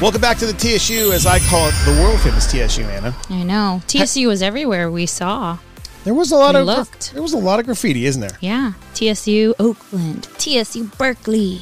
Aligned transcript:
Welcome 0.00 0.22
back 0.22 0.38
to 0.38 0.46
the 0.46 0.54
TSU, 0.54 1.12
as 1.12 1.26
I 1.26 1.38
call 1.40 1.68
it, 1.68 1.74
the 1.84 1.92
world 2.02 2.18
famous 2.20 2.50
TSU, 2.50 2.84
Anna. 2.84 3.14
I 3.28 3.42
know. 3.42 3.82
TSU 3.86 4.28
was 4.28 4.40
everywhere 4.40 4.90
we 4.90 5.04
saw. 5.04 5.58
There 6.04 6.14
was 6.14 6.32
a 6.32 6.36
lot 6.36 6.54
We 6.54 6.60
of 6.62 6.66
looked. 6.66 7.12
there 7.12 7.20
was 7.22 7.34
a 7.34 7.38
lot 7.38 7.60
of 7.60 7.66
graffiti, 7.66 8.06
isn't 8.06 8.22
there? 8.22 8.38
Yeah. 8.40 8.72
TSU 8.94 9.54
Oakland. 9.58 10.26
TSU 10.38 10.84
Berkeley. 10.96 11.60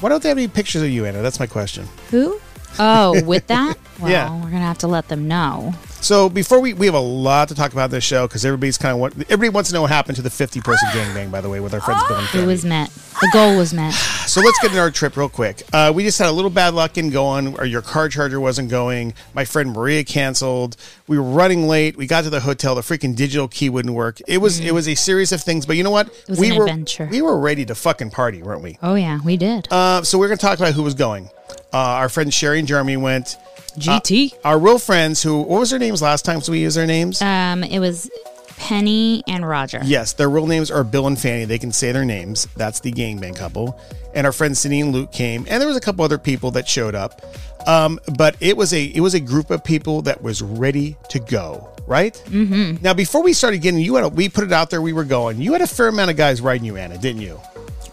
Why 0.00 0.08
don't 0.08 0.22
they 0.22 0.28
have 0.28 0.38
any 0.38 0.48
pictures 0.48 0.82
of 0.82 0.90
you, 0.90 1.04
Anna? 1.06 1.22
That's 1.22 1.40
my 1.40 1.46
question. 1.46 1.86
Who? 2.10 2.38
Oh, 2.78 3.22
with 3.24 3.46
that? 3.48 3.76
Well, 3.98 4.12
Yeah. 4.12 4.30
we're 4.32 4.42
going 4.42 4.52
to 4.52 4.58
have 4.60 4.78
to 4.78 4.86
let 4.86 5.08
them 5.08 5.26
know. 5.26 5.74
So 6.00 6.28
before 6.28 6.60
we 6.60 6.74
we 6.74 6.86
have 6.86 6.94
a 6.94 7.00
lot 7.00 7.48
to 7.48 7.54
talk 7.54 7.72
about 7.72 7.90
this 7.90 8.04
show 8.04 8.26
because 8.26 8.44
everybody's 8.44 8.78
kind 8.78 8.92
of 8.92 8.98
want 9.00 9.14
everybody 9.22 9.48
wants 9.48 9.70
to 9.70 9.74
know 9.74 9.82
what 9.82 9.90
happened 9.90 10.16
to 10.16 10.22
the 10.22 10.30
fifty 10.30 10.60
person 10.60 10.88
gangbang. 10.90 11.30
By 11.30 11.40
the 11.40 11.48
way, 11.50 11.60
with 11.60 11.74
our 11.74 11.80
friends 11.80 12.02
Bill 12.08 12.16
and 12.18 12.34
It 12.34 12.46
was 12.46 12.64
met. 12.64 12.90
The 13.20 13.30
goal 13.32 13.56
was 13.56 13.74
met. 13.74 13.94
So 14.28 14.42
let's 14.42 14.58
get 14.58 14.72
into 14.72 14.80
our 14.80 14.90
trip 14.90 15.16
real 15.16 15.30
quick. 15.30 15.62
Uh, 15.72 15.90
we 15.94 16.02
just 16.04 16.18
had 16.18 16.28
a 16.28 16.32
little 16.32 16.50
bad 16.50 16.74
luck 16.74 16.98
in 16.98 17.08
going, 17.08 17.58
or 17.58 17.64
your 17.64 17.80
car 17.80 18.10
charger 18.10 18.38
wasn't 18.38 18.68
going. 18.68 19.14
My 19.32 19.46
friend 19.46 19.72
Maria 19.72 20.04
canceled. 20.04 20.76
We 21.06 21.16
were 21.18 21.24
running 21.24 21.66
late. 21.66 21.96
We 21.96 22.06
got 22.06 22.24
to 22.24 22.30
the 22.30 22.40
hotel. 22.40 22.74
The 22.74 22.82
freaking 22.82 23.16
digital 23.16 23.48
key 23.48 23.70
wouldn't 23.70 23.94
work. 23.94 24.20
It 24.28 24.36
was 24.36 24.60
it 24.60 24.74
was 24.74 24.86
a 24.86 24.94
series 24.94 25.32
of 25.32 25.40
things. 25.40 25.64
But 25.64 25.78
you 25.78 25.82
know 25.82 25.90
what? 25.90 26.08
Mm. 26.12 26.28
was 26.28 26.38
we 26.40 26.50
an 26.50 26.56
were 26.58 26.64
adventure. 26.64 27.08
we 27.10 27.22
were 27.22 27.38
ready 27.38 27.64
to 27.64 27.74
fucking 27.74 28.10
party, 28.10 28.42
weren't 28.42 28.62
we? 28.62 28.76
Oh, 28.82 28.96
yeah, 28.96 29.18
we 29.24 29.38
did. 29.38 29.66
Uh, 29.72 30.02
so 30.02 30.18
we're 30.18 30.28
gonna 30.28 30.36
talk 30.36 30.58
about 30.58 30.74
who 30.74 30.82
was 30.82 30.94
going. 30.94 31.30
Uh, 31.72 31.78
our 31.78 32.10
friends 32.10 32.34
Sherry 32.34 32.58
and 32.58 32.68
Jeremy 32.68 32.98
went. 32.98 33.38
GT. 33.76 34.34
Our 34.44 34.58
real 34.58 34.78
friends, 34.78 35.22
who 35.22 35.38
what 35.42 35.60
was 35.60 35.70
their 35.70 35.78
names 35.78 36.02
last 36.02 36.24
time? 36.24 36.40
So 36.40 36.52
we 36.52 36.60
use 36.60 36.74
their 36.74 36.86
names. 36.86 37.20
um, 37.22 37.64
it 37.64 37.78
was 37.78 38.10
Penny 38.56 39.22
and 39.28 39.48
Roger. 39.48 39.80
Yes, 39.84 40.14
their 40.14 40.28
real 40.28 40.46
names 40.46 40.70
are 40.70 40.82
Bill 40.84 41.06
and 41.06 41.18
Fanny. 41.18 41.44
They 41.44 41.58
can 41.58 41.70
say 41.72 41.92
their 41.92 42.04
names. 42.04 42.46
That's 42.56 42.80
the 42.80 42.90
gangbang 42.92 43.36
couple. 43.36 43.80
And 44.14 44.26
our 44.26 44.32
friends 44.32 44.58
Cindy 44.58 44.80
and 44.80 44.92
Luke 44.92 45.12
came, 45.12 45.46
and 45.48 45.60
there 45.60 45.68
was 45.68 45.76
a 45.76 45.80
couple 45.80 46.04
other 46.04 46.18
people 46.18 46.50
that 46.52 46.68
showed 46.68 46.94
up. 46.94 47.22
Um, 47.66 48.00
but 48.16 48.36
it 48.40 48.56
was 48.56 48.72
a 48.72 48.84
it 48.84 49.00
was 49.00 49.14
a 49.14 49.20
group 49.20 49.50
of 49.50 49.62
people 49.62 50.02
that 50.02 50.22
was 50.22 50.42
ready 50.42 50.96
to 51.10 51.18
go. 51.20 51.70
Right. 51.86 52.14
Mm-hmm. 52.26 52.82
Now, 52.82 52.92
before 52.92 53.22
we 53.22 53.32
started 53.32 53.62
getting, 53.62 53.80
you 53.80 53.94
had 53.94 54.04
a, 54.04 54.08
we 54.08 54.28
put 54.28 54.44
it 54.44 54.52
out 54.52 54.68
there. 54.68 54.82
We 54.82 54.92
were 54.92 55.04
going. 55.04 55.40
You 55.40 55.52
had 55.52 55.62
a 55.62 55.66
fair 55.66 55.88
amount 55.88 56.10
of 56.10 56.16
guys 56.18 56.40
riding 56.42 56.66
you, 56.66 56.76
Anna, 56.76 56.98
didn't 56.98 57.22
you? 57.22 57.40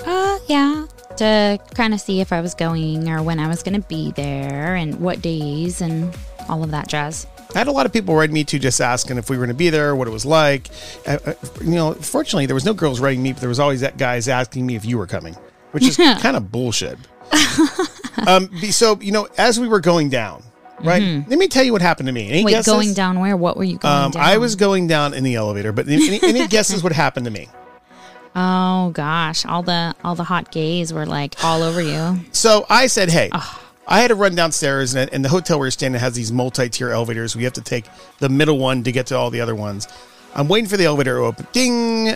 Uh, 0.05 0.37
yeah. 0.47 0.85
To 1.17 1.59
kind 1.73 1.93
of 1.93 2.01
see 2.01 2.19
if 2.21 2.33
I 2.33 2.41
was 2.41 2.53
going 2.53 3.07
or 3.09 3.23
when 3.23 3.39
I 3.39 3.47
was 3.47 3.63
going 3.63 3.79
to 3.81 3.87
be 3.87 4.11
there 4.11 4.75
and 4.75 4.99
what 4.99 5.21
days 5.21 5.79
and 5.81 6.13
all 6.49 6.63
of 6.63 6.71
that 6.71 6.87
jazz. 6.87 7.25
I 7.53 7.59
had 7.59 7.67
a 7.67 7.71
lot 7.71 7.85
of 7.85 7.93
people 7.93 8.15
writing 8.15 8.33
me 8.33 8.43
too, 8.43 8.59
just 8.59 8.81
asking 8.81 9.17
if 9.17 9.29
we 9.29 9.37
were 9.37 9.45
going 9.45 9.55
to 9.55 9.57
be 9.57 9.69
there, 9.69 9.95
what 9.95 10.07
it 10.09 10.11
was 10.11 10.25
like. 10.25 10.69
Uh, 11.07 11.17
uh, 11.25 11.33
you 11.61 11.71
know, 11.75 11.93
fortunately, 11.93 12.47
there 12.47 12.53
was 12.55 12.65
no 12.65 12.73
girls 12.73 12.99
writing 12.99 13.23
me, 13.23 13.31
but 13.31 13.39
there 13.39 13.47
was 13.49 13.59
always 13.61 13.79
that 13.81 13.97
guys 13.97 14.27
asking 14.27 14.65
me 14.65 14.75
if 14.75 14.83
you 14.83 14.97
were 14.97 15.07
coming, 15.07 15.35
which 15.71 15.83
is 15.85 15.95
kind 15.97 16.35
of 16.35 16.51
bullshit. 16.51 16.97
um, 18.27 18.49
so 18.71 18.99
you 19.01 19.11
know, 19.11 19.27
as 19.37 19.59
we 19.59 19.67
were 19.67 19.79
going 19.79 20.09
down, 20.09 20.43
right? 20.81 21.01
Let 21.27 21.39
me 21.39 21.47
tell 21.47 21.63
you 21.63 21.71
what 21.71 21.81
happened 21.81 22.07
to 22.07 22.13
me. 22.13 22.27
Any 22.27 22.37
Mm-hmm. 22.39 22.45
Wait, 22.45 22.51
guesses? 22.51 22.73
going 22.73 22.93
down 22.93 23.19
where? 23.19 23.37
What 23.37 23.55
were 23.57 23.63
you 23.63 23.77
going 23.77 23.93
Um, 24.05 24.11
down? 24.11 24.23
I 24.23 24.37
was 24.37 24.55
going 24.55 24.87
down 24.87 25.13
in 25.13 25.23
the 25.23 25.35
elevator, 25.35 25.71
but 25.71 25.87
any, 25.87 26.19
any 26.23 26.47
guesses 26.49 26.83
what 26.83 26.91
happened 26.91 27.25
to 27.25 27.31
me? 27.31 27.47
Oh 28.35 28.91
gosh, 28.93 29.45
all 29.45 29.63
the 29.63 29.95
all 30.03 30.15
the 30.15 30.25
hot 30.25 30.51
gays 30.51 30.91
were 30.91 31.05
like 31.05 31.41
all 31.43 31.63
over 31.63 31.81
you. 31.81 32.19
So 32.31 32.65
I 32.69 32.87
said, 32.87 33.09
hey. 33.09 33.29
I 33.87 33.99
had 33.99 34.07
to 34.07 34.15
run 34.15 34.33
downstairs, 34.33 34.95
and, 34.95 35.13
and 35.13 35.23
the 35.23 35.29
hotel 35.29 35.59
we 35.59 35.67
we're 35.67 35.69
staying 35.69 35.93
at 35.93 36.01
has 36.01 36.15
these 36.15 36.31
multi-tier 36.31 36.89
elevators. 36.89 37.35
We 37.35 37.43
have 37.43 37.53
to 37.53 37.61
take 37.61 37.85
the 38.17 38.29
middle 38.29 38.57
one 38.57 38.83
to 38.83 38.91
get 38.91 39.05
to 39.07 39.15
all 39.15 39.29
the 39.29 39.41
other 39.41 39.53
ones. 39.53 39.87
I'm 40.35 40.49
waiting 40.49 40.69
for 40.69 40.75
the 40.75 40.83
elevator 40.83 41.15
to 41.15 41.21
open. 41.21 41.47
Ding! 41.53 42.13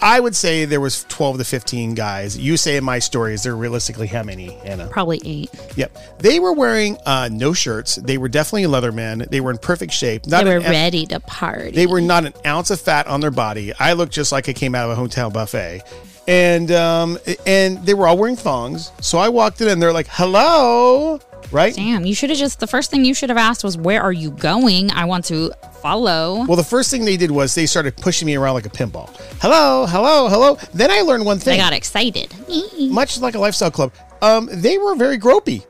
I 0.00 0.18
would 0.18 0.34
say 0.34 0.64
there 0.64 0.80
was 0.80 1.04
12 1.04 1.38
to 1.38 1.44
15 1.44 1.94
guys. 1.94 2.36
You 2.36 2.56
say 2.56 2.76
in 2.76 2.82
my 2.82 2.98
story, 2.98 3.34
is 3.34 3.44
there 3.44 3.54
realistically 3.54 4.08
how 4.08 4.24
many, 4.24 4.56
Anna? 4.64 4.88
Probably 4.88 5.20
eight. 5.24 5.50
Yep. 5.76 6.18
They 6.18 6.40
were 6.40 6.52
wearing 6.52 6.98
uh, 7.06 7.28
no 7.30 7.52
shirts. 7.52 7.94
They 7.94 8.18
were 8.18 8.28
definitely 8.28 8.66
leather 8.66 8.90
men. 8.90 9.26
They 9.30 9.40
were 9.40 9.52
in 9.52 9.58
perfect 9.58 9.92
shape. 9.92 10.26
Not 10.26 10.44
They 10.44 10.58
were 10.58 10.60
ready 10.60 11.06
to 11.06 11.20
party. 11.20 11.70
They 11.70 11.86
were 11.86 12.00
not 12.00 12.24
an 12.24 12.34
ounce 12.44 12.70
of 12.70 12.80
fat 12.80 13.06
on 13.06 13.20
their 13.20 13.30
body. 13.30 13.72
I 13.78 13.92
looked 13.92 14.12
just 14.12 14.32
like 14.32 14.48
I 14.48 14.52
came 14.52 14.74
out 14.74 14.86
of 14.86 14.90
a 14.90 14.96
hotel 14.96 15.30
buffet. 15.30 15.82
And 16.26 16.70
um, 16.70 17.18
and 17.46 17.84
they 17.84 17.94
were 17.94 18.06
all 18.06 18.16
wearing 18.16 18.36
thongs. 18.36 18.92
So 19.00 19.18
I 19.18 19.28
walked 19.28 19.60
in 19.60 19.68
and 19.68 19.82
they're 19.82 19.92
like, 19.92 20.06
"Hello," 20.08 21.18
right? 21.52 21.74
Damn, 21.74 22.04
you 22.04 22.14
should 22.14 22.30
have 22.30 22.38
just 22.38 22.60
the 22.60 22.66
first 22.66 22.90
thing 22.90 23.04
you 23.04 23.14
should 23.14 23.28
have 23.28 23.38
asked 23.38 23.62
was 23.62 23.76
where 23.76 24.02
are 24.02 24.12
you 24.12 24.30
going? 24.30 24.90
I 24.90 25.04
want 25.04 25.24
to 25.26 25.52
follow. 25.80 26.44
Well, 26.46 26.56
the 26.56 26.64
first 26.64 26.90
thing 26.90 27.04
they 27.04 27.16
did 27.16 27.30
was 27.30 27.54
they 27.54 27.66
started 27.66 27.96
pushing 27.96 28.26
me 28.26 28.36
around 28.36 28.54
like 28.54 28.66
a 28.66 28.70
pinball. 28.70 29.08
Hello, 29.40 29.86
hello, 29.86 30.28
hello. 30.28 30.56
Then 30.74 30.90
I 30.90 31.02
learned 31.02 31.24
one 31.24 31.38
thing. 31.38 31.60
I 31.60 31.64
got 31.64 31.72
excited. 31.72 32.34
Much 32.80 33.20
like 33.20 33.34
a 33.34 33.38
lifestyle 33.38 33.70
club, 33.70 33.92
um, 34.20 34.48
they 34.52 34.78
were 34.78 34.94
very 34.94 35.18
gropey. 35.18 35.64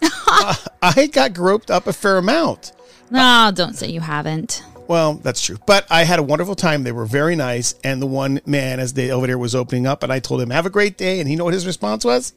Uh, 0.30 0.54
I 0.82 1.06
got 1.06 1.32
groped 1.32 1.70
up 1.70 1.86
a 1.86 1.92
fair 1.92 2.18
amount. 2.18 2.72
No, 3.10 3.50
don't 3.54 3.74
say 3.74 3.88
you 3.88 4.00
haven't. 4.00 4.62
Well, 4.86 5.14
that's 5.14 5.42
true. 5.42 5.58
But 5.66 5.86
I 5.90 6.04
had 6.04 6.18
a 6.18 6.22
wonderful 6.22 6.54
time. 6.54 6.82
They 6.82 6.92
were 6.92 7.06
very 7.06 7.34
nice. 7.36 7.74
And 7.84 8.00
the 8.00 8.06
one 8.06 8.40
man, 8.46 8.80
as 8.80 8.94
the 8.94 9.10
elevator 9.10 9.38
was 9.38 9.54
opening 9.54 9.86
up, 9.86 10.02
and 10.02 10.12
I 10.12 10.18
told 10.18 10.40
him, 10.40 10.50
have 10.50 10.66
a 10.66 10.70
great 10.70 10.96
day. 10.98 11.20
And 11.20 11.28
he 11.28 11.36
know 11.36 11.44
what 11.44 11.54
his 11.54 11.66
response 11.66 12.04
was? 12.04 12.32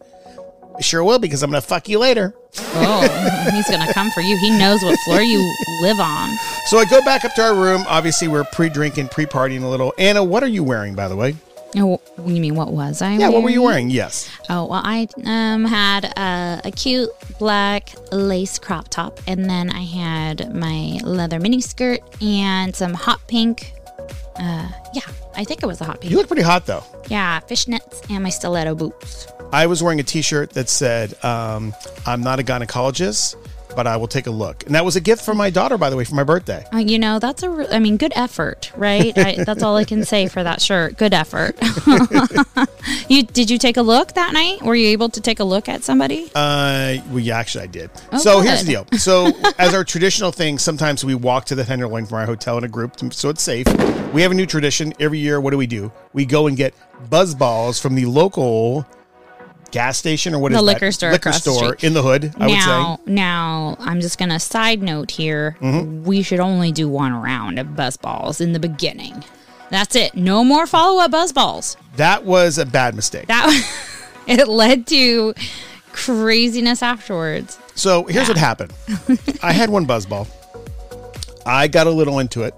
Sure 0.79 1.03
will, 1.03 1.19
because 1.19 1.43
I'm 1.43 1.51
going 1.51 1.61
to 1.61 1.67
fuck 1.67 1.89
you 1.89 1.99
later. 1.99 2.33
Oh, 2.73 3.49
he's 3.53 3.69
gonna 3.69 3.91
come 3.93 4.11
for 4.11 4.21
you. 4.21 4.37
He 4.37 4.49
knows 4.57 4.83
what 4.83 4.97
floor 5.05 5.21
you 5.21 5.39
live 5.81 5.99
on. 5.99 6.37
So 6.65 6.77
I 6.77 6.85
go 6.85 7.01
back 7.03 7.23
up 7.23 7.33
to 7.35 7.41
our 7.41 7.55
room. 7.55 7.85
Obviously, 7.87 8.27
we're 8.27 8.43
pre 8.43 8.67
drinking, 8.69 9.07
pre 9.07 9.25
partying 9.25 9.63
a 9.63 9.67
little. 9.67 9.93
Anna, 9.97 10.23
what 10.23 10.43
are 10.43 10.47
you 10.47 10.63
wearing, 10.63 10.93
by 10.93 11.07
the 11.07 11.15
way? 11.15 11.35
Oh, 11.77 12.01
you 12.17 12.41
mean 12.41 12.55
what 12.55 12.73
was 12.73 13.01
I? 13.01 13.15
Yeah, 13.15 13.29
what 13.29 13.43
were 13.43 13.49
you 13.49 13.61
wearing? 13.61 13.89
Yes. 13.89 14.29
Oh 14.49 14.65
well, 14.65 14.81
I 14.83 15.07
um 15.23 15.63
had 15.63 16.05
a, 16.17 16.61
a 16.65 16.71
cute 16.71 17.09
black 17.39 17.93
lace 18.11 18.59
crop 18.59 18.89
top, 18.89 19.21
and 19.27 19.49
then 19.49 19.69
I 19.69 19.83
had 19.83 20.53
my 20.53 20.99
leather 21.03 21.39
mini 21.39 21.61
skirt 21.61 22.01
and 22.21 22.75
some 22.75 22.93
hot 22.93 23.25
pink. 23.27 23.71
Uh, 24.35 24.69
yeah, 24.93 25.03
I 25.35 25.45
think 25.45 25.63
it 25.63 25.67
was 25.67 25.79
a 25.79 25.85
hot 25.85 26.01
pink. 26.01 26.11
You 26.11 26.17
look 26.17 26.27
pretty 26.27 26.41
hot, 26.41 26.65
though. 26.65 26.83
Yeah, 27.07 27.39
fishnets 27.41 28.09
and 28.09 28.23
my 28.23 28.29
stiletto 28.29 28.75
boots. 28.75 29.27
I 29.51 29.67
was 29.67 29.83
wearing 29.83 29.99
a 29.99 30.03
T-shirt 30.03 30.51
that 30.51 30.69
said, 30.69 31.21
um, 31.23 31.73
"I'm 32.05 32.21
not 32.21 32.39
a 32.39 32.43
gynecologist, 32.43 33.35
but 33.75 33.85
I 33.87 33.97
will 33.97 34.07
take 34.07 34.27
a 34.27 34.31
look." 34.31 34.65
And 34.65 34.75
that 34.75 34.85
was 34.85 34.95
a 34.95 35.01
gift 35.01 35.23
from 35.25 35.37
my 35.37 35.49
daughter, 35.49 35.77
by 35.77 35.89
the 35.89 35.97
way, 35.97 36.03
for 36.05 36.15
my 36.15 36.23
birthday. 36.23 36.65
Uh, 36.73 36.77
you 36.77 36.97
know, 36.97 37.19
that's 37.19 37.43
a. 37.43 37.49
re- 37.49 37.67
I 37.69 37.79
mean, 37.79 37.97
good 37.97 38.13
effort, 38.15 38.71
right? 38.77 39.17
I, 39.17 39.43
that's 39.45 39.61
all 39.61 39.75
I 39.75 39.83
can 39.83 40.05
say 40.05 40.27
for 40.27 40.41
that 40.41 40.61
shirt. 40.61 40.97
Good 40.97 41.13
effort. 41.13 41.57
you 43.09 43.23
did 43.23 43.49
you 43.49 43.57
take 43.57 43.75
a 43.77 43.81
look 43.81 44.13
that 44.13 44.33
night? 44.33 44.61
Were 44.61 44.75
you 44.75 44.87
able 44.89 45.09
to 45.09 45.19
take 45.21 45.39
a 45.39 45.43
look 45.43 45.67
at 45.67 45.83
somebody? 45.83 46.31
Uh, 46.33 46.97
well, 47.09 47.19
yeah, 47.19 47.37
actually, 47.37 47.65
I 47.65 47.67
did. 47.67 47.89
Oh, 48.13 48.17
so 48.17 48.39
here's 48.39 48.63
the 48.63 48.71
deal. 48.71 48.87
So, 48.97 49.31
as 49.59 49.73
our 49.73 49.83
traditional 49.83 50.31
thing, 50.31 50.57
sometimes 50.59 51.03
we 51.03 51.13
walk 51.15 51.45
to 51.47 51.55
the 51.55 51.65
Tenderloin 51.65 52.05
from 52.05 52.19
our 52.19 52.25
hotel 52.25 52.57
in 52.57 52.63
a 52.63 52.69
group, 52.69 52.95
to- 52.97 53.11
so 53.11 53.29
it's 53.29 53.41
safe. 53.41 53.67
We 54.13 54.21
have 54.21 54.31
a 54.31 54.35
new 54.35 54.45
tradition 54.45 54.93
every 54.99 55.19
year. 55.19 55.39
What 55.41 55.51
do 55.51 55.57
we 55.57 55.67
do? 55.67 55.91
We 56.13 56.25
go 56.25 56.47
and 56.47 56.55
get 56.57 56.73
buzz 57.09 57.33
balls 57.35 57.79
from 57.79 57.95
the 57.95 58.05
local 58.05 58.85
gas 59.71 59.97
station 59.97 60.33
or 60.35 60.39
what 60.39 60.51
is 60.51 60.57
The 60.57 60.65
that? 60.65 60.73
liquor 60.73 60.91
store 60.91 61.11
liquor 61.11 61.31
store 61.31 61.75
in 61.81 61.93
the 61.93 62.01
hood. 62.01 62.33
I 62.37 62.47
would 62.47 62.53
now, 62.53 62.95
say. 62.97 63.01
now 63.11 63.75
I'm 63.79 64.01
just 64.01 64.17
gonna 64.17 64.39
side 64.39 64.81
note 64.81 65.11
here. 65.11 65.57
Mm-hmm. 65.61 66.03
We 66.03 66.21
should 66.21 66.39
only 66.39 66.71
do 66.71 66.87
one 66.89 67.13
round 67.13 67.57
of 67.59 67.75
buzz 67.75 67.97
balls 67.97 68.41
in 68.41 68.53
the 68.53 68.59
beginning. 68.59 69.23
That's 69.69 69.95
it. 69.95 70.15
No 70.15 70.43
more 70.43 70.67
follow 70.67 71.01
up 71.01 71.11
buzz 71.11 71.31
balls. 71.31 71.77
That 71.95 72.25
was 72.25 72.57
a 72.57 72.65
bad 72.65 72.93
mistake. 72.95 73.27
That 73.27 73.49
it 74.27 74.47
led 74.47 74.85
to 74.87 75.33
craziness 75.93 76.81
afterwards. 76.83 77.57
So 77.75 78.03
here's 78.03 78.27
what 78.27 78.37
happened. 78.37 78.73
I 79.41 79.53
had 79.53 79.69
one 79.69 79.85
buzz 79.85 80.05
ball. 80.05 80.27
I 81.45 81.67
got 81.67 81.87
a 81.87 81.89
little 81.91 82.19
into 82.19 82.43
it, 82.43 82.53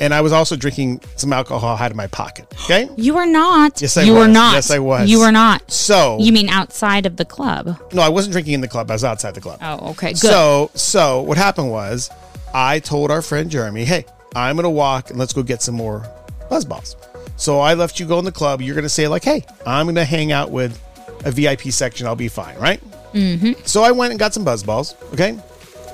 and 0.00 0.12
I 0.14 0.20
was 0.20 0.32
also 0.32 0.56
drinking 0.56 1.00
some 1.16 1.32
alcohol 1.32 1.76
out 1.76 1.90
of 1.90 1.96
my 1.96 2.06
pocket. 2.08 2.46
Okay. 2.64 2.88
You 2.96 3.14
were 3.14 3.26
not. 3.26 3.80
Yes, 3.80 3.96
I 3.96 4.02
you 4.02 4.14
were 4.14 4.28
not. 4.28 4.54
Yes, 4.54 4.70
I 4.70 4.78
was. 4.78 5.08
You 5.10 5.20
were 5.20 5.32
not. 5.32 5.70
So 5.70 6.18
You 6.20 6.32
mean 6.32 6.48
outside 6.48 7.06
of 7.06 7.16
the 7.16 7.24
club? 7.24 7.78
no, 7.92 8.02
I 8.02 8.08
wasn't 8.08 8.32
drinking 8.32 8.54
in 8.54 8.60
the 8.60 8.68
club. 8.68 8.90
I 8.90 8.94
was 8.94 9.04
outside 9.04 9.34
the 9.34 9.40
club. 9.40 9.58
Oh, 9.62 9.90
okay. 9.90 10.08
Good. 10.12 10.18
So, 10.18 10.70
so 10.74 11.22
what 11.22 11.36
happened 11.38 11.70
was, 11.70 12.10
I 12.52 12.78
told 12.80 13.10
our 13.10 13.22
friend 13.22 13.50
Jeremy, 13.50 13.84
"Hey, 13.84 14.04
I'm 14.36 14.56
gonna 14.56 14.70
walk 14.70 15.10
and 15.10 15.18
let's 15.18 15.32
go 15.32 15.42
get 15.42 15.62
some 15.62 15.74
more 15.74 16.08
buzz 16.48 16.64
balls." 16.64 16.96
So 17.36 17.58
I 17.60 17.74
left 17.74 17.98
you 17.98 18.06
go 18.06 18.18
in 18.20 18.24
the 18.24 18.32
club. 18.32 18.62
You're 18.62 18.76
gonna 18.76 18.88
say 18.88 19.08
like, 19.08 19.24
"Hey, 19.24 19.44
I'm 19.66 19.86
gonna 19.86 20.04
hang 20.04 20.30
out 20.32 20.50
with 20.50 20.80
a 21.24 21.30
VIP 21.32 21.70
section. 21.72 22.06
I'll 22.06 22.14
be 22.16 22.28
fine, 22.28 22.56
right?" 22.58 22.80
Mm-hmm. 23.12 23.52
So 23.64 23.82
I 23.82 23.90
went 23.92 24.10
and 24.12 24.18
got 24.20 24.34
some 24.34 24.44
buzz 24.44 24.62
balls. 24.62 24.94
Okay, 25.12 25.36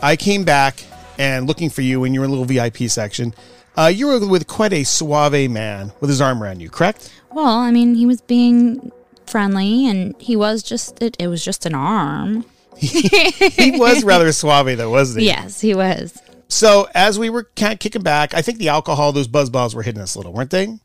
I 0.02 0.16
came 0.16 0.44
back 0.44 0.82
and 1.18 1.46
looking 1.46 1.70
for 1.70 1.82
you, 1.82 2.04
and 2.04 2.14
you 2.14 2.20
were 2.20 2.24
in 2.24 2.30
a 2.30 2.34
little 2.34 2.46
VIP 2.46 2.88
section. 2.90 3.34
Uh, 3.76 3.86
you 3.86 4.06
were 4.08 4.26
with 4.26 4.46
quite 4.46 4.72
a 4.72 4.84
suave 4.84 5.50
man 5.50 5.92
with 6.00 6.10
his 6.10 6.20
arm 6.20 6.42
around 6.42 6.60
you, 6.60 6.68
correct? 6.70 7.12
well, 7.30 7.46
I 7.58 7.70
mean, 7.70 7.94
he 7.94 8.06
was 8.06 8.20
being 8.20 8.90
friendly, 9.26 9.86
and 9.88 10.14
he 10.20 10.34
was 10.36 10.62
just 10.62 11.00
it, 11.02 11.16
it 11.20 11.28
was 11.28 11.44
just 11.44 11.66
an 11.66 11.74
arm. 11.74 12.44
He 12.80 13.72
was 13.78 14.04
rather 14.04 14.32
suave 14.32 14.76
though, 14.78 14.90
wasn't 14.90 15.20
he? 15.20 15.26
Yes, 15.26 15.60
he 15.60 15.74
was. 15.74 16.18
So 16.48 16.88
as 16.94 17.18
we 17.18 17.30
were 17.30 17.44
kind 17.54 17.72
of 17.74 17.78
kicking 17.78 18.02
back, 18.02 18.34
I 18.34 18.42
think 18.42 18.58
the 18.58 18.70
alcohol, 18.70 19.12
those 19.12 19.28
buzz 19.28 19.50
balls 19.50 19.74
were 19.74 19.82
hitting 19.82 20.00
us 20.02 20.14
a 20.14 20.18
little, 20.18 20.32
weren't 20.32 20.50
they? 20.50 20.78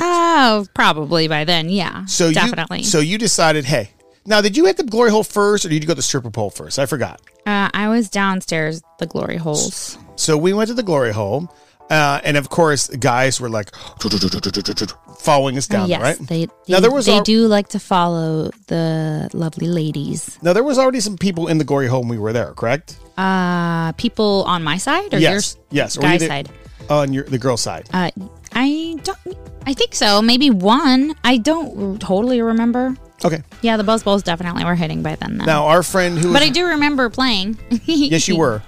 Oh, 0.00 0.66
probably 0.74 1.28
by 1.28 1.44
then. 1.44 1.68
Yeah, 1.68 2.04
So 2.06 2.32
definitely. 2.32 2.78
You, 2.78 2.84
so 2.84 3.00
you 3.00 3.18
decided, 3.18 3.64
hey, 3.64 3.90
now 4.26 4.40
did 4.40 4.56
you 4.56 4.64
hit 4.66 4.76
the 4.76 4.84
glory 4.84 5.10
hole 5.10 5.24
first, 5.24 5.64
or 5.64 5.68
did 5.68 5.82
you 5.82 5.86
go 5.86 5.92
to 5.92 5.96
the 5.96 6.02
stripper 6.02 6.30
pole 6.30 6.50
first? 6.50 6.78
I 6.78 6.86
forgot. 6.86 7.20
uh, 7.46 7.68
I 7.74 7.88
was 7.88 8.08
downstairs, 8.08 8.82
the 8.98 9.06
glory 9.06 9.36
holes. 9.36 9.98
So 10.16 10.36
we 10.38 10.52
went 10.52 10.68
to 10.68 10.74
the 10.74 10.82
glory 10.82 11.12
hole, 11.12 11.52
uh, 11.90 12.20
and 12.24 12.36
of 12.36 12.48
course, 12.48 12.88
guys 12.88 13.40
were 13.40 13.48
like 13.48 13.70
following 15.18 15.56
us 15.56 15.66
down, 15.66 15.88
yes, 15.88 16.00
right? 16.00 16.18
they 16.28 16.46
they, 16.46 16.52
Now, 16.68 16.80
there 16.80 16.90
was 16.90 17.06
they 17.06 17.16
al- 17.16 17.22
do 17.22 17.46
like 17.46 17.68
to 17.68 17.78
follow 17.78 18.50
the 18.66 19.30
lovely 19.32 19.68
ladies. 19.68 20.38
Now 20.42 20.52
there 20.52 20.64
was 20.64 20.78
already 20.78 21.00
some 21.00 21.16
people 21.16 21.48
in 21.48 21.58
the 21.58 21.64
gory 21.64 21.86
hole 21.88 22.00
when 22.00 22.08
we 22.08 22.18
were 22.18 22.32
there, 22.32 22.52
correct? 22.54 22.98
Uh, 23.16 23.92
people 23.92 24.44
on 24.46 24.62
my 24.62 24.76
side 24.76 25.14
or 25.14 25.18
yes, 25.18 25.56
your 25.70 25.84
yes. 25.84 25.96
Guy 25.96 26.18
side? 26.18 26.48
on 26.90 27.12
your 27.12 27.24
the 27.24 27.38
girl 27.38 27.56
side. 27.56 27.88
Uh, 27.92 28.10
I 28.52 28.96
don't. 29.02 29.18
I 29.66 29.72
think 29.72 29.94
so. 29.94 30.20
Maybe 30.20 30.50
one. 30.50 31.14
I 31.24 31.38
don't 31.38 31.98
totally 32.00 32.42
remember. 32.42 32.94
Okay. 33.24 33.42
Yeah, 33.62 33.76
the 33.78 33.84
buzz 33.84 34.02
balls 34.02 34.22
definitely 34.22 34.64
were 34.64 34.74
hitting 34.74 35.02
by 35.02 35.16
then. 35.16 35.38
Though. 35.38 35.44
Now 35.46 35.66
our 35.66 35.82
friend 35.82 36.18
who 36.18 36.28
was 36.28 36.34
but 36.34 36.42
I 36.42 36.50
do 36.50 36.66
remember 36.66 37.08
playing. 37.08 37.58
Yes, 37.84 38.28
you 38.28 38.36
were. 38.44 38.62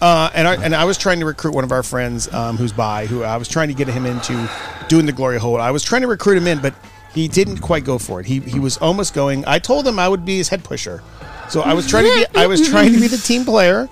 Uh, 0.00 0.30
and 0.34 0.46
I 0.46 0.54
and 0.62 0.74
I 0.74 0.84
was 0.84 0.98
trying 0.98 1.20
to 1.20 1.26
recruit 1.26 1.54
one 1.54 1.64
of 1.64 1.72
our 1.72 1.82
friends 1.82 2.32
um, 2.34 2.56
who's 2.56 2.72
by 2.72 3.06
who 3.06 3.22
I 3.22 3.36
was 3.38 3.48
trying 3.48 3.68
to 3.68 3.74
get 3.74 3.88
him 3.88 4.04
into 4.06 4.48
doing 4.88 5.06
the 5.06 5.12
glory 5.12 5.38
hole. 5.38 5.60
I 5.60 5.70
was 5.70 5.82
trying 5.82 6.02
to 6.02 6.08
recruit 6.08 6.36
him 6.36 6.46
in, 6.46 6.60
but 6.60 6.74
he 7.14 7.28
didn't 7.28 7.58
quite 7.58 7.84
go 7.84 7.98
for 7.98 8.20
it. 8.20 8.26
He 8.26 8.40
he 8.40 8.58
was 8.60 8.76
almost 8.78 9.14
going. 9.14 9.44
I 9.46 9.58
told 9.58 9.86
him 9.86 9.98
I 9.98 10.08
would 10.08 10.24
be 10.24 10.36
his 10.36 10.48
head 10.50 10.64
pusher, 10.64 11.02
so 11.48 11.62
I 11.62 11.72
was 11.72 11.86
trying 11.86 12.04
to 12.04 12.28
be 12.32 12.38
I 12.38 12.46
was 12.46 12.68
trying 12.68 12.92
to 12.92 13.00
be 13.00 13.06
the 13.08 13.16
team 13.16 13.44
player. 13.44 13.88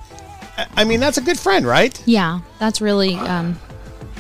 I- 0.59 0.67
I 0.77 0.85
mean 0.85 1.01
that's 1.01 1.17
a 1.19 1.23
good 1.23 1.39
friend, 1.39 1.67
right? 1.67 2.01
Yeah, 2.07 2.41
that's 2.59 2.81
really 2.83 3.15
um, 3.17 3.59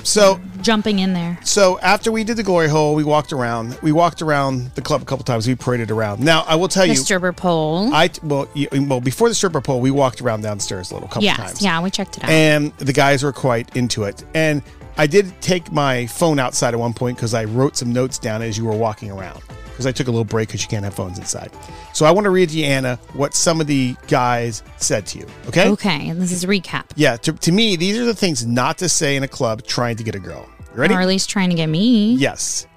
So 0.04 0.40
jumping 0.60 0.98
in 1.00 1.12
there. 1.12 1.38
so 1.42 1.78
after 1.80 2.12
we 2.12 2.24
did 2.24 2.36
the 2.36 2.42
glory 2.42 2.68
hole, 2.68 2.94
we 2.94 3.04
walked 3.04 3.32
around. 3.32 3.78
We 3.82 3.90
walked 3.92 4.22
around 4.22 4.70
the 4.74 4.82
club 4.82 5.02
a 5.02 5.04
couple 5.04 5.24
times. 5.24 5.46
We 5.48 5.54
paraded 5.54 5.90
around. 5.90 6.20
Now 6.20 6.44
I 6.46 6.54
will 6.54 6.68
tell 6.68 6.84
The 6.84 6.90
you. 6.90 6.96
stripper 6.96 7.32
pole. 7.32 7.92
I 7.92 8.10
well 8.22 8.48
you, 8.54 8.68
well 8.72 9.00
before 9.00 9.28
the 9.28 9.34
stripper 9.34 9.60
pole, 9.60 9.80
we 9.80 9.90
walked 9.90 10.20
around 10.20 10.42
downstairs 10.42 10.90
a 10.90 10.94
little 10.94 11.08
couple 11.08 11.24
yes, 11.24 11.36
times. 11.36 11.62
yeah, 11.62 11.82
we 11.82 11.90
checked 11.90 12.18
it 12.18 12.24
out. 12.24 12.30
and 12.30 12.72
the 12.78 12.92
guys 12.92 13.22
were 13.22 13.32
quite 13.32 13.74
into 13.76 14.04
it. 14.04 14.22
And 14.34 14.62
I 14.96 15.06
did 15.08 15.32
take 15.40 15.72
my 15.72 16.06
phone 16.06 16.38
outside 16.38 16.72
at 16.74 16.78
one 16.78 16.92
point 16.94 17.16
because 17.16 17.34
I 17.34 17.44
wrote 17.44 17.76
some 17.76 17.92
notes 17.92 18.18
down 18.18 18.42
as 18.42 18.56
you 18.56 18.64
were 18.64 18.76
walking 18.76 19.10
around 19.10 19.42
because 19.74 19.86
I 19.86 19.92
took 19.92 20.06
a 20.06 20.10
little 20.12 20.24
break 20.24 20.48
because 20.48 20.62
you 20.62 20.68
can't 20.68 20.84
have 20.84 20.94
phones 20.94 21.18
inside. 21.18 21.50
So 21.92 22.06
I 22.06 22.12
want 22.12 22.26
to 22.26 22.30
read 22.30 22.50
to 22.50 22.56
you, 22.56 22.64
Anna, 22.64 22.94
what 23.14 23.34
some 23.34 23.60
of 23.60 23.66
the 23.66 23.96
guys 24.06 24.62
said 24.76 25.04
to 25.08 25.18
you. 25.18 25.26
Okay? 25.48 25.68
okay, 25.70 26.08
and 26.08 26.22
this 26.22 26.30
is 26.30 26.44
a 26.44 26.46
recap. 26.46 26.84
Yeah. 26.94 27.16
To, 27.16 27.32
to 27.32 27.50
me, 27.50 27.74
these 27.74 27.98
are 27.98 28.04
the 28.04 28.14
things 28.14 28.46
not 28.46 28.78
to 28.78 28.88
say 28.88 29.16
in 29.16 29.24
a 29.24 29.28
club 29.28 29.64
trying 29.64 29.96
to 29.96 30.04
get 30.04 30.14
a 30.14 30.20
girl. 30.20 30.48
You 30.74 30.80
ready? 30.80 30.94
Or 30.94 31.00
at 31.00 31.08
least 31.08 31.28
trying 31.28 31.50
to 31.50 31.56
get 31.56 31.66
me. 31.66 32.14
Yes. 32.14 32.68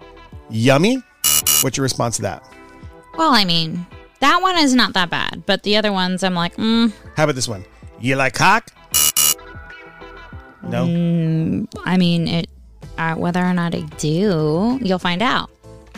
Yummy. 0.50 1.04
What's 1.62 1.78
your 1.78 1.84
response 1.84 2.16
to 2.16 2.24
that? 2.24 2.44
Well, 3.16 3.32
I 3.32 3.46
mean, 3.46 3.86
that 4.20 4.42
one 4.42 4.58
is 4.58 4.74
not 4.74 4.94
that 4.94 5.12
bad, 5.12 5.44
but 5.46 5.62
the 5.62 5.78
other 5.78 5.92
ones, 5.94 6.24
I'm 6.24 6.34
like, 6.34 6.56
mm, 6.56 6.92
How 7.16 7.26
about 7.26 7.36
this 7.36 7.48
one? 7.48 7.64
You 8.00 8.16
like 8.16 8.34
cock? 8.34 8.72
No. 10.64 11.68
I 11.86 11.98
mean, 11.98 12.28
it. 12.28 12.50
Uh, 12.98 13.14
whether 13.14 13.44
or 13.46 13.54
not 13.54 13.76
I 13.76 13.82
do, 13.82 14.80
you'll 14.82 14.98
find 14.98 15.22
out. 15.22 15.52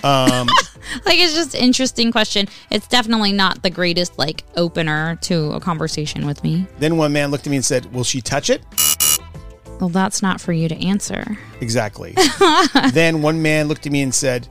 Um, 0.04 0.48
Like 1.06 1.20
it's 1.20 1.34
just 1.34 1.56
interesting 1.56 2.12
question. 2.12 2.48
It's 2.70 2.88
definitely 2.88 3.32
not 3.32 3.64
the 3.64 3.70
greatest 3.70 4.18
like 4.18 4.44
opener 4.56 5.18
to 5.22 5.52
a 5.54 5.60
conversation 5.60 6.26
with 6.26 6.44
me. 6.44 6.68
then 6.80 6.98
one 6.98 7.14
man 7.14 7.32
looked 7.32 7.48
at 7.48 7.50
me 7.50 7.58
and 7.58 7.66
said, 7.66 7.92
"Will 7.94 8.04
she 8.04 8.22
touch 8.22 8.50
it?" 8.50 8.62
Well, 9.80 9.90
that's 9.90 10.22
not 10.22 10.42
for 10.42 10.52
you 10.52 10.68
to 10.68 10.76
answer. 10.86 11.38
Exactly. 11.62 12.16
then 12.94 13.22
one 13.22 13.42
man 13.42 13.68
looked 13.68 13.86
at 13.86 13.92
me 13.92 14.02
and 14.02 14.14
said, 14.14 14.48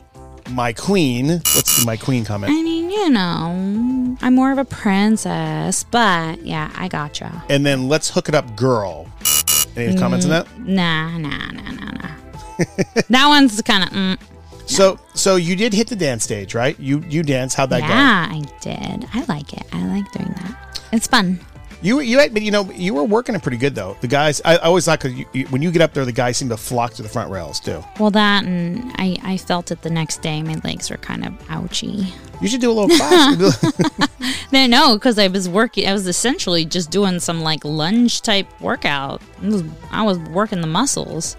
"My 0.51 0.73
queen." 0.73 1.29
What's 1.55 1.85
my 1.85 1.97
queen 1.97 2.25
comment? 2.25 2.53
I 2.53 2.63
mean, 2.63 2.91
you 2.91 3.11
know, 3.11 4.17
I'm 4.21 4.35
more 4.35 4.53
of 4.53 4.59
a 4.59 4.65
princess, 4.65 5.85
but 5.85 6.43
yeah, 6.45 6.73
I 6.77 6.89
gotcha. 6.89 7.43
And 7.49 7.65
then 7.65 7.89
let's 7.89 8.11
hook 8.11 8.29
it 8.29 8.35
up, 8.35 8.57
girl. 8.57 9.07
Any 9.77 9.97
comments 9.97 10.25
on 10.25 10.31
that? 10.31 10.59
Nah, 10.59 11.19
nah, 11.19 11.29
nah, 11.53 11.71
nah, 11.71 11.91
nah. 11.93 12.15
that 13.09 13.27
one's 13.29 13.61
kind 13.63 13.85
of. 13.85 13.91
Mm, 13.91 14.19
So, 14.69 14.99
so 15.15 15.37
you 15.37 15.57
did 15.57 15.73
hit 15.73 15.89
the 15.89 15.97
dance 15.97 16.25
stage, 16.25 16.55
right? 16.55 16.79
You 16.79 17.03
you 17.09 17.23
dance. 17.23 17.55
How'd 17.55 17.71
that 17.71 17.81
go? 17.81 17.87
yeah, 17.89 18.29
I 18.31 18.43
did. 18.61 19.09
I 19.15 19.25
like 19.25 19.53
it. 19.53 19.65
I 19.73 19.87
like 19.87 20.11
doing 20.13 20.29
that. 20.29 20.81
It's 20.93 21.07
fun. 21.07 21.41
You 21.81 22.01
you 22.01 22.19
but 22.31 22.43
you 22.43 22.51
know 22.51 22.71
you 22.73 22.93
were 22.93 23.05
working 23.05 23.35
it 23.35 23.43
pretty 23.43 23.57
good 23.57 23.75
though. 23.75 23.97
The 24.01 24.09
guys, 24.09 24.43
I, 24.45 24.55
I 24.55 24.63
always 24.63 24.89
like 24.89 25.05
you, 25.05 25.25
you, 25.33 25.47
when 25.47 25.63
you 25.63 25.71
get 25.71 25.81
up 25.81 25.95
there, 25.95 26.05
the 26.05 26.13
guys 26.13 26.37
seem 26.37 26.49
to 26.49 26.57
flock 26.57 26.93
to 26.95 27.03
the 27.03 27.09
front 27.09 27.31
rails 27.31 27.61
too. 27.61 27.83
Well, 28.01 28.11
that 28.11 28.45
and 28.45 28.93
I, 28.97 29.17
I 29.23 29.37
felt 29.37 29.71
it 29.71 29.83
the 29.83 29.91
next 29.91 30.21
day. 30.21 30.43
My 30.43 30.57
legs 30.65 30.91
were 30.91 30.97
kind 30.97 31.25
of 31.25 31.35
ouchy. 31.49 32.13
You 32.41 32.49
should 32.49 32.61
do 32.61 32.71
a 32.71 32.75
little 32.75 32.97
class. 32.97 34.09
No, 34.51 34.67
no, 34.67 34.95
because 34.95 35.19
I 35.19 35.29
was 35.29 35.49
working. 35.49 35.87
I 35.87 35.93
was 35.93 36.07
essentially 36.07 36.65
just 36.65 36.91
doing 36.91 37.21
some 37.21 37.43
like 37.43 37.65
lunge 37.65 38.23
type 38.23 38.49
workout. 38.61 39.21
Was, 39.43 39.63
I 39.91 40.03
was 40.03 40.19
working 40.19 40.63
the 40.63 40.67
muscles. 40.67 41.37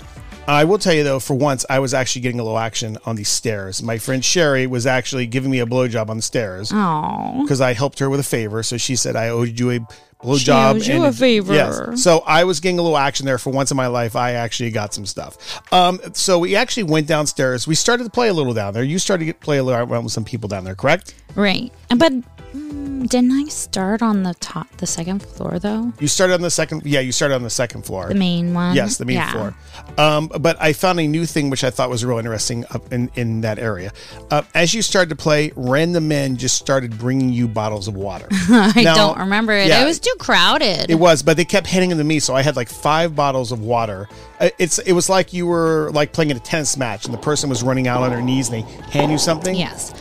I 0.50 0.64
will 0.64 0.78
tell 0.80 0.94
you 0.94 1.04
though, 1.04 1.20
for 1.20 1.36
once, 1.36 1.66
I 1.70 1.80
was 1.80 1.94
actually 1.94 2.22
getting 2.22 2.40
a 2.40 2.44
little 2.44 2.58
action 2.58 2.98
on 3.06 3.16
the 3.16 3.24
stairs. 3.24 3.84
My 3.84 3.98
friend 3.98 4.24
Sherry 4.24 4.68
was 4.68 4.88
actually 4.88 5.28
giving 5.28 5.52
me 5.52 5.60
a 5.60 5.66
blowjob 5.66 6.10
on 6.10 6.18
the 6.18 6.24
stairs. 6.24 6.72
Oh, 6.74 7.42
because 7.44 7.62
I 7.62 7.74
helped 7.74 8.00
her 8.00 8.10
with 8.10 8.20
a 8.20 8.24
favor. 8.24 8.64
So 8.64 8.78
she 8.78 8.96
said 8.96 9.16
I 9.16 9.30
owed 9.30 9.60
you 9.60 9.72
a 9.72 9.80
blowjob. 10.24 10.76
owed 10.76 10.86
you 10.86 11.06
a 11.06 11.12
favor. 11.12 11.54
Yes. 11.54 12.02
So 12.04 12.20
I 12.26 12.44
was 12.44 12.60
getting 12.60 12.80
a 12.80 12.82
little 12.82 12.98
action 12.98 13.26
there 13.26 13.38
for 13.38 13.52
once 13.52 13.72
in 13.72 13.78
my 13.78 13.88
life. 13.88 14.16
I 14.16 14.34
actually 14.34 14.72
got 14.72 14.94
some 14.94 15.06
stuff. 15.06 15.62
Um, 15.72 16.00
so 16.14 16.40
we 16.40 16.56
actually 16.56 16.84
went 16.84 17.08
downstairs. 17.08 17.68
We 17.68 17.76
started 17.76 18.04
to 18.06 18.10
play 18.10 18.30
a 18.30 18.34
little 18.34 18.54
down 18.54 18.74
there. 18.74 18.84
You 18.84 19.00
started 19.00 19.26
to 19.28 19.34
play 19.34 19.60
a 19.60 19.64
little 19.64 19.80
around 19.80 20.04
with 20.04 20.14
some 20.14 20.26
people 20.26 20.50
down 20.50 20.64
there, 20.64 20.76
correct? 20.76 21.14
right. 21.36 21.72
But 21.96 22.14
mm, 22.54 23.08
didn't 23.08 23.32
I 23.32 23.46
start 23.46 24.02
on 24.02 24.24
the 24.24 24.34
top, 24.36 24.68
the 24.78 24.86
second 24.88 25.22
floor 25.24 25.60
though? 25.60 25.94
You 26.00 26.08
started 26.08 26.34
on 26.36 26.42
the 26.42 26.50
second. 26.52 26.84
Yeah, 26.86 27.00
you 27.00 27.12
started 27.12 27.36
on 27.36 27.44
the 27.44 27.50
second 27.50 27.84
floor. 27.86 28.08
The 28.10 28.16
main 28.16 28.54
one. 28.54 28.76
Yes, 28.76 28.98
the 28.98 29.06
main 29.06 29.18
Yeah. 29.18 29.32
floor. 29.32 29.56
Um, 29.98 30.28
but 30.40 30.58
I 30.62 30.74
found 30.74 31.00
a 31.00 31.08
new 31.08 31.26
thing 31.26 31.50
which 31.50 31.64
I 31.64 31.70
thought 31.70 31.90
was 31.90 32.04
real 32.06 32.18
interesting 32.18 32.66
up 32.72 32.92
in, 32.94 33.10
in 33.16 33.42
that 33.42 33.60
area. 33.60 33.92
Uh, 34.32 34.42
as 34.54 34.74
you 34.74 34.82
started 34.82 35.10
to 35.10 35.16
play, 35.16 35.52
random 35.56 36.08
men 36.08 36.38
just 36.38 36.56
started 36.58 36.98
bringing 36.98 37.30
you 37.30 37.48
bottles 37.48 37.88
of 37.88 37.96
water. 37.96 38.28
I 38.32 38.82
Now- 38.84 38.96
don't 38.96 39.20
remember 39.20 39.54
it. 39.54 39.68
yeah. 39.68 39.82
it 39.82 39.86
was 39.86 40.00
too 40.00 40.14
crowded. 40.20 40.90
It 40.90 40.96
was, 40.96 41.24
but 41.24 41.38
they 41.38 41.46
kept 41.46 41.68
handing 41.68 41.90
them 41.90 41.98
to 42.00 42.04
me, 42.04 42.20
so 42.20 42.36
I 42.36 42.42
had 42.42 42.56
like 42.56 42.70
five 42.70 43.16
bottles 43.16 43.52
of 43.52 43.62
water. 43.62 44.08
Uh, 44.40 44.50
It's 44.58 44.80
it 44.80 44.94
was 44.94 45.10
like 45.10 45.34
you 45.34 45.46
were 45.46 45.92
like 45.94 46.14
playing 46.14 46.32
a 46.32 46.40
tennis 46.40 46.78
match, 46.78 47.06
and 47.06 47.14
the 47.14 47.18
person 47.20 47.50
was 47.50 47.64
running 47.64 47.88
out 47.88 48.02
on 48.04 48.10
their 48.10 48.22
knees, 48.22 48.50
and 48.50 48.64
they 48.64 48.72
hand 48.92 49.12
you 49.12 49.18
something. 49.18 49.56
Yes. 49.56 49.94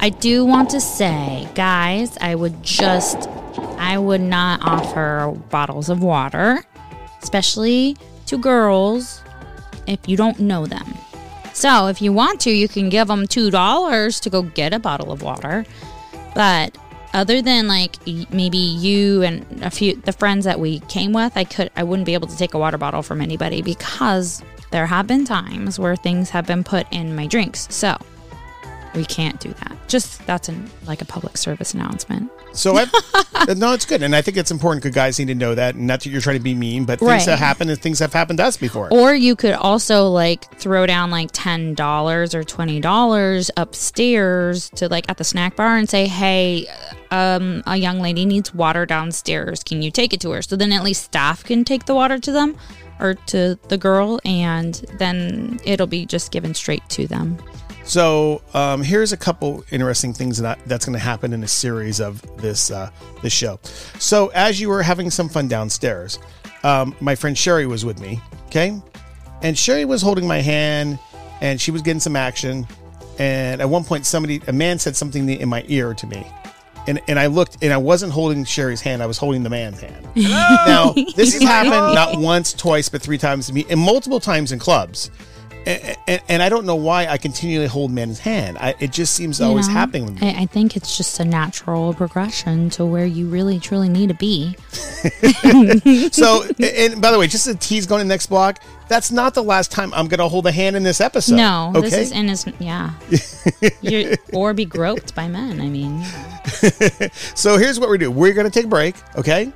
I 0.00 0.08
do 0.10 0.44
want 0.44 0.70
to 0.70 0.80
say, 0.80 1.48
guys, 1.54 2.16
I 2.20 2.34
would 2.34 2.62
just, 2.62 3.28
I 3.78 3.98
would 3.98 4.20
not 4.20 4.60
offer 4.62 5.32
bottles 5.50 5.88
of 5.88 6.02
water, 6.02 6.64
especially 7.22 7.96
to 8.26 8.38
girls 8.38 9.22
if 9.86 10.00
you 10.08 10.16
don't 10.16 10.40
know 10.40 10.66
them. 10.66 10.86
So 11.54 11.86
if 11.86 12.00
you 12.00 12.12
want 12.12 12.40
to, 12.40 12.50
you 12.50 12.66
can 12.66 12.88
give 12.88 13.08
them 13.08 13.26
$2 13.26 14.20
to 14.22 14.30
go 14.30 14.42
get 14.42 14.72
a 14.72 14.78
bottle 14.78 15.12
of 15.12 15.22
water. 15.22 15.64
But 16.34 16.76
other 17.12 17.42
than 17.42 17.68
like 17.68 17.96
maybe 18.30 18.58
you 18.58 19.22
and 19.22 19.44
a 19.62 19.70
few 19.70 19.96
the 19.96 20.12
friends 20.12 20.44
that 20.44 20.58
we 20.58 20.80
came 20.80 21.12
with, 21.12 21.32
I 21.36 21.44
could 21.44 21.70
I 21.76 21.82
wouldn't 21.82 22.06
be 22.06 22.14
able 22.14 22.28
to 22.28 22.36
take 22.36 22.54
a 22.54 22.58
water 22.58 22.78
bottle 22.78 23.02
from 23.02 23.20
anybody 23.20 23.62
because 23.62 24.42
there 24.70 24.86
have 24.86 25.06
been 25.06 25.24
times 25.24 25.78
where 25.78 25.96
things 25.96 26.30
have 26.30 26.46
been 26.46 26.64
put 26.64 26.86
in 26.90 27.14
my 27.14 27.26
drinks. 27.26 27.66
So 27.70 27.96
we 28.94 29.04
can't 29.04 29.38
do 29.40 29.52
that. 29.54 29.76
Just 29.88 30.24
that's 30.26 30.48
an 30.48 30.70
like 30.86 31.02
a 31.02 31.04
public 31.04 31.36
service 31.36 31.74
announcement. 31.74 32.30
So 32.54 32.76
I, 32.76 32.86
no, 33.56 33.72
it's 33.72 33.86
good, 33.86 34.02
and 34.02 34.14
I 34.14 34.20
think 34.22 34.36
it's 34.36 34.50
important 34.50 34.82
because 34.82 34.94
guys 34.94 35.18
need 35.18 35.28
to 35.28 35.34
know 35.34 35.54
that. 35.54 35.74
And 35.74 35.86
not 35.86 36.00
that 36.02 36.10
you're 36.10 36.20
trying 36.20 36.36
to 36.36 36.42
be 36.42 36.54
mean, 36.54 36.84
but 36.84 36.98
things 36.98 37.08
Right. 37.08 37.22
have 37.28 37.38
happened, 37.38 37.70
and 37.70 37.80
things 37.80 37.98
have 38.00 38.12
happened 38.12 38.38
to 38.38 38.44
us 38.44 38.56
before. 38.56 38.92
Or 38.92 39.14
you 39.14 39.34
could 39.36 39.54
also 39.54 40.08
like 40.08 40.52
throw 40.58 40.84
down 40.86 41.10
like 41.10 41.30
ten 41.32 41.74
dollars 41.74 42.34
or 42.34 42.44
twenty 42.44 42.78
dollars 42.80 43.50
upstairs 43.56 44.70
to 44.76 44.88
like 44.88 45.06
at 45.08 45.16
the 45.18 45.24
snack 45.24 45.56
bar 45.56 45.76
and 45.76 45.88
say, 45.88 46.06
"Hey, 46.06 46.66
um, 47.10 47.62
a 47.66 47.76
young 47.76 48.00
lady 48.00 48.24
needs 48.24 48.54
water 48.54 48.86
downstairs. 48.86 49.62
Can 49.62 49.82
you 49.82 49.90
take 49.90 50.12
it 50.12 50.20
to 50.20 50.30
her?" 50.32 50.42
So 50.42 50.56
then 50.56 50.72
at 50.72 50.82
least 50.82 51.04
staff 51.04 51.44
can 51.44 51.64
take 51.64 51.86
the 51.86 51.94
water 51.94 52.18
to 52.18 52.32
them 52.32 52.56
or 53.00 53.14
to 53.14 53.58
the 53.68 53.78
girl, 53.78 54.20
and 54.24 54.74
then 54.98 55.58
it'll 55.64 55.86
be 55.86 56.06
just 56.06 56.30
given 56.30 56.54
straight 56.54 56.86
to 56.90 57.06
them. 57.06 57.38
So 57.84 58.42
um, 58.54 58.82
here's 58.82 59.12
a 59.12 59.16
couple 59.16 59.64
interesting 59.70 60.12
things 60.12 60.38
that 60.38 60.58
that's 60.66 60.86
going 60.86 60.94
to 60.94 61.04
happen 61.04 61.32
in 61.32 61.42
a 61.42 61.48
series 61.48 62.00
of 62.00 62.22
this 62.40 62.70
uh, 62.70 62.90
this 63.22 63.32
show. 63.32 63.58
So 63.98 64.28
as 64.28 64.60
you 64.60 64.68
were 64.68 64.82
having 64.82 65.10
some 65.10 65.28
fun 65.28 65.48
downstairs, 65.48 66.18
um, 66.62 66.94
my 67.00 67.14
friend 67.14 67.36
Sherry 67.36 67.66
was 67.66 67.84
with 67.84 68.00
me. 68.00 68.20
Okay, 68.46 68.80
and 69.42 69.58
Sherry 69.58 69.84
was 69.84 70.02
holding 70.02 70.26
my 70.26 70.38
hand, 70.38 70.98
and 71.40 71.60
she 71.60 71.70
was 71.70 71.82
getting 71.82 72.00
some 72.00 72.16
action. 72.16 72.66
and 73.18 73.60
at 73.60 73.68
one 73.68 73.84
point, 73.84 74.06
somebody, 74.06 74.40
a 74.46 74.52
man 74.52 74.78
said 74.78 74.96
something 74.96 75.28
in 75.28 75.48
my 75.48 75.64
ear 75.68 75.92
to 75.94 76.06
me. 76.06 76.26
And, 76.86 77.00
and 77.06 77.18
I 77.18 77.26
looked 77.26 77.58
and 77.62 77.72
I 77.72 77.76
wasn't 77.76 78.12
holding 78.12 78.44
Sherry's 78.44 78.80
hand, 78.80 79.02
I 79.02 79.06
was 79.06 79.18
holding 79.18 79.42
the 79.42 79.50
man's 79.50 79.80
hand. 79.80 80.08
now, 80.16 80.92
this 81.16 81.34
has 81.34 81.42
happened 81.56 81.94
not 81.94 82.18
once, 82.18 82.52
twice, 82.52 82.88
but 82.88 83.02
three 83.02 83.18
times 83.18 83.46
to 83.48 83.52
me, 83.52 83.64
and 83.70 83.78
multiple 83.78 84.20
times 84.20 84.52
in 84.52 84.58
clubs. 84.58 85.10
And, 85.66 85.96
and, 86.08 86.22
and 86.28 86.42
I 86.42 86.48
don't 86.48 86.66
know 86.66 86.74
why 86.74 87.06
I 87.06 87.18
continually 87.18 87.66
hold 87.66 87.90
men's 87.90 88.18
hand. 88.18 88.58
I, 88.58 88.74
it 88.80 88.92
just 88.92 89.14
seems 89.14 89.40
You 89.40 89.46
always 89.46 89.68
know, 89.68 89.74
happening 89.74 90.04
with 90.06 90.20
me. 90.20 90.28
I, 90.28 90.42
I 90.42 90.46
think 90.46 90.76
it's 90.76 90.96
just 90.96 91.20
a 91.20 91.24
natural 91.24 91.94
progression 91.94 92.70
to 92.70 92.84
where 92.84 93.06
you 93.06 93.28
really 93.28 93.60
truly 93.60 93.88
need 93.88 94.08
to 94.08 94.14
be. 94.14 94.56
So, 96.12 96.44
and 96.58 97.00
by 97.00 97.10
the 97.10 97.18
way, 97.18 97.26
just 97.26 97.46
a 97.46 97.54
tease 97.54 97.86
going 97.86 98.00
to 98.00 98.04
the 98.04 98.08
next 98.08 98.26
block. 98.26 98.62
That's 98.88 99.10
not 99.10 99.34
the 99.34 99.42
last 99.42 99.70
time 99.70 99.92
I'm 99.94 100.06
going 100.08 100.18
to 100.18 100.28
hold 100.28 100.46
a 100.46 100.52
hand 100.52 100.76
in 100.76 100.82
this 100.82 101.00
episode. 101.00 101.36
no, 101.36 101.72
okay. 101.74 101.88
this 101.88 101.94
is 101.94 102.12
in 102.12 102.28
his 102.28 102.46
yeah. 102.58 102.92
You're, 103.80 104.16
or 104.32 104.52
be 104.52 104.64
groped 104.64 105.14
by 105.14 105.28
men. 105.28 105.60
I 105.60 105.68
mean, 105.68 106.02
so 107.34 107.56
here's 107.56 107.80
what 107.80 107.88
we 107.88 107.98
do. 107.98 108.10
We're 108.10 108.34
going 108.34 108.44
to 108.44 108.50
take 108.50 108.66
a 108.66 108.68
break, 108.68 108.96
okay? 109.16 109.52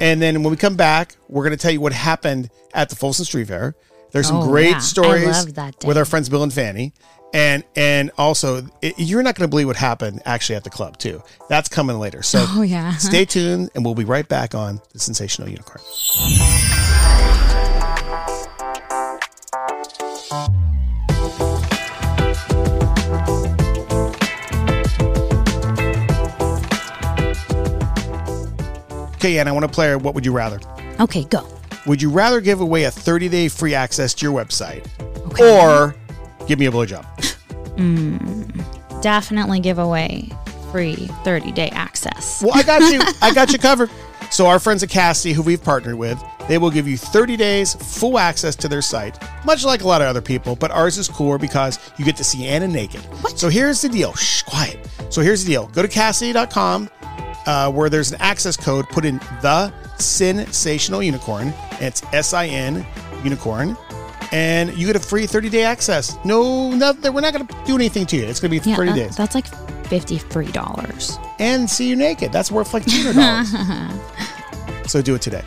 And 0.00 0.22
then 0.22 0.42
when 0.42 0.50
we 0.50 0.56
come 0.56 0.76
back, 0.76 1.16
we're 1.28 1.44
going 1.44 1.56
to 1.56 1.60
tell 1.60 1.72
you 1.72 1.80
what 1.80 1.92
happened 1.92 2.50
at 2.72 2.88
the 2.88 2.96
Folsom 2.96 3.24
Street 3.24 3.48
Fair. 3.48 3.74
There's 4.12 4.26
some 4.28 4.36
Oh, 4.38 4.46
great 4.48 4.70
yeah. 4.70 4.78
Stories 4.78 5.26
love 5.26 5.54
that 5.54 5.78
day. 5.78 5.86
with 5.88 5.96
our 5.98 6.04
friends 6.04 6.28
Bill 6.28 6.42
and 6.42 6.52
Fanny. 6.52 6.92
And 7.34 7.62
and 7.76 8.10
also, 8.16 8.66
it, 8.80 8.94
you're 8.98 9.22
not 9.22 9.34
going 9.34 9.46
to 9.46 9.50
believe 9.50 9.66
what 9.66 9.76
happened 9.76 10.22
actually 10.24 10.56
at 10.56 10.64
the 10.64 10.70
club 10.70 10.96
too. 10.96 11.22
That's 11.50 11.68
coming 11.68 11.98
later. 11.98 12.22
So 12.22 12.42
Oh, 12.48 12.62
yeah. 12.62 12.96
stay 12.96 13.26
tuned, 13.26 13.68
and 13.74 13.84
we'll 13.84 13.94
be 13.94 14.04
right 14.06 14.26
back 14.26 14.54
on 14.54 14.80
the 14.92 14.98
Sinsational 14.98 15.50
Unicorn. 15.50 15.82
Okay, 29.16 29.38
Anna, 29.40 29.50
I 29.50 29.52
want 29.52 29.64
to 29.64 29.68
play. 29.72 29.94
What 29.96 30.14
would 30.14 30.24
you 30.24 30.32
rather? 30.32 30.60
okay, 31.00 31.24
go. 31.24 31.46
Would 31.88 32.00
you 32.02 32.10
rather 32.10 32.40
give 32.40 32.60
away 32.60 32.84
a 32.84 32.90
30 32.90 33.28
day 33.28 33.48
free 33.48 33.74
access 33.74 34.14
to 34.14 34.26
your 34.26 34.32
website 34.44 34.86
Okay. 35.32 35.58
or 35.60 35.96
give 36.46 36.58
me 36.58 36.66
a 36.66 36.70
blowjob? 36.70 37.04
Definitely 39.02 39.60
give 39.60 39.78
away 39.78 40.28
free 40.70 41.08
30 41.24 41.52
day 41.52 41.68
access. 41.70 42.42
Well, 42.42 42.52
I 42.54 42.62
got 42.62 42.92
you. 42.92 43.00
I 43.22 43.32
got 43.34 43.52
you 43.52 43.58
covered. 43.68 43.90
So 44.30 44.46
our 44.46 44.58
friends 44.58 44.82
at 44.82 44.90
Cassie, 44.90 45.32
who 45.32 45.40
we've 45.40 45.62
partnered 45.62 45.94
with, 45.94 46.22
they 46.48 46.58
will 46.58 46.70
give 46.70 46.86
you 46.86 46.98
30 46.98 47.36
days 47.38 47.72
full 47.74 48.18
access 48.18 48.54
to 48.56 48.68
their 48.68 48.82
site, 48.82 49.18
much 49.46 49.64
like 49.64 49.80
a 49.82 49.86
lot 49.88 50.02
of 50.02 50.06
other 50.08 50.20
people, 50.20 50.54
but 50.54 50.70
ours 50.70 50.98
is 50.98 51.08
cooler 51.08 51.38
because 51.38 51.78
you 51.96 52.04
get 52.04 52.16
to 52.16 52.24
see 52.24 52.46
Anna 52.46 52.68
naked. 52.68 53.00
So 53.38 53.48
here's 53.48 53.80
the 53.80 53.88
deal. 53.88 54.12
Shh, 54.14 54.42
quiet. 54.42 54.86
So 55.08 55.22
here's 55.22 55.44
the 55.44 55.52
deal. 55.52 55.68
Go 55.68 55.80
to 55.80 55.88
Cassie.com 55.88 56.90
uh, 57.46 57.72
where 57.72 57.88
there's 57.88 58.12
an 58.12 58.20
access 58.20 58.54
code. 58.56 58.86
Put 58.90 59.06
in 59.06 59.16
the 59.40 59.72
sinsational 59.98 61.04
unicorn. 61.04 61.48
And 61.72 61.82
it's 61.82 62.02
S-I-N 62.12 62.86
unicorn. 63.24 63.76
And 64.32 64.76
you 64.76 64.86
get 64.86 64.96
a 64.96 65.00
free 65.00 65.26
30 65.26 65.48
day 65.48 65.62
access. 65.64 66.18
No, 66.24 66.70
nothing. 66.72 67.12
We're 67.14 67.20
not 67.22 67.32
going 67.32 67.46
to 67.46 67.54
do 67.66 67.74
anything 67.76 68.04
to 68.06 68.16
you. 68.16 68.24
It's 68.24 68.40
going 68.40 68.52
to 68.52 68.60
be 68.60 68.70
Yeah, 68.70 68.76
30 68.76 68.90
that- 68.90 68.96
days. 68.96 69.16
that's 69.16 69.34
like 69.34 69.46
$53. 69.88 71.18
and 71.40 71.68
see 71.70 71.88
you 71.88 71.96
naked. 71.96 72.30
That's 72.32 72.50
worth 72.50 72.74
like 72.74 72.84
two 72.84 73.02
hundred 73.04 73.14
dollars. 73.20 74.90
so 74.90 75.00
do 75.00 75.14
it 75.14 75.22
today. 75.22 75.42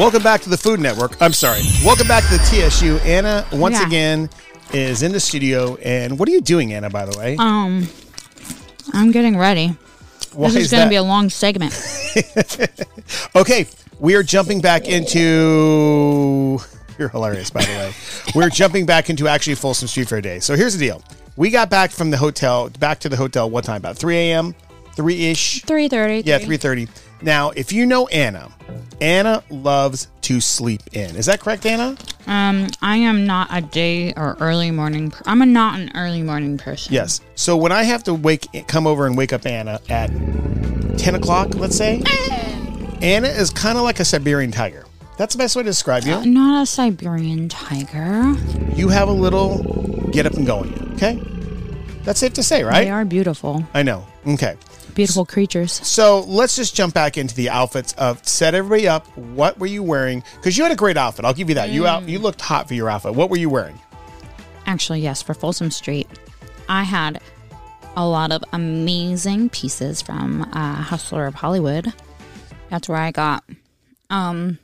Welcome 0.00 0.22
back 0.22 0.40
to 0.40 0.48
the 0.48 0.56
Food 0.56 0.80
Network. 0.80 1.20
I'm 1.20 1.34
sorry. 1.34 1.60
Welcome 1.84 2.08
back 2.08 2.24
to 2.24 2.30
the 2.30 2.38
TSU. 2.38 2.96
Anna, 3.04 3.46
once 3.52 3.78
Yeah. 3.78 3.86
again, 3.86 4.30
is 4.72 5.02
in 5.02 5.12
the 5.12 5.20
studio. 5.20 5.76
And 5.76 6.18
what 6.18 6.26
are 6.26 6.32
you 6.32 6.40
doing, 6.40 6.72
Anna, 6.72 6.88
by 6.88 7.04
the 7.04 7.18
way? 7.18 7.36
Um, 7.38 7.86
I'm 8.94 9.10
getting 9.10 9.36
ready. 9.36 9.76
Why 10.32 10.48
this 10.48 10.56
is, 10.56 10.64
is 10.64 10.70
going 10.70 10.84
to 10.84 10.88
be 10.88 10.96
a 10.96 11.02
long 11.02 11.28
segment. 11.28 11.74
Okay, 13.36 13.66
we 13.98 14.14
are 14.14 14.22
jumping 14.22 14.62
back 14.62 14.88
into. 14.88 16.58
You're 16.98 17.08
hilarious, 17.10 17.50
by 17.50 17.60
the 17.62 17.72
way. 17.72 17.92
We're 18.34 18.48
jumping 18.48 18.86
back 18.86 19.10
into 19.10 19.28
actually 19.28 19.56
Folsom 19.56 19.86
Street 19.86 20.08
Fair 20.08 20.22
Day. 20.22 20.40
So 20.40 20.56
here's 20.56 20.72
the 20.72 20.86
deal: 20.86 21.02
we 21.36 21.50
got 21.50 21.68
back 21.68 21.90
from 21.90 22.10
the 22.10 22.16
hotel, 22.16 22.70
back 22.70 23.00
to 23.00 23.10
the 23.10 23.16
hotel. 23.16 23.50
What 23.50 23.64
time? 23.64 23.76
About 23.76 23.98
3 23.98 24.16
a.m., 24.16 24.54
three 24.94 25.26
ish. 25.26 25.62
3:30. 25.64 26.22
Yeah, 26.24 26.38
3:30. 26.38 26.88
Now, 27.22 27.50
if 27.50 27.72
you 27.72 27.86
know 27.86 28.06
Anna, 28.08 28.50
Anna 29.00 29.42
loves 29.50 30.08
to 30.22 30.40
sleep 30.40 30.82
in. 30.92 31.16
Is 31.16 31.26
that 31.26 31.40
correct, 31.40 31.66
Anna? 31.66 31.96
Um, 32.26 32.68
I 32.82 32.96
am 32.96 33.26
not 33.26 33.48
a 33.50 33.60
day 33.60 34.12
or 34.14 34.36
early 34.40 34.70
morning. 34.70 35.10
Per- 35.10 35.22
I'm 35.26 35.42
a 35.42 35.46
not 35.46 35.78
an 35.78 35.90
early 35.94 36.22
morning 36.22 36.56
person. 36.58 36.92
Yes. 36.94 37.20
So 37.34 37.56
when 37.56 37.72
I 37.72 37.82
have 37.82 38.02
to 38.04 38.14
wake, 38.14 38.46
come 38.68 38.86
over 38.86 39.06
and 39.06 39.16
wake 39.16 39.32
up 39.32 39.46
Anna 39.46 39.80
at 39.88 40.08
10 40.98 41.14
o'clock, 41.14 41.54
let's 41.54 41.76
say, 41.76 42.02
Anna 43.02 43.28
is 43.28 43.50
kind 43.50 43.76
of 43.78 43.84
like 43.84 44.00
a 44.00 44.04
Siberian 44.04 44.50
tiger. 44.50 44.84
That's 45.16 45.34
the 45.34 45.38
best 45.38 45.56
way 45.56 45.62
to 45.62 45.68
describe 45.68 46.04
you. 46.04 46.24
Not 46.24 46.62
a 46.62 46.66
Siberian 46.66 47.48
tiger. 47.48 48.34
you 48.74 48.88
have 48.88 49.08
a 49.08 49.12
little 49.12 50.08
get 50.12 50.26
up 50.26 50.34
and 50.34 50.46
go 50.46 50.62
in 50.62 50.70
you. 50.70 50.92
Okay, 50.94 51.20
that's 52.04 52.20
safe 52.20 52.32
to 52.34 52.42
say, 52.42 52.62
right? 52.64 52.84
They 52.84 52.90
are 52.90 53.04
beautiful, 53.04 53.66
I 53.74 53.82
know. 53.82 54.06
Okay, 54.26 54.56
beautiful 55.00 55.24
creatures. 55.24 55.72
so 55.86 56.20
let's 56.20 56.56
just 56.56 56.74
jump 56.74 56.92
back 56.94 57.16
into 57.16 57.34
the 57.34 57.48
outfits 57.48 57.92
of 57.94 58.26
set 58.26 58.54
everybody 58.54 58.86
up. 58.86 59.06
What 59.16 59.58
were 59.58 59.66
you 59.66 59.82
wearing? 59.82 60.22
Because 60.36 60.56
you 60.56 60.62
had 60.62 60.72
a 60.72 60.76
great 60.76 60.96
outfit. 60.96 61.24
I'll 61.24 61.34
give 61.34 61.48
you 61.48 61.54
that. 61.54 61.70
You 61.70 61.86
out. 61.86 62.08
You 62.08 62.18
looked 62.18 62.40
hot 62.40 62.68
for 62.68 62.74
your 62.74 62.90
outfit. 62.90 63.14
What 63.14 63.30
were 63.30 63.38
you 63.38 63.48
wearing? 63.48 63.78
Actually, 64.66 65.00
yes, 65.00 65.22
for 65.22 65.34
Folsom 65.34 65.70
Street, 65.70 66.06
I 66.68 66.82
had 66.84 67.20
a 67.96 68.06
lot 68.06 68.30
of 68.30 68.44
amazing 68.52 69.48
pieces 69.50 70.00
from 70.02 70.42
uh, 70.52 70.74
Hustler 70.76 71.26
of 71.26 71.34
Hollywood. 71.34 71.92
That's 72.68 72.88
where 72.88 72.98
I 72.98 73.10
got 73.10 73.42
um, 74.10 74.58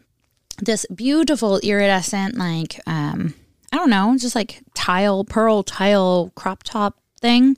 this 0.59 0.87
beautiful 0.95 1.59
iridescent, 1.59 2.37
like 2.37 2.81
um, 2.87 3.35
I 3.73 3.77
don't 3.77 3.91
know, 3.91 4.17
just 4.19 4.35
like 4.35 4.63
tile, 4.75 5.25
pearl 5.25 5.63
tile 5.63 6.31
crop 6.35 6.63
top 6.63 6.99
thing, 7.21 7.57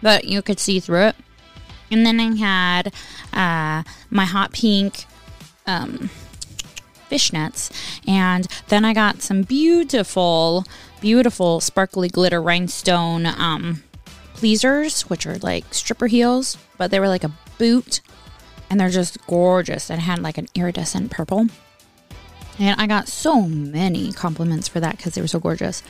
but 0.00 0.24
you 0.24 0.40
could 0.40 0.58
see 0.58 0.80
through 0.80 1.08
it. 1.08 1.16
And 1.92 2.06
then 2.06 2.18
I 2.18 2.34
had 2.36 2.92
uh, 3.34 3.82
my 4.10 4.24
hot 4.24 4.52
pink 4.52 5.04
um, 5.66 6.10
fishnets. 7.10 7.70
And 8.08 8.48
then 8.68 8.84
I 8.84 8.94
got 8.94 9.20
some 9.20 9.42
beautiful, 9.42 10.64
beautiful 11.00 11.60
sparkly 11.60 12.08
glitter 12.08 12.40
rhinestone 12.40 13.26
um, 13.26 13.82
pleasers, 14.32 15.02
which 15.02 15.26
are 15.26 15.36
like 15.38 15.72
stripper 15.74 16.06
heels, 16.06 16.56
but 16.78 16.90
they 16.90 16.98
were 16.98 17.08
like 17.08 17.24
a 17.24 17.32
boot. 17.58 18.00
And 18.70 18.80
they're 18.80 18.88
just 18.88 19.24
gorgeous. 19.26 19.90
And 19.90 20.00
had 20.00 20.20
like 20.20 20.38
an 20.38 20.48
iridescent 20.54 21.10
purple. 21.10 21.46
And 22.58 22.80
I 22.80 22.86
got 22.86 23.06
so 23.08 23.42
many 23.42 24.12
compliments 24.12 24.66
for 24.66 24.80
that 24.80 24.96
because 24.96 25.14
they 25.14 25.20
were 25.20 25.26
so 25.26 25.40
gorgeous. 25.40 25.82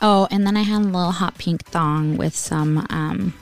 Oh, 0.00 0.26
and 0.30 0.46
then 0.46 0.56
I 0.56 0.62
had 0.62 0.80
a 0.80 0.84
little 0.84 1.12
hot 1.12 1.36
pink 1.36 1.64
thong 1.66 2.16
with 2.16 2.34
some, 2.34 2.86
um, 2.88 3.34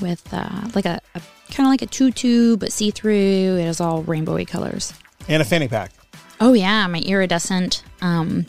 with 0.00 0.32
uh, 0.32 0.68
like 0.74 0.84
a, 0.84 1.00
a 1.14 1.22
kind 1.52 1.66
of 1.66 1.70
like 1.70 1.82
a 1.82 1.86
tutu, 1.86 2.56
but 2.56 2.72
see 2.72 2.90
through. 2.90 3.56
It 3.56 3.66
was 3.66 3.80
all 3.80 4.02
rainbowy 4.02 4.46
colors. 4.46 4.92
And 5.28 5.40
a 5.40 5.44
fanny 5.44 5.68
pack. 5.68 5.92
Oh 6.40 6.52
yeah, 6.54 6.86
my 6.88 6.98
iridescent 6.98 7.84
um, 8.00 8.44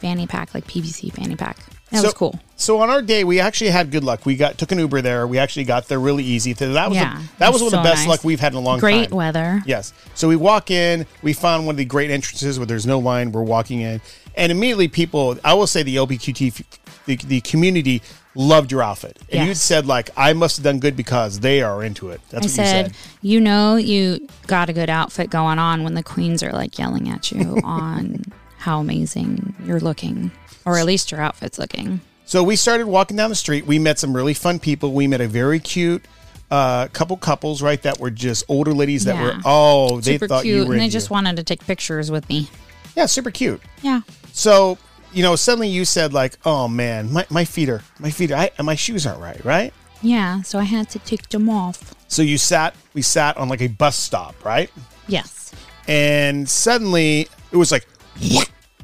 fanny 0.00 0.26
pack, 0.26 0.54
like 0.54 0.66
PVC 0.66 1.12
fanny 1.12 1.36
pack. 1.36 1.58
That 1.90 2.02
was 2.02 2.14
cool. 2.14 2.38
So 2.56 2.80
on 2.80 2.90
our 2.90 3.00
day, 3.00 3.22
we 3.22 3.38
actually 3.38 3.70
had 3.70 3.90
good 3.90 4.02
luck. 4.02 4.26
We 4.26 4.34
got 4.34 4.58
took 4.58 4.72
an 4.72 4.78
Uber 4.78 5.02
there. 5.02 5.26
We 5.26 5.38
actually 5.38 5.64
got 5.64 5.86
there 5.86 6.00
really 6.00 6.24
easy. 6.24 6.52
That 6.52 6.88
was 6.88 6.96
Yeah, 6.96 7.18
the, 7.18 7.28
that 7.38 7.52
was 7.52 7.62
one 7.62 7.72
of 7.72 7.78
the 7.78 7.88
best 7.88 8.00
nice. 8.02 8.08
luck 8.08 8.24
we've 8.24 8.40
had 8.40 8.52
in 8.52 8.58
a 8.58 8.60
long 8.60 8.80
Great 8.80 8.92
time. 8.92 9.00
Great 9.02 9.12
weather. 9.12 9.62
Yes. 9.66 9.92
So 10.14 10.26
we 10.28 10.36
walk 10.36 10.70
in, 10.70 11.06
we 11.22 11.32
found 11.32 11.66
one 11.66 11.74
of 11.74 11.76
the 11.76 11.84
great 11.84 12.10
entrances 12.10 12.58
where 12.58 12.66
there's 12.66 12.86
no 12.86 12.98
line. 12.98 13.30
We're 13.30 13.42
walking 13.42 13.82
in, 13.82 14.00
and 14.34 14.50
immediately 14.50 14.88
people, 14.88 15.38
I 15.44 15.54
will 15.54 15.66
say 15.68 15.82
the 15.84 15.96
LBQT, 15.96 16.64
the, 17.04 17.16
the 17.16 17.40
community 17.42 18.02
loved 18.36 18.70
your 18.70 18.82
outfit. 18.82 19.18
And 19.32 19.48
you 19.48 19.54
said, 19.54 19.86
like, 19.86 20.10
I 20.16 20.32
must 20.32 20.56
have 20.58 20.64
done 20.64 20.78
good 20.78 20.96
because 20.96 21.40
they 21.40 21.62
are 21.62 21.82
into 21.82 22.10
it. 22.10 22.20
That's 22.30 22.44
I 22.44 22.46
what 22.46 22.50
said, 22.50 22.86
you 22.86 22.92
said. 22.92 22.96
you 23.22 23.40
know, 23.40 23.76
you 23.76 24.28
got 24.46 24.68
a 24.68 24.72
good 24.72 24.90
outfit 24.90 25.30
going 25.30 25.58
on 25.58 25.82
when 25.84 25.94
the 25.94 26.02
queens 26.02 26.42
are 26.42 26.52
like 26.52 26.78
yelling 26.78 27.08
at 27.08 27.32
you 27.32 27.58
on 27.64 28.22
how 28.58 28.80
amazing 28.80 29.54
you're 29.64 29.80
looking, 29.80 30.30
or 30.64 30.78
at 30.78 30.86
least 30.86 31.10
your 31.10 31.20
outfit's 31.20 31.58
looking. 31.58 32.00
So 32.24 32.42
we 32.42 32.56
started 32.56 32.86
walking 32.86 33.16
down 33.16 33.30
the 33.30 33.36
street. 33.36 33.66
We 33.66 33.78
met 33.78 33.98
some 33.98 34.14
really 34.14 34.34
fun 34.34 34.58
people. 34.58 34.92
We 34.92 35.06
met 35.06 35.20
a 35.20 35.28
very 35.28 35.60
cute 35.60 36.04
uh, 36.50 36.88
couple 36.88 37.16
couples, 37.16 37.62
right? 37.62 37.80
That 37.82 37.98
were 38.00 38.10
just 38.10 38.44
older 38.48 38.72
ladies 38.74 39.04
that 39.04 39.14
Yeah. 39.14 39.22
were, 39.22 39.40
oh, 39.44 40.00
they 40.00 40.12
Super 40.14 40.28
thought 40.28 40.42
cute, 40.42 40.56
you 40.56 40.66
were 40.66 40.72
and 40.74 40.80
they 40.82 40.88
just 40.88 41.08
you. 41.10 41.14
wanted 41.14 41.36
to 41.36 41.44
take 41.44 41.64
pictures 41.64 42.10
with 42.10 42.28
me. 42.28 42.48
Yeah, 42.96 43.06
super 43.06 43.30
cute. 43.30 43.60
Yeah. 43.82 44.00
So, 44.32 44.78
you 45.12 45.22
know, 45.22 45.36
suddenly 45.36 45.68
you 45.68 45.84
said 45.84 46.12
like, 46.12 46.38
"Oh 46.44 46.68
man, 46.68 47.12
my, 47.12 47.26
my 47.30 47.44
feet 47.44 47.68
are 47.68 47.82
my 47.98 48.10
feet 48.10 48.30
are, 48.32 48.48
I, 48.58 48.62
my 48.62 48.74
shoes 48.74 49.06
aren't 49.06 49.20
right, 49.20 49.44
right?" 49.44 49.72
Yeah, 50.02 50.42
so 50.42 50.58
I 50.58 50.64
had 50.64 50.88
to 50.90 50.98
take 51.00 51.30
them 51.30 51.48
off. 51.48 51.94
So 52.08 52.22
you 52.22 52.38
sat, 52.38 52.74
we 52.94 53.02
sat 53.02 53.36
on 53.36 53.48
like 53.48 53.62
a 53.62 53.68
bus 53.68 53.96
stop, 53.96 54.44
right? 54.44 54.70
Yes. 55.08 55.52
And 55.88 56.48
suddenly 56.48 57.28
it 57.50 57.56
was 57.56 57.72
like, 57.72 57.86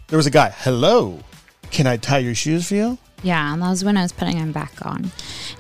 there 0.09 0.17
was 0.17 0.27
a 0.27 0.31
guy. 0.31 0.51
Hello, 0.51 1.21
can 1.71 1.87
I 1.87 1.97
tie 1.97 2.19
your 2.19 2.35
shoes 2.35 2.69
for 2.69 2.75
you? 2.75 2.99
Yeah, 3.23 3.53
and 3.53 3.63
that 3.63 3.71
was 3.71 3.85
when 3.85 3.97
I 3.97 4.03
was 4.03 4.13
putting 4.13 4.39
them 4.39 4.53
back 4.53 4.85
on. 4.85 5.13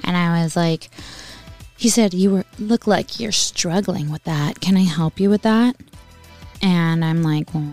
And 0.04 0.16
I 0.16 0.42
was 0.42 0.56
like, 0.56 0.90
he 1.76 1.88
said, 1.88 2.14
You 2.14 2.30
were 2.30 2.44
look 2.58 2.86
like 2.86 3.18
you're 3.18 3.32
struggling 3.32 4.10
with 4.10 4.24
that. 4.24 4.60
Can 4.60 4.76
I 4.76 4.82
help 4.82 5.20
you 5.20 5.30
with 5.30 5.42
that? 5.42 5.76
And 6.62 7.04
I'm 7.04 7.24
like, 7.24 7.52
well, 7.52 7.68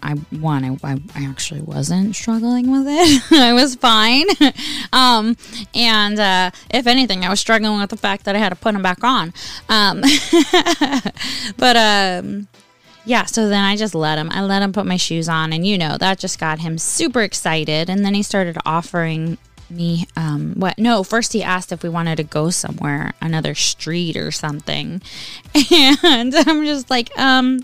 I 0.00 0.14
one, 0.14 0.64
I, 0.64 1.00
I, 1.16 1.24
actually 1.24 1.60
wasn't 1.60 2.14
struggling 2.14 2.70
with 2.70 2.86
it. 2.86 3.22
I 3.32 3.52
was 3.52 3.74
fine. 3.74 4.26
um, 4.92 5.36
and 5.74 6.20
uh, 6.20 6.50
if 6.70 6.86
anything, 6.86 7.24
I 7.24 7.30
was 7.30 7.40
struggling 7.40 7.80
with 7.80 7.90
the 7.90 7.96
fact 7.96 8.24
that 8.24 8.36
I 8.36 8.38
had 8.38 8.50
to 8.50 8.56
put 8.56 8.74
them 8.74 8.82
back 8.82 9.02
on. 9.02 9.32
Um, 9.68 10.02
but 11.56 11.76
um, 11.76 12.46
yeah, 13.04 13.24
so 13.24 13.48
then 13.48 13.64
I 13.64 13.76
just 13.76 13.94
let 13.94 14.18
him. 14.18 14.30
I 14.30 14.42
let 14.42 14.62
him 14.62 14.72
put 14.72 14.86
my 14.86 14.96
shoes 14.96 15.28
on, 15.28 15.52
and 15.52 15.66
you 15.66 15.76
know 15.76 15.96
that 15.98 16.18
just 16.18 16.38
got 16.38 16.60
him 16.60 16.78
super 16.78 17.22
excited. 17.22 17.90
And 17.90 18.04
then 18.04 18.14
he 18.14 18.22
started 18.22 18.56
offering 18.64 19.38
me 19.70 20.06
um 20.16 20.54
what 20.54 20.78
no 20.78 21.04
first 21.04 21.34
he 21.34 21.42
asked 21.42 21.72
if 21.72 21.82
we 21.82 21.90
wanted 21.90 22.16
to 22.16 22.24
go 22.24 22.48
somewhere 22.48 23.12
another 23.20 23.54
street 23.54 24.16
or 24.16 24.30
something 24.30 25.02
and 25.70 26.34
i'm 26.34 26.64
just 26.64 26.88
like 26.88 27.10
um 27.18 27.60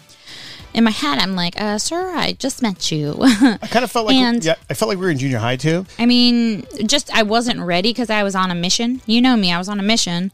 in 0.74 0.84
my 0.84 0.90
head 0.90 1.18
i'm 1.18 1.34
like 1.34 1.58
uh 1.60 1.78
sir 1.78 2.12
i 2.16 2.32
just 2.32 2.60
met 2.62 2.90
you 2.90 3.16
I 3.22 3.58
kind 3.70 3.84
of 3.84 3.90
felt 3.90 4.06
like, 4.06 4.16
And- 4.16 4.44
yeah, 4.44 4.56
I 4.68 4.74
felt 4.74 4.88
like 4.88 4.98
we 4.98 5.04
were 5.06 5.10
in 5.10 5.18
junior 5.18 5.38
high 5.38 5.56
too. 5.56 5.86
I 5.98 6.06
mean, 6.06 6.66
just 6.86 7.14
I 7.14 7.22
wasn't 7.22 7.60
ready 7.60 7.90
because 7.90 8.10
I 8.10 8.22
was 8.22 8.34
on 8.34 8.50
a 8.50 8.54
mission. 8.54 9.00
You 9.06 9.20
know 9.20 9.36
me, 9.36 9.52
I 9.52 9.58
was 9.58 9.68
on 9.68 9.78
a 9.78 9.82
mission, 9.82 10.32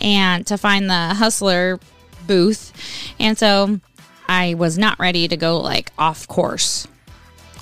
and 0.00 0.46
to 0.46 0.56
find 0.56 0.88
the 0.88 1.14
hustler 1.14 1.80
booth, 2.26 2.72
and 3.18 3.36
so 3.36 3.80
I 4.28 4.54
was 4.54 4.78
not 4.78 4.98
ready 4.98 5.26
to 5.28 5.36
go 5.36 5.58
like 5.58 5.92
off 5.98 6.26
course. 6.28 6.86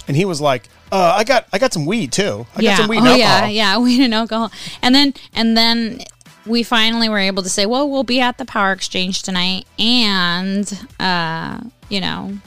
And 0.07 0.17
he 0.17 0.25
was 0.25 0.41
like, 0.41 0.69
uh, 0.93 1.15
I 1.17 1.25
got, 1.25 1.47
I 1.53 1.59
got 1.59 1.73
some 1.73 1.87
weed 1.87 2.13
too. 2.13 2.47
I 2.57 2.61
yeah, 2.63 2.71
got 2.73 2.77
some 2.83 2.89
weed 2.89 3.01
oh 3.03 3.15
yeah, 3.15 3.47
yeah, 3.47 3.79
weed 3.85 4.03
and 4.03 4.15
alcohol, 4.15 4.51
and 4.83 4.95
then 4.95 5.15
and 5.35 5.57
then 5.57 6.01
we 6.47 6.63
finally 6.63 7.09
were 7.09 7.19
able 7.19 7.43
to 7.43 7.51
say, 7.51 7.67
well, 7.67 7.89
we'll 7.89 8.05
be 8.05 8.21
at 8.21 8.39
the 8.39 8.45
power 8.45 8.73
exchange 8.73 9.23
tonight, 9.23 9.67
and 9.79 10.87
uh, 11.01 11.61
you 11.89 12.01
know. 12.01 12.39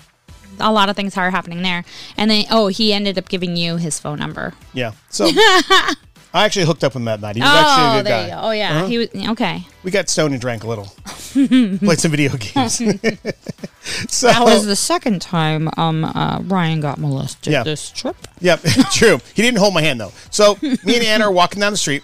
A 0.59 0.71
lot 0.71 0.89
of 0.89 0.95
things 0.95 1.17
are 1.17 1.31
happening 1.31 1.63
there, 1.63 1.83
and 2.17 2.29
then 2.29 2.45
oh, 2.51 2.67
he 2.67 2.93
ended 2.93 3.17
up 3.17 3.29
giving 3.29 3.55
you 3.57 3.77
his 3.77 3.97
phone 3.99 4.19
number. 4.19 4.53
Yeah. 4.73 4.91
So 5.09 5.25
I 5.33 6.45
actually 6.45 6.65
hooked 6.65 6.83
up 6.83 6.93
with 6.93 7.01
him 7.01 7.05
that 7.05 7.19
night. 7.19 7.35
He 7.35 7.41
was 7.41 7.49
actually 7.49 7.83
a 7.83 7.89
Oh, 7.89 7.97
good 7.97 8.05
there 8.05 8.19
guy. 8.19 8.25
you 8.25 8.31
go. 8.31 8.39
Oh 8.47 8.51
yeah, 8.51 8.85
he 8.87 8.97
was 8.99 9.07
okay. 9.31 9.63
We 9.83 9.89
got 9.91 10.07
stoned 10.09 10.33
and 10.33 10.41
drank 10.41 10.63
a 10.63 10.67
little. 10.67 10.85
Played 11.33 11.99
some 11.99 12.11
video 12.11 12.31
games. 12.37 12.75
so 14.09 14.27
That 14.27 14.43
was 14.43 14.65
the 14.65 14.75
second 14.75 15.21
time 15.21 15.69
um 15.77 16.03
uh, 16.05 16.39
Ryan 16.43 16.79
got 16.81 16.99
molested 16.99 17.53
Yeah. 17.53 17.63
this 17.63 17.89
trip. 17.89 18.15
Yep, 18.41 18.61
true. 18.91 19.19
He 19.33 19.41
didn't 19.41 19.57
hold 19.57 19.73
my 19.73 19.81
hand 19.81 19.99
though. 19.99 20.11
So 20.29 20.57
me 20.61 20.77
and 20.97 21.03
Anna 21.05 21.25
are 21.25 21.31
walking 21.31 21.61
down 21.61 21.71
the 21.73 21.77
street, 21.77 22.03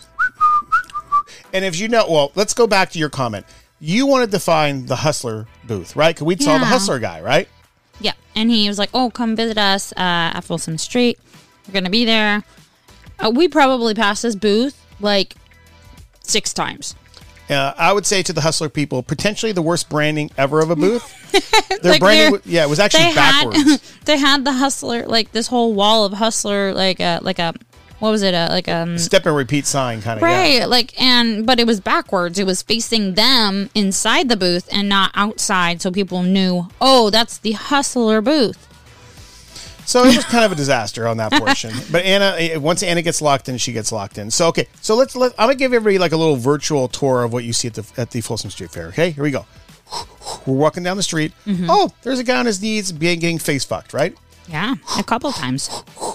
and 1.53 1.63
if 1.63 1.79
you 1.79 1.87
know, 1.89 2.05
well, 2.09 2.31
let's 2.35 2.53
go 2.53 2.65
back 2.65 2.89
to 2.91 2.99
your 2.99 3.09
comment. 3.09 3.45
You 3.79 4.07
wanted 4.07 4.31
to 4.31 4.39
find 4.39 4.87
the 4.87 4.95
hustler 4.95 5.45
booth, 5.65 5.95
right? 5.95 6.15
Because 6.15 6.25
we 6.25 6.35
saw 6.37 6.57
the 6.57 6.65
hustler 6.65 6.99
guy, 6.99 7.21
right? 7.21 7.47
Yeah, 7.99 8.13
and 8.35 8.49
he 8.49 8.67
was 8.67 8.79
like, 8.79 8.89
"Oh, 8.93 9.09
come 9.11 9.35
visit 9.35 9.57
us 9.57 9.91
uh, 9.93 10.33
at 10.35 10.41
Folsom 10.41 10.77
Street. 10.77 11.19
We're 11.67 11.73
gonna 11.73 11.89
be 11.89 12.05
there." 12.05 12.43
Uh, 13.19 13.31
we 13.33 13.47
probably 13.47 13.93
passed 13.93 14.23
this 14.23 14.35
booth 14.35 14.83
like 14.99 15.35
six 16.23 16.53
times. 16.53 16.95
Uh, 17.49 17.73
I 17.77 17.93
would 17.93 18.05
say 18.05 18.21
to 18.23 18.33
the 18.33 18.41
hustler 18.41 18.67
people, 18.67 19.01
potentially 19.03 19.53
the 19.53 19.61
worst 19.61 19.89
branding 19.89 20.29
ever 20.37 20.59
of 20.59 20.69
a 20.69 20.75
booth. 20.75 21.13
Their 21.81 21.93
Like, 21.93 22.01
branding, 22.01 22.41
yeah, 22.45 22.63
it 22.63 22.69
was 22.69 22.79
actually 22.79 23.05
They 23.05 23.15
backwards. 23.15 23.57
had 23.63 23.81
they 24.05 24.17
had 24.17 24.43
the 24.43 24.51
hustler 24.53 25.05
like 25.05 25.31
this 25.31 25.47
whole 25.47 25.73
wall 25.73 26.03
of 26.05 26.13
hustler 26.13 26.73
like 26.73 26.99
a 26.99 27.19
like 27.21 27.39
a 27.39 27.53
what 27.99 28.11
was 28.11 28.21
it 28.21 28.33
a 28.33 28.47
like 28.49 28.67
um 28.67 28.97
Step 28.97 29.25
and 29.25 29.35
repeat 29.35 29.65
sign 29.65 30.01
kind 30.01 30.17
of. 30.17 30.23
Right, 30.23 30.59
Yeah. 30.59 30.65
like 30.65 30.99
and 31.01 31.45
but 31.45 31.59
it 31.59 31.67
was 31.67 31.79
backwards. 31.79 32.37
It 32.39 32.45
was 32.45 32.61
facing 32.61 33.15
them 33.15 33.69
inside 33.73 34.29
the 34.29 34.37
booth 34.37 34.67
and 34.71 34.87
not 34.89 35.11
outside, 35.15 35.81
so 35.81 35.91
people 35.91 36.21
knew, 36.23 36.67
oh, 36.79 37.09
that's 37.09 37.37
the 37.39 37.53
hustler 37.53 38.21
booth. 38.21 38.63
So 39.85 40.03
it 40.03 40.17
was 40.17 40.25
kind 40.25 40.43
of 40.43 40.51
a 40.51 40.55
disaster 40.55 41.07
on 41.07 41.15
that 41.17 41.31
portion. 41.31 41.71
But 41.91 42.03
Anna, 42.03 42.35
eh, 42.37 42.57
once 42.57 42.83
Anna 42.83 43.01
gets 43.01 43.21
locked 43.21 43.47
in, 43.47 43.57
she 43.57 43.71
gets 43.71 43.91
locked 43.93 44.17
in. 44.17 44.29
So 44.31 44.47
okay, 44.47 44.67
so 44.81 44.95
let's 44.95 45.15
let 45.15 45.31
I'm 45.39 45.47
gonna 45.47 45.55
give 45.55 45.71
everybody 45.73 45.97
like 45.97 46.11
a 46.11 46.17
little 46.17 46.35
virtual 46.35 46.89
tour 46.89 47.23
of 47.23 47.31
what 47.31 47.45
you 47.45 47.53
see 47.53 47.69
at 47.69 47.75
the 47.75 47.85
at 47.95 48.11
the 48.11 48.19
Folsom 48.21 48.49
Street 48.51 48.69
Fair. 48.71 48.87
Okay, 48.87 49.11
here 49.11 49.23
we 49.23 49.31
go. 49.31 49.45
We're 50.45 50.55
walking 50.55 50.83
down 50.83 50.97
the 50.97 51.03
street. 51.03 51.31
Mm-hmm. 51.45 51.67
Oh, 51.69 51.89
there's 52.03 52.19
a 52.19 52.23
guy 52.25 52.37
on 52.37 52.45
his 52.45 52.61
knees 52.61 52.91
being 52.91 53.19
getting 53.19 53.39
face 53.39 53.63
fucked, 53.63 53.93
right? 53.93 54.13
Yeah, 54.49 54.75
a 54.99 55.03
couple 55.03 55.31
times 55.31 55.69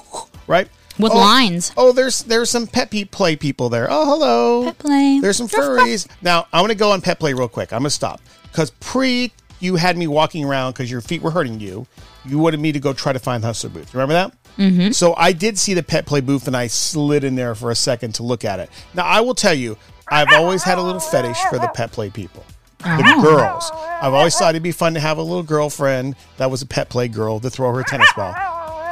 Right. 0.46 0.68
With 1.02 1.12
oh, 1.12 1.18
lines. 1.18 1.72
Oh, 1.76 1.92
there's 1.92 2.22
there's 2.24 2.50
some 2.50 2.66
pet 2.66 2.90
pe- 2.90 3.04
play 3.04 3.36
people 3.36 3.68
there. 3.68 3.88
Oh, 3.90 4.06
hello. 4.06 4.64
Pet 4.64 4.78
play. 4.78 5.18
There's 5.20 5.36
some 5.36 5.48
furries. 5.48 6.08
Now 6.22 6.46
I'm 6.52 6.62
gonna 6.62 6.74
go 6.74 6.92
on 6.92 7.00
pet 7.00 7.18
play 7.18 7.34
real 7.34 7.48
quick. 7.48 7.72
I'm 7.72 7.80
gonna 7.80 7.90
stop 7.90 8.20
because 8.44 8.70
pre 8.70 9.32
you 9.60 9.76
had 9.76 9.96
me 9.96 10.06
walking 10.06 10.44
around 10.44 10.72
because 10.72 10.90
your 10.90 11.00
feet 11.00 11.22
were 11.22 11.30
hurting 11.30 11.60
you. 11.60 11.86
You 12.24 12.38
wanted 12.38 12.60
me 12.60 12.72
to 12.72 12.80
go 12.80 12.92
try 12.92 13.12
to 13.12 13.18
find 13.18 13.42
the 13.42 13.46
hustler 13.46 13.70
booth. 13.70 13.94
Remember 13.94 14.14
that? 14.14 14.32
Mm-hmm. 14.58 14.90
So 14.90 15.14
I 15.16 15.32
did 15.32 15.58
see 15.58 15.74
the 15.74 15.82
pet 15.82 16.04
play 16.04 16.20
booth 16.20 16.46
and 16.46 16.56
I 16.56 16.66
slid 16.66 17.24
in 17.24 17.36
there 17.36 17.54
for 17.54 17.70
a 17.70 17.74
second 17.74 18.16
to 18.16 18.22
look 18.22 18.44
at 18.44 18.60
it. 18.60 18.70
Now 18.94 19.04
I 19.04 19.20
will 19.20 19.34
tell 19.34 19.54
you, 19.54 19.78
I've 20.08 20.32
always 20.32 20.62
had 20.62 20.78
a 20.78 20.82
little 20.82 21.00
fetish 21.00 21.38
for 21.44 21.58
the 21.58 21.68
pet 21.68 21.92
play 21.92 22.10
people. 22.10 22.44
The 22.78 23.18
girls. 23.22 23.70
I've 23.72 24.12
always 24.12 24.36
thought 24.36 24.50
it'd 24.50 24.62
be 24.62 24.72
fun 24.72 24.94
to 24.94 25.00
have 25.00 25.18
a 25.18 25.22
little 25.22 25.44
girlfriend 25.44 26.16
that 26.38 26.50
was 26.50 26.62
a 26.62 26.66
pet 26.66 26.88
play 26.88 27.06
girl 27.06 27.38
to 27.38 27.48
throw 27.48 27.72
her 27.72 27.84
tennis 27.84 28.12
ball. 28.14 28.34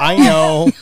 I 0.00 0.16
know. 0.16 0.70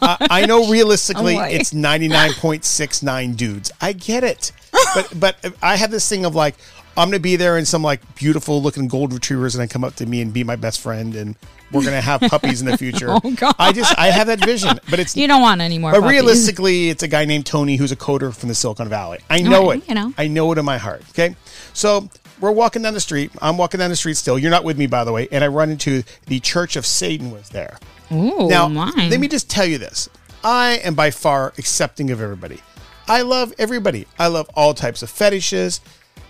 Oh, 0.00 0.16
I, 0.20 0.42
I 0.42 0.46
know 0.46 0.68
realistically 0.68 1.36
Oh, 1.38 1.42
it's 1.42 1.72
99.69 1.72 3.36
dudes. 3.36 3.70
I 3.80 3.92
get 3.92 4.24
it. 4.24 4.52
But 4.94 5.12
but 5.20 5.54
I 5.62 5.76
have 5.76 5.90
this 5.90 6.08
thing 6.08 6.24
of 6.24 6.34
like 6.34 6.54
I'm 6.96 7.08
gonna 7.08 7.18
be 7.18 7.36
there 7.36 7.56
and 7.56 7.66
some 7.66 7.82
like 7.82 8.00
beautiful 8.16 8.62
looking 8.62 8.86
gold 8.88 9.12
retrievers 9.12 9.54
and 9.54 9.62
I 9.62 9.66
come 9.66 9.82
up 9.84 9.96
to 9.96 10.06
me 10.06 10.20
and 10.20 10.32
be 10.32 10.44
my 10.44 10.56
best 10.56 10.80
friend 10.80 11.14
and 11.16 11.36
we're 11.72 11.84
gonna 11.84 12.00
have 12.00 12.20
puppies 12.22 12.60
in 12.62 12.66
the 12.70 12.76
future. 12.84 13.08
Oh, 13.10 13.20
God. 13.34 13.54
I 13.58 13.72
just 13.72 13.98
I 13.98 14.06
have 14.08 14.26
that 14.28 14.44
vision. 14.44 14.78
But 14.88 14.98
it's 15.00 15.16
You 15.16 15.26
don't 15.26 15.42
want 15.42 15.60
any 15.60 15.78
more. 15.78 15.90
but 15.92 16.00
puppies. 16.00 16.12
realistically, 16.12 16.88
it's 16.90 17.02
a 17.02 17.08
guy 17.08 17.24
named 17.24 17.44
Tony 17.46 17.76
who's 17.76 17.92
a 17.92 17.96
coder 17.96 18.34
from 18.34 18.48
the 18.50 18.54
Silicon 18.54 18.88
Valley. 18.88 19.18
I 19.28 19.40
know 19.40 19.68
Right, 19.70 19.82
it. 19.82 19.88
you 19.88 19.94
know. 19.94 20.12
I 20.16 20.28
know 20.28 20.50
it 20.52 20.58
in 20.58 20.64
my 20.64 20.78
heart. 20.78 21.02
Okay. 21.10 21.34
So 21.74 22.08
we're 22.40 22.52
walking 22.52 22.82
down 22.82 22.94
the 22.94 23.00
street. 23.00 23.30
I'm 23.40 23.56
walking 23.58 23.78
down 23.78 23.90
the 23.90 23.96
street 23.96 24.16
still. 24.16 24.38
You're 24.38 24.50
not 24.50 24.64
with 24.64 24.78
me, 24.78 24.86
by 24.86 25.04
the 25.04 25.12
way. 25.12 25.28
And 25.32 25.42
I 25.44 25.48
run 25.48 25.70
into 25.70 26.02
the 26.26 26.40
Church 26.40 26.76
of 26.76 26.86
Satan 26.86 27.30
was 27.30 27.48
there. 27.50 27.78
Ooh, 28.12 28.48
Now, 28.48 28.68
my. 28.68 28.90
let 29.10 29.20
me 29.20 29.28
just 29.28 29.50
tell 29.50 29.66
you 29.66 29.78
this. 29.78 30.08
I 30.44 30.80
am 30.84 30.94
by 30.94 31.10
far 31.10 31.52
accepting 31.58 32.10
of 32.10 32.20
everybody. 32.20 32.60
I 33.08 33.22
love 33.22 33.52
everybody. 33.58 34.06
I 34.18 34.28
love 34.28 34.48
all 34.54 34.72
types 34.74 35.02
of 35.02 35.10
fetishes. 35.10 35.80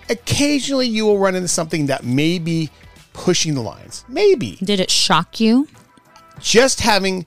Occasionally, 0.09 0.87
you 0.89 1.05
will 1.05 1.19
run 1.19 1.35
into 1.35 1.49
something 1.49 1.87
that 1.87 2.05
may 2.05 2.39
be 2.39 2.71
pushing 3.13 3.55
the 3.55 3.61
lines. 3.61 4.05
Maybe 4.09 4.57
Did 4.63 4.81
it 4.81 4.91
shock 4.91 5.41
you? 5.41 5.69
just 6.41 6.81
having 6.81 7.27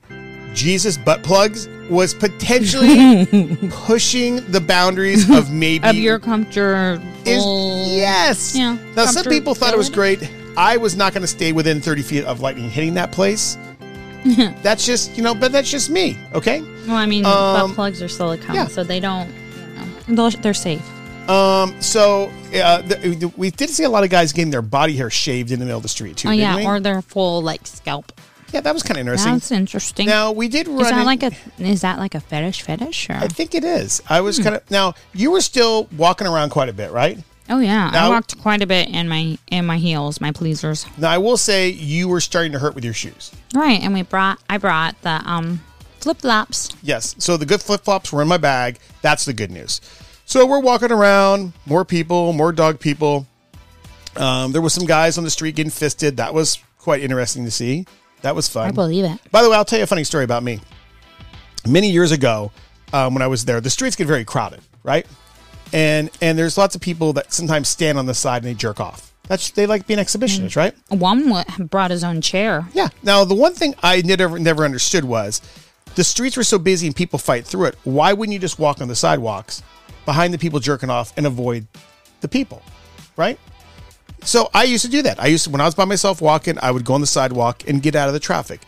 Jesus 0.54 0.96
butt 0.98 1.22
plugs 1.22 1.68
was 1.90 2.14
potentially 2.14 3.56
pushing 3.70 4.36
the 4.50 4.60
boundaries 4.60 5.28
of 5.30 5.50
maybe 5.52 5.86
Of 5.88 5.96
your 5.96 6.18
comfortable. 6.18 7.02
is 7.26 7.44
yes. 7.96 8.56
Yeah, 8.56 8.76
Now 8.96 9.06
some 9.06 9.24
people 9.24 9.54
thought 9.54 9.74
it 9.74 9.78
was 9.78 9.90
great. 9.90 10.28
I 10.56 10.76
was 10.76 10.96
not 10.96 11.12
going 11.14 11.22
to 11.22 11.26
stay 11.28 11.52
within 11.52 11.80
30 11.80 12.02
feet 12.02 12.24
of 12.24 12.40
lightning 12.40 12.68
hitting 12.70 12.94
that 12.94 13.10
place. 13.12 13.56
that's 14.62 14.86
just 14.86 15.16
you 15.16 15.22
know, 15.22 15.34
but 15.34 15.50
that's 15.50 15.70
just 15.70 15.90
me. 15.90 16.16
Okay. 16.34 16.60
Well, 16.86 16.96
I 16.96 17.06
mean, 17.06 17.24
Um, 17.24 17.68
butt 17.68 17.74
plugs 17.74 18.00
are 18.02 18.08
silicone, 18.08 18.54
yeah. 18.54 18.66
so 18.68 18.84
they 18.84 19.00
don't. 19.00 19.28
You 20.06 20.14
know, 20.14 20.30
they're- 20.30 20.54
safe. 20.54 20.80
Um. 21.28 21.74
So 21.80 22.30
uh, 22.54 22.82
we 23.36 23.50
did 23.50 23.70
see 23.70 23.84
a 23.84 23.88
lot 23.88 24.02
of 24.04 24.10
guys 24.10 24.32
getting 24.32 24.50
their 24.50 24.62
body 24.62 24.96
hair 24.96 25.08
shaved 25.10 25.50
in 25.52 25.58
the 25.60 25.64
middle 25.64 25.78
of 25.78 25.82
the 25.82 25.88
street 25.88 26.16
too. 26.18 26.28
Oh 26.28 26.32
yeah, 26.32 26.56
we? 26.56 26.64
or 26.66 26.78
their 26.80 27.00
full 27.02 27.42
like 27.42 27.66
scalp. 27.66 28.12
Yeah, 28.52 28.60
that 28.60 28.74
was 28.74 28.82
kind 28.82 28.96
of 28.98 29.00
interesting. 29.00 29.32
That's 29.32 29.50
interesting. 29.50 30.06
Now 30.06 30.32
we 30.32 30.48
did 30.48 30.68
run. 30.68 30.80
is 30.80 30.90
that 30.90 30.98
in- 31.00 31.04
like 31.06 31.22
a 31.22 31.30
is 31.58 31.80
that 31.82 31.98
like 31.98 32.14
a 32.14 32.20
fetish 32.20 32.62
fetish 32.62 33.10
or? 33.10 33.14
I 33.14 33.28
think 33.28 33.54
it 33.54 33.64
is. 33.64 34.02
I 34.08 34.18
Hmm. 34.18 34.24
was 34.24 34.38
kind 34.38 34.54
of 34.56 34.70
now. 34.70 34.94
You 35.14 35.30
were 35.30 35.40
still 35.40 35.88
walking 35.96 36.26
around 36.26 36.50
quite 36.50 36.68
a 36.68 36.72
bit, 36.72 36.90
right? 36.92 37.18
Oh 37.50 37.58
yeah, 37.58 37.90
Now- 37.90 38.06
I 38.06 38.08
walked 38.10 38.40
quite 38.40 38.62
a 38.62 38.66
bit 38.66 38.88
in 38.88 39.08
my 39.08 39.36
in 39.50 39.66
my 39.66 39.76
heels, 39.78 40.20
my 40.20 40.30
pleasers. 40.32 40.86
Now 40.96 41.10
I 41.10 41.18
will 41.18 41.36
say 41.36 41.68
you 41.70 42.08
were 42.08 42.20
starting 42.20 42.52
to 42.52 42.58
hurt 42.58 42.74
with 42.74 42.84
your 42.84 42.94
shoes. 42.94 43.30
Right, 43.54 43.80
and 43.80 43.92
we 43.92 44.02
brought 44.02 44.38
I 44.48 44.58
brought 44.58 45.00
the 45.02 45.20
um 45.28 45.60
flip 46.00 46.20
flops. 46.20 46.70
Yes. 46.82 47.14
So 47.18 47.36
the 47.36 47.46
good 47.46 47.62
flip 47.62 47.84
flops 47.84 48.12
were 48.12 48.22
in 48.22 48.28
my 48.28 48.36
bag. 48.38 48.78
That's 49.02 49.24
the 49.24 49.32
good 49.32 49.50
news. 49.50 49.80
So 50.24 50.46
we're 50.46 50.60
walking 50.60 50.90
around, 50.92 51.52
more 51.66 51.84
people, 51.84 52.32
more 52.32 52.52
dog 52.52 52.80
people. 52.80 53.26
Um, 54.16 54.52
there 54.52 54.60
was 54.62 54.72
some 54.72 54.86
guys 54.86 55.18
on 55.18 55.24
the 55.24 55.30
street 55.30 55.56
getting 55.56 55.70
fisted. 55.70 56.16
That 56.18 56.32
was 56.34 56.58
quite 56.78 57.02
interesting 57.02 57.44
to 57.44 57.50
see. 57.50 57.86
That 58.22 58.34
was 58.34 58.48
fun. 58.48 58.68
I 58.68 58.70
believe 58.70 59.04
it. 59.04 59.18
By 59.30 59.42
the 59.42 59.50
way, 59.50 59.56
I'll 59.56 59.64
tell 59.64 59.78
you 59.78 59.84
a 59.84 59.86
funny 59.88 60.04
story 60.04 60.24
about 60.24 60.42
me. 60.42 60.60
Many 61.66 61.90
years 61.90 62.12
ago, 62.12 62.50
um, 62.92 63.14
when 63.14 63.22
I 63.22 63.26
was 63.26 63.44
there, 63.44 63.60
the 63.60 63.70
streets 63.70 63.96
get 63.96 64.06
very 64.06 64.24
crowded, 64.24 64.60
right? 64.82 65.06
and 65.72 66.10
and 66.20 66.38
there's 66.38 66.58
lots 66.58 66.74
of 66.74 66.80
people 66.80 67.12
that 67.14 67.32
sometimes 67.32 67.68
stand 67.68 67.98
on 67.98 68.06
the 68.06 68.14
side 68.14 68.42
and 68.42 68.46
they 68.46 68.54
jerk 68.54 68.80
off. 68.80 69.12
That's 69.28 69.50
they 69.50 69.66
like 69.66 69.86
being 69.86 69.98
exhibitionists, 69.98 70.56
right? 70.56 70.74
One 70.88 71.32
brought 71.58 71.90
his 71.90 72.04
own 72.04 72.20
chair. 72.20 72.68
Yeah. 72.74 72.88
Now 73.02 73.24
the 73.24 73.34
one 73.34 73.54
thing 73.54 73.74
I 73.82 74.02
never 74.02 74.38
never 74.38 74.64
understood 74.64 75.04
was 75.04 75.40
the 75.94 76.04
streets 76.04 76.36
were 76.36 76.44
so 76.44 76.58
busy 76.58 76.86
and 76.86 76.94
people 76.94 77.18
fight 77.18 77.46
through 77.46 77.66
it. 77.66 77.76
Why 77.84 78.12
wouldn't 78.12 78.32
you 78.32 78.38
just 78.38 78.58
walk 78.58 78.80
on 78.80 78.88
the 78.88 78.94
sidewalks 78.94 79.62
behind 80.04 80.34
the 80.34 80.38
people 80.38 80.60
jerking 80.60 80.90
off 80.90 81.12
and 81.16 81.26
avoid 81.26 81.66
the 82.20 82.28
people, 82.28 82.62
right? 83.16 83.38
So 84.24 84.50
I 84.54 84.64
used 84.64 84.84
to 84.84 84.90
do 84.90 85.02
that. 85.02 85.20
I 85.20 85.26
used 85.26 85.44
to 85.44 85.50
when 85.50 85.60
I 85.60 85.64
was 85.64 85.74
by 85.74 85.84
myself 85.84 86.20
walking, 86.20 86.58
I 86.62 86.70
would 86.70 86.84
go 86.84 86.94
on 86.94 87.00
the 87.00 87.06
sidewalk 87.06 87.68
and 87.68 87.82
get 87.82 87.94
out 87.94 88.08
of 88.08 88.14
the 88.14 88.20
traffic 88.20 88.60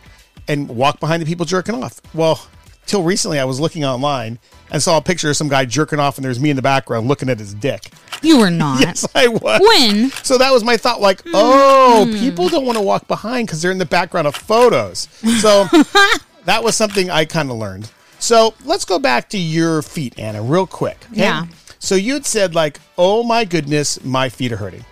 and 0.47 0.69
walk 0.69 0.99
behind 0.99 1.21
the 1.21 1.25
people 1.25 1.45
jerking 1.45 1.81
off. 1.81 2.01
Well, 2.13 2.45
till 2.85 3.03
recently 3.03 3.39
I 3.39 3.45
was 3.45 3.59
looking 3.59 3.83
online 3.83 4.39
and 4.71 4.81
saw 4.81 4.97
a 4.97 5.01
picture 5.01 5.29
of 5.29 5.37
some 5.37 5.47
guy 5.47 5.65
jerking 5.65 5.99
off 5.99 6.17
and 6.17 6.25
there's 6.25 6.39
me 6.39 6.49
in 6.49 6.55
the 6.55 6.61
background 6.61 7.07
looking 7.07 7.29
at 7.29 7.39
his 7.39 7.53
dick. 7.53 7.89
You 8.21 8.39
were 8.39 8.51
not. 8.51 8.81
Yes, 8.85 9.07
I 9.15 9.27
was. 9.27 9.61
When? 9.61 10.11
So 10.23 10.37
that 10.37 10.51
was 10.51 10.63
my 10.63 10.77
thought 10.77 11.01
like, 11.01 11.21
hmm. 11.21 11.31
oh, 11.33 12.07
people 12.19 12.49
don't 12.49 12.65
want 12.65 12.77
to 12.77 12.83
walk 12.83 13.07
behind 13.07 13.47
because 13.47 13.61
they're 13.61 13.71
in 13.71 13.77
the 13.77 13.85
background 13.85 14.27
of 14.27 14.35
photos. 14.35 15.07
So 15.39 15.65
that 16.45 16.63
was 16.63 16.75
something 16.75 17.09
I 17.09 17.25
kind 17.25 17.49
of 17.49 17.57
learned. 17.57 17.91
So 18.19 18.53
let's 18.63 18.85
go 18.85 18.99
back 18.99 19.29
to 19.29 19.37
your 19.37 19.81
feet, 19.81 20.17
Anna, 20.17 20.41
real 20.41 20.65
quick. 20.67 20.97
okay? 21.11 21.21
Yeah. 21.21 21.45
So 21.79 21.95
you'd 21.95 22.25
said, 22.25 22.55
like, 22.55 22.79
oh 22.97 23.23
my 23.23 23.45
goodness, 23.45 24.03
my 24.03 24.29
feet 24.29 24.51
are 24.51 24.57
hurting, 24.57 24.83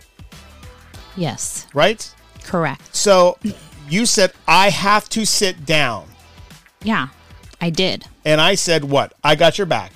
Yes, 1.15 1.67
right? 1.73 2.13
correct. 2.43 2.95
So 2.95 3.37
you 3.89 4.05
said, 4.05 4.33
I 4.47 4.69
have 4.69 5.09
to 5.09 5.25
sit 5.25 5.65
down. 5.65 6.07
Yeah, 6.83 7.07
I 7.61 7.69
did. 7.69 8.05
And 8.25 8.39
I 8.39 8.55
said, 8.55 8.83
what? 8.83 9.13
I 9.23 9.35
got 9.35 9.57
your 9.57 9.67
back. 9.67 9.93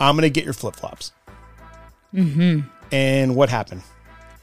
I'm 0.00 0.16
going 0.16 0.22
to 0.22 0.30
get 0.30 0.44
your 0.44 0.52
flip 0.52 0.76
flops. 0.76 1.12
Mm-hmm. 2.12 2.68
And 2.92 3.36
what 3.36 3.48
happened? 3.48 3.82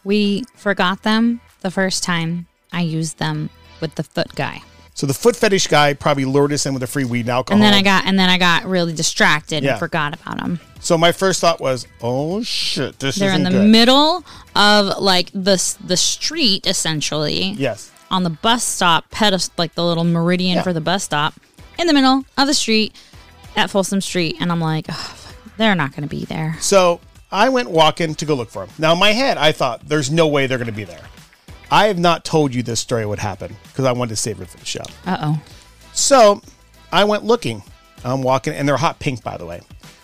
We 0.03 0.45
forgot 0.55 1.03
them 1.03 1.41
the 1.61 1.71
first 1.71 2.03
time 2.03 2.47
I 2.71 2.81
used 2.81 3.19
them 3.19 3.49
with 3.79 3.95
the 3.95 4.03
foot 4.03 4.33
guy. 4.35 4.61
So 5.01 5.07
the 5.07 5.15
foot 5.15 5.35
fetish 5.35 5.65
guy 5.65 5.95
probably 5.95 6.25
lured 6.25 6.53
us 6.53 6.67
in 6.67 6.75
with 6.75 6.83
a 6.83 6.87
free 6.87 7.05
weed 7.05 7.21
and 7.21 7.29
alcohol. 7.29 7.55
And 7.59 7.63
then 7.65 7.73
I 7.73 7.81
got 7.81 8.05
and 8.05 8.19
then 8.19 8.29
I 8.29 8.37
got 8.37 8.65
really 8.65 8.93
distracted 8.93 9.63
Yeah. 9.63 9.71
and 9.71 9.79
forgot 9.79 10.13
about 10.13 10.39
him. 10.39 10.59
So 10.79 10.95
my 10.95 11.11
first 11.11 11.41
thought 11.41 11.59
was, 11.59 11.87
"Oh 12.03 12.43
shit, 12.43 12.99
this 12.99 13.15
They're 13.15 13.29
in 13.33 13.41
isn't 13.41 13.51
the 13.51 13.59
good." 13.61 13.67
middle 13.67 14.23
of 14.55 14.99
like 15.01 15.31
the 15.33 15.53
s- 15.53 15.75
the 15.83 15.97
street 15.97 16.67
essentially. 16.67 17.55
yes. 17.57 17.89
On 18.11 18.21
the 18.21 18.29
bus 18.29 18.63
stop 18.63 19.05
like 19.57 19.73
the 19.73 19.83
little 19.83 20.03
meridian 20.03 20.57
Yeah. 20.57 20.61
for 20.61 20.71
the 20.71 20.81
bus 20.81 21.03
stop 21.03 21.33
in 21.79 21.87
the 21.87 21.93
middle 21.93 22.23
of 22.37 22.45
the 22.45 22.53
street 22.53 22.93
at 23.55 23.71
Folsom 23.71 24.01
Street 24.01 24.35
and 24.39 24.51
I'm 24.51 24.61
like, 24.61 24.85
oh, 24.87 24.93
fuck, 24.93 25.35
they're 25.57 25.73
not 25.73 25.93
going 25.95 26.03
to 26.07 26.15
be 26.15 26.25
there. 26.25 26.57
So 26.61 26.99
I 27.31 27.49
went 27.49 27.71
walking 27.71 28.13
to 28.13 28.23
go 28.25 28.35
look 28.35 28.51
for 28.51 28.67
them. 28.67 28.75
Now 28.77 28.93
in 28.93 28.99
my 28.99 29.13
head, 29.13 29.39
I 29.39 29.51
thought, 29.51 29.87
"There's 29.89 30.11
no 30.11 30.27
way 30.27 30.45
they're 30.45 30.59
going 30.59 30.67
to 30.67 30.71
be 30.71 30.83
there." 30.83 31.01
I 31.71 31.87
have 31.87 31.97
not 31.97 32.25
told 32.25 32.53
you 32.53 32.61
this 32.63 32.81
story 32.81 33.05
would 33.05 33.19
happen 33.19 33.55
because 33.63 33.85
I 33.85 33.93
wanted 33.93 34.09
to 34.09 34.15
save 34.17 34.41
it 34.41 34.49
for 34.49 34.57
the 34.57 34.65
show. 34.65 34.83
Uh-oh. 35.05 35.41
So 35.93 36.41
I 36.91 37.05
went 37.05 37.23
looking. 37.23 37.63
I'm 38.03 38.23
walking, 38.23 38.53
and 38.53 38.67
they're 38.67 38.77
hot 38.77 38.99
pink, 38.99 39.23
by 39.23 39.37
the 39.37 39.45
way. 39.45 39.61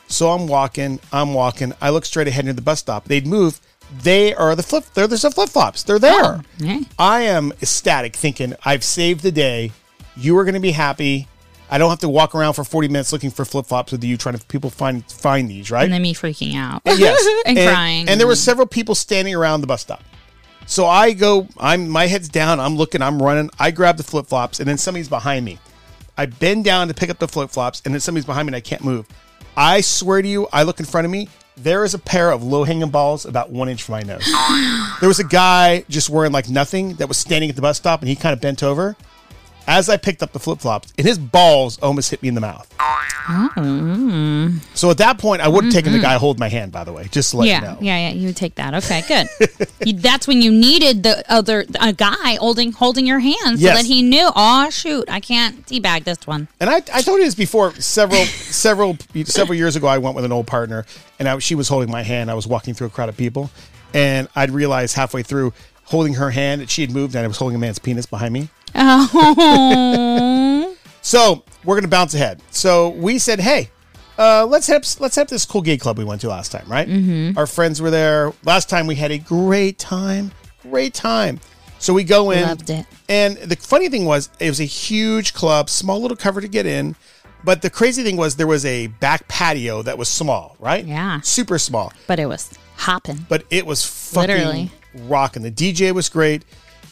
So 0.08 0.30
I'm 0.30 0.48
walking. 0.48 1.00
I'm 1.12 1.34
walking. 1.34 1.74
I 1.82 1.90
look 1.90 2.06
straight 2.06 2.28
ahead 2.28 2.46
near 2.46 2.54
the 2.54 2.62
bus 2.62 2.80
stop. 2.80 3.06
They'd 3.06 3.28
move. 3.28 3.60
They 4.02 4.34
are 4.34 4.56
the 4.56 4.64
flip. 4.64 4.86
They're 4.94 5.08
there's 5.08 5.24
the 5.24 5.32
flip 5.32 5.50
flops. 5.50 5.84
They're 5.84 6.00
there. 6.00 6.24
Oh, 6.24 6.42
yeah. 6.58 6.82
I 6.98 7.22
am 7.22 7.52
ecstatic, 7.62 8.16
thinking 8.16 8.54
I've 8.64 8.84
saved 8.84 9.22
the 9.22 9.32
day. 9.32 9.72
You 10.16 10.38
are 10.38 10.44
going 10.44 10.56
to 10.56 10.62
be 10.62 10.72
happy. 10.72 11.28
I 11.70 11.78
don't 11.78 11.90
have 11.90 12.00
to 12.00 12.10
walk 12.10 12.34
around 12.34 12.54
for 12.54 12.64
40 12.64 12.88
minutes 12.88 13.12
looking 13.12 13.30
for 13.30 13.44
flip 13.44 13.66
flops 13.66 13.92
with 13.92 14.04
you, 14.04 14.16
trying 14.16 14.38
to 14.38 14.46
people 14.46 14.70
find 14.70 15.10
find 15.12 15.50
these, 15.50 15.70
right? 15.70 15.84
And 15.84 15.92
then 15.92 16.02
me 16.02 16.14
freaking 16.14 16.56
out. 16.56 16.82
yes, 16.86 17.28
and, 17.46 17.58
crying. 17.58 18.08
And 18.08 18.20
there 18.20 18.28
were 18.28 18.36
several 18.36 18.68
people 18.68 18.96
standing 18.96 19.36
around 19.36 19.62
the 19.62 19.68
bus 19.68 19.82
stop. 19.82 20.02
So 20.68 20.86
I 20.86 21.14
go, 21.14 21.48
I'm 21.58 21.88
my 21.88 22.08
head's 22.08 22.28
down, 22.28 22.60
I'm 22.60 22.76
looking, 22.76 23.02
I'm 23.02 23.22
running. 23.22 23.50
I 23.58 23.72
grab 23.72 23.96
the 23.96 24.04
flip 24.04 24.28
flops, 24.28 24.60
and 24.60 24.68
then 24.68 24.78
somebody's 24.78 25.08
behind 25.08 25.46
me. 25.46 25.60
I 26.18 26.26
bend 26.26 26.66
down 26.66 26.90
to 26.90 26.94
pick 26.94 27.10
up 27.10 27.20
the 27.20 27.28
flip 27.28 27.50
flops, 27.50 27.82
and 27.86 27.94
then 27.94 28.02
somebody's 28.02 28.26
behind 28.26 28.48
me, 28.48 28.50
and 28.50 28.56
I 28.58 28.60
can't 28.60 28.84
move. 28.84 29.08
I 29.56 29.80
swear 29.80 30.22
to 30.22 30.28
you, 30.28 30.48
I 30.52 30.64
look 30.64 30.82
in 30.82 30.86
front 30.86 31.06
of 31.06 31.12
me. 31.12 31.30
There 31.56 31.86
is 31.86 31.94
a 31.94 32.00
pair 32.00 32.32
of 32.32 32.44
low 32.44 32.66
hanging 32.66 32.90
balls 32.90 33.26
about 33.26 33.50
one 33.50 33.70
inch 33.70 33.82
from 33.82 33.94
my 33.94 34.02
nose. 34.02 34.26
there 35.00 35.08
was 35.08 35.20
a 35.20 35.24
guy 35.24 35.86
just 35.90 36.10
wearing 36.10 36.34
like 36.34 36.50
nothing 36.50 36.96
that 36.96 37.08
was 37.08 37.18
standing 37.18 37.50
at 37.50 37.56
the 37.56 37.62
bus 37.62 37.78
stop, 37.78 38.02
and 38.02 38.10
he 38.10 38.16
kind 38.16 38.34
of 38.34 38.42
bent 38.42 38.62
over. 38.62 38.98
As 39.68 39.90
I 39.90 39.98
picked 39.98 40.24
up 40.24 40.32
the 40.32 40.40
flip 40.40 40.60
flops, 40.60 40.94
and 40.98 41.06
his 41.06 41.20
balls 41.20 41.78
almost 41.80 42.10
hit 42.10 42.22
me 42.22 42.30
in 42.30 42.36
the 42.36 42.42
mouth. 42.42 42.74
Mm. 43.28 44.60
So 44.74 44.90
at 44.90 44.98
that 45.00 45.18
point, 45.18 45.42
I 45.42 45.50
would 45.50 45.66
have 45.66 45.74
taken 45.74 45.92
the 45.92 45.98
mm-hmm. 45.98 46.06
guy 46.06 46.16
hold 46.16 46.40
my 46.40 46.48
hand. 46.48 46.72
By 46.72 46.86
the 46.86 46.94
way, 46.94 47.10
just 47.12 47.32
to 47.32 47.38
let 47.38 47.48
yeah, 47.50 47.56
you 47.56 47.62
know. 47.62 47.78
yeah, 47.82 48.08
yeah. 48.08 48.14
You 48.14 48.28
would 48.28 48.38
take 48.38 48.56
that. 48.56 48.74
Okay, 48.76 49.04
good. 49.08 49.68
you, 49.86 49.94
that's 49.94 50.28
when 50.28 50.42
you 50.42 50.52
needed 50.52 51.04
the 51.04 51.30
other 51.30 51.66
a 51.82 51.92
guy 51.92 52.36
holding 52.36 52.72
holding 52.72 53.06
your 53.06 53.20
hand 53.20 53.60
so 53.60 53.66
Yes. 53.66 53.78
that 53.78 53.86
he 53.86 54.02
knew. 54.02 54.30
Oh 54.36 54.70
shoot, 54.70 55.10
I 55.10 55.20
can't 55.20 55.66
teabag 55.66 56.06
this 56.06 56.26
one. 56.26 56.48
And 56.60 56.70
I, 56.70 56.78
I 56.94 57.02
told 57.02 57.20
you 57.20 57.26
this 57.26 57.36
before. 57.36 57.74
Several, 57.74 58.24
several, 58.26 58.98
several 59.26 59.58
years 59.58 59.76
ago, 59.76 59.88
I 59.88 59.98
went 59.98 60.16
with 60.16 60.24
an 60.24 60.32
old 60.32 60.48
partner, 60.48 60.86
and 61.20 61.28
I, 61.28 61.40
she 61.40 61.56
was 61.56 61.68
holding 61.68 61.92
my 61.92 62.04
hand. 62.04 62.32
I 62.32 62.36
was 62.36 62.48
walking 62.48 62.74
through 62.74 62.88
a 62.88 62.92
crowd 62.92 63.10
of 63.10 63.18
people, 63.18 63.50
and 63.94 64.30
I'd 64.36 64.52
realized 64.52 64.96
halfway 64.96 65.24
through 65.24 65.54
holding 65.88 66.14
her 66.16 66.30
hand 66.30 66.62
that 66.62 66.70
she 66.70 66.82
had 66.82 66.92
moved, 66.92 67.16
and 67.16 67.26
I 67.26 67.28
was 67.28 67.38
holding 67.38 67.56
a 67.56 67.60
man's 67.60 67.80
penis 67.80 68.06
behind 68.06 68.34
me. 68.34 68.50
Oh, 68.76 70.76
So 71.02 71.44
we're 71.64 71.76
gonna 71.76 71.88
bounce 71.88 72.14
ahead. 72.14 72.42
So 72.52 72.90
we 72.90 73.20
said, 73.20 73.40
hey. 73.40 73.70
Uh, 74.20 74.44
let's 74.50 74.66
hit 74.66 74.98
let's 75.00 75.16
hit 75.16 75.28
this 75.28 75.46
cool 75.46 75.62
gay 75.62 75.78
club 75.78 75.96
we 75.96 76.04
went 76.04 76.20
to 76.22 76.28
last 76.28 76.52
time, 76.52 76.66
right? 76.68 76.88
Mm-hmm. 76.88 77.38
Our 77.38 77.46
friends 77.46 77.80
were 77.80 77.92
there 77.92 78.34
last 78.44 78.68
time. 78.68 78.88
We 78.88 78.96
had 78.96 79.12
a 79.12 79.20
great 79.20 79.78
time, 79.78 80.32
great 80.64 80.96
time. 80.96 81.40
So 81.78 81.94
we 81.94 82.04
go 82.04 82.32
in, 82.32 82.42
Loved 82.42 82.72
it. 82.72 82.88
and 83.08 83.38
the 83.38 83.56
funny 83.56 83.90
thing 83.90 84.06
was, 84.06 84.32
it 84.40 84.50
was 84.50 84.60
a 84.60 84.64
huge 84.66 85.36
club, 85.36 85.70
small 85.70 86.02
little 86.02 86.18
cover 86.18 86.42
to 86.42 86.48
get 86.48 86.66
in. 86.66 86.96
But 87.44 87.62
the 87.62 87.70
crazy 87.70 88.02
thing 88.02 88.18
was, 88.18 88.36
there 88.36 88.48
was 88.48 88.66
a 88.66 88.88
back 88.88 89.28
patio 89.28 89.84
that 89.84 90.00
was 90.00 90.10
small, 90.10 90.56
right? 90.60 90.84
Yeah. 90.84 91.22
super 91.22 91.60
small. 91.60 91.94
but 92.08 92.18
it 92.20 92.26
was 92.26 92.58
hopping. 92.76 93.24
But 93.30 93.44
it 93.52 93.68
was 93.68 93.86
fucking 93.86 94.36
Literally. 94.36 94.72
Rocking. 94.94 95.44
The 95.44 95.52
DJ 95.52 95.94
was 95.94 96.10
great. 96.10 96.44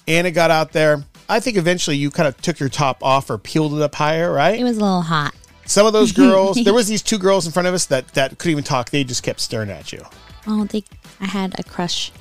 Anna 0.08 0.32
got 0.32 0.52
out 0.52 0.72
there. 0.72 1.04
I 1.28 1.40
think 1.40 1.58
eventually 1.58 1.98
you 1.98 2.12
kind 2.12 2.28
of 2.28 2.40
took 2.42 2.60
your 2.60 2.70
top 2.70 3.04
off 3.04 3.30
or 3.30 3.38
peeled 3.38 3.74
it 3.74 3.82
up 3.82 3.96
higher, 3.96 4.32
right? 4.32 4.60
It 4.60 4.64
was 4.64 4.78
a 4.78 4.82
little 4.82 5.02
hot. 5.02 5.34
Some 5.66 5.88
of 5.88 5.94
those 5.94 6.12
girls, 6.14 6.64
there 6.64 6.74
was 6.74 6.88
these 6.88 7.02
two 7.02 7.18
girls 7.18 7.46
in 7.46 7.52
front 7.52 7.68
of 7.68 7.74
us 7.74 7.86
that 7.88 8.08
that 8.10 8.38
couldn't 8.38 8.52
even 8.52 8.64
talk. 8.64 8.92
They 8.92 9.04
just 9.04 9.24
kept 9.24 9.40
staring 9.40 9.72
at 9.72 9.92
you. 9.92 10.04
Oh, 10.48 10.66
they. 10.66 10.84
I 11.20 11.26
had 11.26 11.60
a 11.60 11.64
crush. 11.64 12.12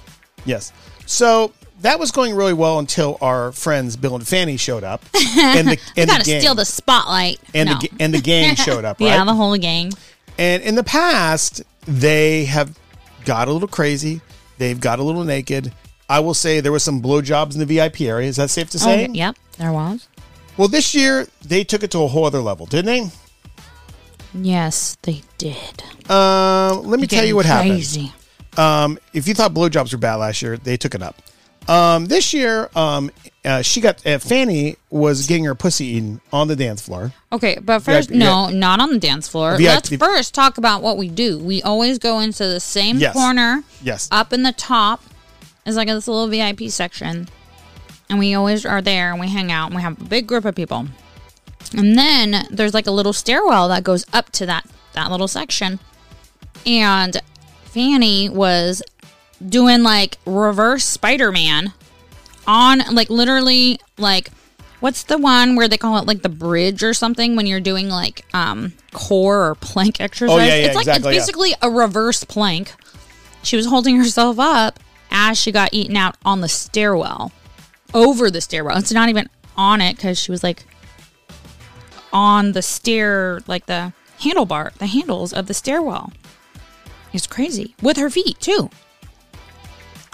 Yes. 0.47 0.73
So 1.05 1.53
that 1.81 1.99
was 1.99 2.11
going 2.11 2.35
really 2.35 2.55
well 2.55 2.79
until 2.79 3.19
our 3.21 3.53
friends 3.53 3.97
Bill 3.97 4.15
and 4.15 4.27
Fanny 4.27 4.57
showed 4.57 4.85
up, 4.85 5.05
and 5.15 5.69
the 5.69 5.79
and 5.97 6.09
gotta 6.09 6.25
the 6.25 6.31
gang, 6.31 6.41
steal 6.41 6.55
the 6.55 6.65
spotlight. 6.65 7.39
and 7.55 7.69
no. 7.69 7.79
the 7.79 7.91
and 8.01 8.15
the 8.15 8.21
gang 8.21 8.55
showed 8.57 8.85
up, 8.85 9.01
right? 9.01 9.09
yeah, 9.09 9.25
the 9.25 9.35
whole 9.35 9.57
gang. 9.59 9.93
and 10.39 10.63
in 10.63 10.75
the 10.75 10.85
past, 10.85 11.63
they 11.87 12.47
have 12.47 12.79
got 13.25 13.49
a 13.49 13.53
little 13.53 13.69
crazy. 13.69 14.23
They've 14.59 14.81
got 14.81 14.99
a 14.99 15.03
little 15.03 15.25
naked. 15.25 15.73
I 16.09 16.21
will 16.21 16.35
say 16.35 16.61
there 16.61 16.73
was 16.73 16.83
some 16.83 17.01
blowjobs 17.03 17.55
in 17.55 17.61
the 17.61 17.67
VIP 17.67 18.03
area. 18.03 18.29
Is 18.29 18.37
that 18.37 18.51
safe 18.51 18.71
to 18.71 18.79
Oh, 18.79 18.81
say? 18.81 19.09
yep, 19.13 19.37
there 19.59 19.73
was. 19.73 20.07
Well, 20.57 20.69
this 20.69 20.95
year 20.95 21.27
they 21.45 21.65
took 21.65 21.83
it 21.83 21.91
to 21.93 22.01
a 22.03 22.07
whole 22.09 22.25
other 22.27 22.41
level, 22.41 22.67
didn't 22.67 22.87
they? 22.87 23.11
Yes, 24.35 24.97
they 25.03 25.23
did. 25.39 25.83
Uh, 26.09 26.81
let 26.85 26.99
me 27.01 27.07
tell 27.07 27.25
you 27.25 27.37
what 27.37 27.47
happened. 27.47 27.73
crazy. 27.73 28.13
Um, 28.57 28.99
if 29.13 29.27
you 29.29 29.35
thought 29.35 29.55
blowjobs 29.55 29.93
were 29.93 29.99
bad 29.99 30.17
last 30.17 30.43
year, 30.43 30.57
they 30.57 30.77
took 30.77 30.95
it 30.95 31.03
up. 31.03 31.17
Um, 31.69 32.07
this 32.07 32.35
year, 32.35 32.69
um, 32.77 33.11
uh, 33.45 33.63
she 33.63 33.81
got 33.81 34.05
uh, 34.07 34.19
Fanny 34.19 34.77
was 34.91 35.27
getting 35.27 35.45
her 35.45 35.55
pussy 35.55 35.85
eaten 35.87 36.21
on 36.33 36.49
the 36.49 36.57
dance 36.57 36.81
floor. 36.83 37.13
Okay, 37.33 37.59
but 37.61 37.81
first, 37.81 38.09
VIP 38.09 38.19
no, 38.19 38.49
not 38.49 38.81
on 38.81 38.91
the 38.91 38.99
dance 38.99 39.29
floor. 39.29 39.57
VIP 39.57 39.67
Let's 39.67 39.97
first 39.97 40.35
talk 40.35 40.57
about 40.59 40.83
what 40.83 40.97
we 40.97 41.09
do. 41.09 41.39
We 41.39 41.63
always 41.63 41.99
go 41.99 42.21
into 42.21 42.45
the 42.47 42.61
same 42.61 42.99
Yes. 42.99 43.13
corner. 43.13 43.63
Yes. 43.83 44.09
Up 44.11 44.33
in 44.33 44.43
the 44.43 44.53
top 44.53 45.03
is 45.67 45.77
like 45.77 45.89
this 45.89 46.09
little 46.09 46.29
VIP 46.29 46.71
section. 46.71 47.29
And 48.11 48.19
we 48.19 48.35
always 48.35 48.67
are 48.67 48.83
there 48.83 49.11
and 49.11 49.19
we 49.19 49.29
hang 49.29 49.51
out 49.51 49.67
and 49.67 49.77
we 49.77 49.83
have 49.83 50.01
a 50.01 50.05
big 50.05 50.27
group 50.27 50.45
of 50.45 50.55
people. 50.55 50.87
And 51.77 51.99
then 51.99 52.47
there's 52.51 52.75
like 52.75 52.87
a 52.87 52.91
little 52.91 53.15
stairwell 53.15 53.69
that 53.69 53.83
goes 53.83 54.05
up 54.13 54.31
to 54.33 54.47
that 54.47 54.67
that 54.93 55.11
little 55.11 55.27
section. 55.29 55.81
And 56.67 57.21
Fanny 57.65 58.29
was 58.29 58.83
doing 59.47 59.83
like 59.83 60.19
reverse 60.27 60.85
Spider-Man 60.85 61.73
on 62.47 62.81
like 62.95 63.11
literally 63.11 63.79
like 63.99 64.31
what's 64.81 65.05
the 65.05 65.17
one 65.19 65.57
where 65.57 65.69
they 65.69 65.79
call 65.79 65.99
it 65.99 66.07
like 66.07 66.23
the 66.23 66.29
bridge 66.29 66.83
or 66.83 66.93
something 66.93 67.37
when 67.37 67.47
you're 67.47 67.61
doing 67.61 67.89
like 67.89 68.25
um 68.35 68.73
core 68.93 69.49
or 69.49 69.55
plank 69.55 70.01
exercise 70.01 70.35
Oh, 70.35 70.39
yeah, 70.39 70.57
yeah, 70.57 70.67
it's 70.67 70.75
like 70.75 70.87
exactly, 70.87 71.17
it's 71.17 71.27
basically 71.27 71.55
a 71.63 71.71
reverse 71.71 72.25
plank. 72.25 72.75
She 73.43 73.57
was 73.57 73.67
holding 73.67 73.97
herself 73.99 74.39
up 74.39 74.79
as 75.11 75.39
she 75.39 75.53
got 75.53 75.73
eaten 75.73 75.97
out 75.97 76.17
on 76.25 76.41
the 76.41 76.49
stairwell 76.49 77.33
over 77.93 78.31
the 78.31 78.41
stairwell. 78.41 78.77
It's 78.79 78.93
not 78.93 79.09
even 79.09 79.29
on 79.57 79.81
it 79.81 79.97
because 79.97 80.19
she 80.19 80.31
was 80.31 80.43
like 80.43 80.65
on 82.13 82.53
the 82.53 82.63
stair 82.63 83.41
like 83.47 83.67
the 83.67 83.93
handlebar 84.21 84.73
the 84.75 84.87
handles 84.87 85.33
of 85.33 85.47
the 85.47 85.55
stairwell. 85.55 86.13
It's 87.13 87.27
crazy. 87.27 87.75
With 87.81 87.97
her 87.97 88.11
feet 88.11 88.41
too. 88.41 88.71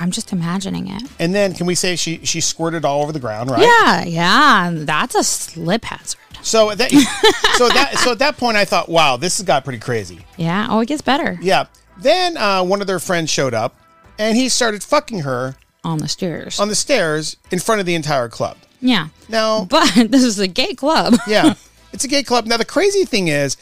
I'm 0.00 0.10
just 0.10 0.32
imagining 0.32 0.88
it. 0.88 1.02
And 1.18 1.34
then 1.34 1.52
can 1.54 1.66
we 1.66 1.74
say 1.76 1.94
she 1.94 2.24
she 2.24 2.40
squirted 2.40 2.84
all 2.84 3.02
over 3.02 3.12
the 3.12 3.20
ground, 3.20 3.50
right? 3.50 3.60
Yeah, 3.60 4.04
yeah, 4.04 4.70
that's 4.72 5.14
a 5.14 5.22
slip 5.22 5.84
hazard. 5.84 6.18
So 6.42 6.70
at 6.70 6.78
that 6.78 6.90
so 7.56 7.68
that 7.68 7.98
so 7.98 8.12
at 8.12 8.18
that 8.18 8.36
point 8.38 8.56
I 8.56 8.64
thought, 8.64 8.88
wow, 8.88 9.16
this 9.18 9.36
has 9.38 9.46
got 9.46 9.62
pretty 9.62 9.78
crazy. 9.78 10.24
Yeah. 10.38 10.66
Oh, 10.70 10.80
it 10.80 10.86
gets 10.86 11.02
better 11.02 11.38
Yeah. 11.42 11.66
Then 12.00 12.36
uh, 12.38 12.64
one 12.64 12.80
of 12.80 12.86
their 12.86 12.98
friends 12.98 13.28
showed 13.30 13.52
up 13.54 13.76
and 14.18 14.36
he 14.36 14.48
started 14.48 14.82
fucking 14.82 15.20
her 15.20 15.56
on 15.84 15.98
the 15.98 16.08
stairs. 16.08 16.58
on 16.58 16.68
the 16.68 16.74
stairs 16.74 17.36
in 17.50 17.58
front 17.58 17.80
of 17.80 17.86
the 17.86 17.94
entire 17.94 18.28
club. 18.30 18.56
yeah. 18.80 19.08
Now, 19.28 19.64
But 19.66 19.92
this 20.10 20.24
is 20.24 20.38
a 20.38 20.48
gay 20.48 20.74
club. 20.74 21.14
yeah, 21.26 21.54
it's 21.92 22.04
a 22.04 22.08
gay 22.08 22.22
club. 22.22 22.46
Now 22.46 22.56
the 22.56 22.64
crazy 22.64 23.04
thing 23.04 23.28
is, 23.28 23.56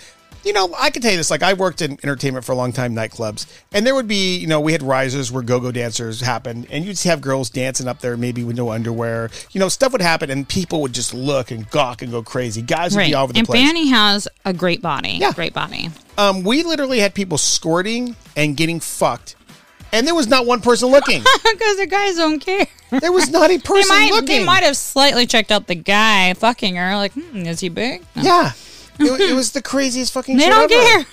you 0.49 0.55
know, 0.55 0.75
I 0.79 0.91
can 0.91 1.03
tell 1.03 1.11
you 1.11 1.17
this. 1.19 1.31
Like 1.31 1.43
I 1.43 1.53
worked 1.53 1.83
in 1.83 1.93
entertainment 2.03 2.45
for 2.45 2.53
a 2.53 2.55
long 2.57 2.73
time, 2.73 2.95
nightclubs, 2.95 3.47
and 3.73 3.87
there 3.87 3.95
would 3.95 4.09
be, 4.09 4.37
you 4.39 4.47
know, 4.47 4.61
we 4.61 4.73
had 4.73 4.83
risers 4.83 5.31
where 5.31 5.43
go-go 5.43 5.71
dancers 5.71 6.21
happened, 6.21 6.67
and 6.71 6.85
you'd 6.85 6.99
have 7.01 7.21
girls 7.21 7.51
dancing 7.51 7.87
up 7.87 8.01
there, 8.01 8.17
maybe 8.17 8.43
with 8.43 8.57
no 8.57 8.71
underwear. 8.71 9.31
You 9.53 9.61
know, 9.61 9.69
stuff 9.69 9.93
would 9.93 10.01
happen, 10.03 10.31
and 10.31 10.49
people 10.49 10.81
would 10.83 10.93
just 10.95 11.13
look 11.15 11.51
and 11.51 11.69
gawk 11.71 12.03
and 12.03 12.11
go 12.11 12.23
crazy. 12.23 12.63
Guys 12.63 12.93
would 12.93 12.99
Right. 13.01 13.11
be 13.11 13.15
all 13.15 13.25
over 13.25 13.33
the 13.35 13.39
And 13.41 13.47
place. 13.47 13.65
Fanny 13.65 13.89
has 13.89 14.27
a 14.45 14.53
great 14.53 14.81
body. 14.83 15.19
Yeah. 15.21 15.33
Great 15.33 15.53
body. 15.55 15.91
um, 16.17 16.43
we 16.43 16.63
literally 16.65 16.99
had 16.99 17.15
people 17.15 17.39
squirting 17.39 18.17
and 18.37 18.57
getting 18.57 18.81
fucked, 18.81 19.37
and 19.93 20.07
there 20.07 20.15
was 20.15 20.29
not 20.29 20.47
one 20.47 20.61
person 20.63 20.89
looking. 20.89 21.23
Because 21.45 21.77
the 21.79 21.87
guys 21.87 22.17
don't 22.17 22.41
care. 22.41 22.67
There 22.91 23.13
was 23.13 23.29
not 23.31 23.51
a 23.51 23.57
They 23.57 23.63
person 23.63 23.89
might, 23.97 24.11
looking. 24.13 24.27
they 24.27 24.45
might 24.45 24.63
have 24.63 24.77
slightly 24.77 25.27
checked 25.27 25.51
out 25.53 25.67
the 25.67 25.75
guy 25.75 26.33
fucking 26.35 26.77
her. 26.77 26.97
Like, 26.97 27.13
hmm, 27.13 27.45
is 27.47 27.61
he 27.61 27.69
big? 27.69 28.03
No. 28.17 28.23
Yeah. 28.23 28.53
It, 28.99 29.21
it 29.31 29.35
was 29.35 29.53
the 29.53 29.63
craziest 29.63 30.13
fucking 30.13 30.37
They 30.37 30.45
shit 30.45 30.53
don't 30.53 30.71
ever. 30.73 30.83
care. 31.05 31.07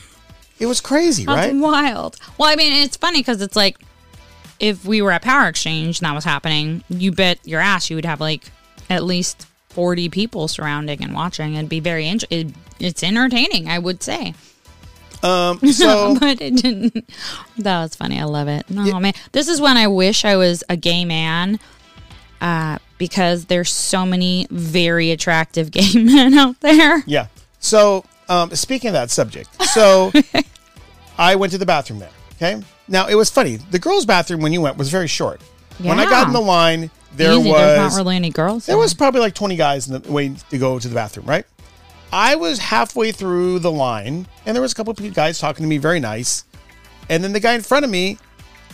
It 0.59 0.65
was 0.67 0.79
crazy, 0.81 1.25
That's 1.25 1.47
right? 1.51 1.55
wild. 1.55 2.17
Well, 2.37 2.49
I 2.49 2.55
mean, 2.55 2.83
it's 2.83 2.95
funny 2.97 3.19
because 3.19 3.41
it's 3.41 3.55
like 3.55 3.77
if 4.59 4.85
we 4.85 5.01
were 5.01 5.11
at 5.11 5.21
Power 5.21 5.47
Exchange 5.47 5.99
and 5.99 6.05
that 6.05 6.15
was 6.15 6.23
happening, 6.23 6.83
you 6.89 7.11
bet 7.11 7.39
your 7.45 7.59
ass 7.59 7.89
you 7.89 7.95
would 7.97 8.05
have 8.05 8.21
like 8.21 8.51
at 8.89 9.03
least 9.03 9.47
40 9.69 10.07
people 10.09 10.47
surrounding 10.47 11.03
and 11.03 11.13
watching. 11.13 11.55
It'd 11.55 11.67
be 11.69 11.81
very 11.81 12.07
int- 12.07 12.23
it, 12.29 12.47
It's 12.79 13.03
entertaining, 13.03 13.67
I 13.69 13.79
would 13.79 14.01
say. 14.01 14.33
Um, 15.23 15.59
so 15.73 16.15
but 16.19 16.39
it 16.41 16.55
didn't. 16.55 17.09
That 17.57 17.81
was 17.81 17.95
funny. 17.95 18.19
I 18.19 18.23
love 18.25 18.47
it. 18.47 18.69
No 18.69 18.99
man, 18.99 19.13
this 19.33 19.47
is 19.49 19.59
when 19.59 19.75
I 19.75 19.87
wish 19.87 20.23
I 20.23 20.37
was 20.37 20.63
a 20.69 20.77
gay 20.77 21.03
man, 21.03 21.59
uh, 22.41 22.77
because 22.97 23.45
there's 23.45 23.71
so 23.71 24.05
many 24.05 24.47
very 24.49 25.11
attractive 25.11 25.71
gay 25.71 25.91
men 25.95 26.33
out 26.35 26.59
there. 26.61 27.03
yeah. 27.05 27.27
So 27.65 28.06
um, 28.30 28.51
speaking 28.51 28.89
of 28.89 28.93
that 28.93 29.10
subject, 29.10 29.49
so 29.73 30.12
I 31.17 31.36
went 31.36 31.51
to 31.54 31.58
the 31.58 31.65
bathroom 31.65 31.97
there. 31.97 32.12
Okay. 32.34 32.62
Now 32.88 33.08
it 33.08 33.15
was 33.15 33.32
funny. 33.32 33.56
The 33.56 33.80
girls' 33.80 34.06
bathroom 34.06 34.41
when 34.41 34.54
you 34.54 34.62
went 34.62 34.78
was 34.78 34.89
very 34.89 35.08
short. 35.08 35.41
When 35.80 35.99
I 35.99 36.06
got 36.06 36.28
in 36.28 36.34
the 36.34 36.39
line, 36.39 36.91
there 37.15 37.32
Easy, 37.34 37.51
there's 37.51 37.80
was 37.80 37.93
not 37.95 37.99
really 37.99 38.15
any 38.17 38.30
girls. 38.30 38.67
there 38.67 38.78
was 38.78 38.93
probably 38.93 39.19
like 39.19 39.34
twenty 39.34 39.56
guys 39.56 39.88
in 39.89 39.99
the 39.99 40.12
way 40.12 40.36
to 40.51 40.58
go 40.60 40.78
to 40.78 40.88
the 40.88 40.93
bathroom. 40.93 41.25
Right. 41.25 41.45
I 42.13 42.36
was 42.36 42.60
halfway 42.60 43.12
through 43.12 43.60
the 43.60 43.71
line, 43.71 44.28
and 44.45 44.56
there 44.56 44.62
was 44.62 44.71
a 44.71 44.75
couple 44.75 44.91
of 44.91 45.13
guys 45.15 45.39
talking 45.39 45.63
to 45.63 45.67
me, 45.67 45.80
very 45.80 45.99
nice. 45.99 46.45
And 47.10 47.23
then 47.23 47.34
the 47.34 47.39
guy 47.39 47.54
in 47.56 47.62
front 47.62 47.84
of 47.84 47.89
me 47.91 48.19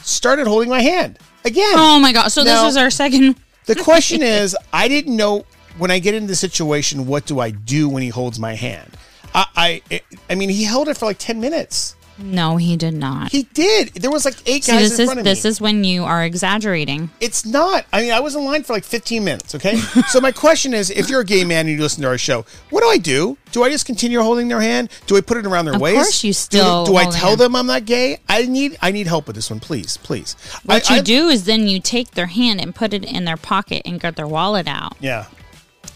started 0.04 0.48
holding 0.48 0.70
my 0.70 0.82
hand 0.82 1.18
again. 1.46 1.74
Oh 1.76 1.98
my 1.98 2.12
god! 2.12 2.28
So 2.28 2.44
Now- 2.44 2.64
this 2.64 2.72
is 2.72 2.78
our 2.78 2.90
second. 2.90 3.38
The 3.68 3.76
question 3.76 4.22
is, 4.22 4.58
I 4.74 4.90
didn't 4.90 5.16
know 5.16 5.46
when 5.78 5.92
I 5.92 6.00
get 6.00 6.14
into 6.14 6.28
the 6.28 6.36
situation, 6.36 7.06
what 7.08 7.26
do 7.26 7.40
I 7.40 7.52
do 7.52 7.88
when 7.90 8.04
he 8.04 8.10
holds 8.10 8.40
my 8.40 8.56
hand? 8.56 8.98
I, 9.34 9.82
I, 9.90 10.02
I 10.30 10.36
mean, 10.36 10.50
he 10.50 10.64
held 10.66 10.90
it 10.90 10.98
for 10.98 11.06
like 11.06 11.18
ten 11.18 11.40
minutes. 11.40 11.96
No, 12.18 12.58
he 12.58 12.78
did 12.78 12.94
not. 12.94 13.32
He 13.32 13.44
did. 13.54 13.94
There 13.96 14.12
was 14.12 14.26
like 14.26 14.36
eight 14.48 14.64
See, 14.66 14.74
guys 14.74 14.90
this 14.92 15.00
in 15.00 15.04
is 15.04 15.08
front 15.08 15.20
of 15.22 15.26
this 15.26 15.44
me. 15.44 15.48
is 15.50 15.62
when 15.62 15.84
you 15.84 16.04
are 16.04 16.24
exaggerating. 16.24 17.10
it's 17.20 17.46
not. 17.48 17.86
I 17.92 18.02
mean, 18.02 18.12
I 18.12 18.20
was 18.20 18.36
in 18.36 18.46
line 18.46 18.62
for 18.64 18.74
like 18.74 18.84
fifteen 18.84 19.24
minutes. 19.24 19.56
Okay. 19.56 19.78
so 20.10 20.20
my 20.22 20.32
question 20.32 20.74
is, 20.76 20.92
if 20.92 21.10
you're 21.10 21.22
a 21.22 21.26
gay 21.26 21.44
man 21.46 21.62
and 21.66 21.70
you 21.76 21.82
listen 21.82 22.04
to 22.04 22.10
our 22.10 22.20
show, 22.20 22.46
what 22.70 22.82
do 22.82 22.88
I 22.90 22.98
do? 22.98 23.38
Do 23.54 23.64
I 23.64 23.70
just 23.70 23.88
continue 23.88 24.22
holding 24.22 24.50
their 24.50 24.62
hand? 24.62 24.90
Do 25.08 25.18
I 25.18 25.22
put 25.22 25.38
it 25.38 25.48
around 25.48 25.66
their 25.66 25.76
Of 25.76 25.82
waist? 25.82 25.96
Of 25.98 26.04
course 26.04 26.24
you 26.24 26.30
Do- 26.32 26.34
still 26.34 26.86
Do, 26.86 26.96
I 26.98 27.10
tell 27.10 27.36
them 27.38 27.56
I'm 27.56 27.66
not 27.66 27.86
gay? 27.86 28.20
I 28.30 28.44
need. 28.46 28.78
I 28.84 28.92
need 28.92 29.08
help 29.08 29.26
with 29.26 29.36
this 29.38 29.50
one, 29.50 29.60
please, 29.62 29.98
please. 29.98 30.34
What 30.66 30.92
I, 30.92 30.96
you 30.96 31.00
I- 31.00 31.04
do 31.04 31.30
is 31.30 31.46
then 31.46 31.68
you 31.68 31.80
take 31.80 32.12
their 32.12 32.28
hand 32.28 32.62
and 32.62 32.76
put 32.76 32.94
it 32.94 33.04
in 33.06 33.24
their 33.26 33.38
pocket 33.38 33.82
and 33.86 34.00
get 34.00 34.16
their 34.18 34.28
wallet 34.28 34.68
out. 34.68 34.96
Yeah. 35.00 35.26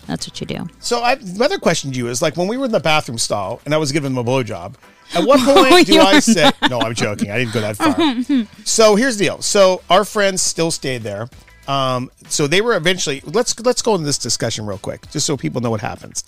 That's 0.07 0.27
what 0.27 0.39
you 0.39 0.47
do. 0.47 0.67
So 0.79 1.01
I, 1.01 1.15
my 1.37 1.45
other 1.45 1.57
question 1.57 1.91
to 1.91 1.97
you 1.97 2.07
is 2.09 2.21
like 2.21 2.37
when 2.37 2.47
we 2.47 2.57
were 2.57 2.65
in 2.65 2.71
the 2.71 2.79
bathroom 2.79 3.17
stall 3.17 3.61
and 3.65 3.73
I 3.73 3.77
was 3.77 3.91
giving 3.91 4.13
them 4.13 4.25
a 4.25 4.29
blowjob. 4.29 4.75
At 5.13 5.23
what 5.25 5.39
Oh, 5.43 5.67
point 5.69 5.87
do 5.87 5.99
I 5.99 6.19
say? 6.19 6.49
No, 6.69 6.79
I'm 6.79 6.95
joking. 6.95 7.29
I 7.31 7.37
didn't 7.39 7.53
go 7.53 7.61
that 7.61 7.77
far. 8.47 8.63
so 8.65 8.95
here's 8.95 9.17
the 9.17 9.25
deal. 9.25 9.41
So 9.41 9.81
our 9.89 10.03
friends 10.05 10.41
still 10.41 10.71
stayed 10.71 11.03
there. 11.03 11.27
Um, 11.67 12.11
so 12.27 12.47
they 12.47 12.61
were 12.61 12.75
eventually. 12.75 13.21
Let's 13.25 13.59
let's 13.61 13.81
go 13.81 13.95
into 13.95 14.05
this 14.05 14.17
discussion 14.19 14.65
real 14.67 14.77
quick, 14.77 15.09
just 15.09 15.25
so 15.25 15.35
people 15.37 15.61
know 15.61 15.71
what 15.71 15.81
happens. 15.81 16.23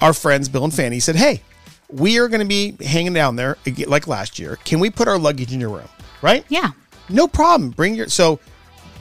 Our 0.00 0.14
friends 0.14 0.48
Bill 0.48 0.64
and 0.64 0.72
Fanny 0.72 0.98
said, 1.00 1.16
"Hey, 1.16 1.42
we 1.90 2.18
are 2.18 2.28
going 2.28 2.40
to 2.40 2.46
be 2.46 2.72
hanging 2.84 3.12
down 3.12 3.36
there 3.36 3.58
like 3.86 4.06
last 4.06 4.38
year. 4.38 4.56
Can 4.64 4.80
we 4.80 4.88
put 4.88 5.06
our 5.08 5.18
luggage 5.18 5.52
in 5.52 5.60
your 5.60 5.68
room? 5.70 5.88
Right? 6.22 6.44
Yeah. 6.48 6.70
No 7.10 7.28
problem. 7.28 7.70
Bring 7.70 7.94
your." 7.94 8.08
So 8.08 8.40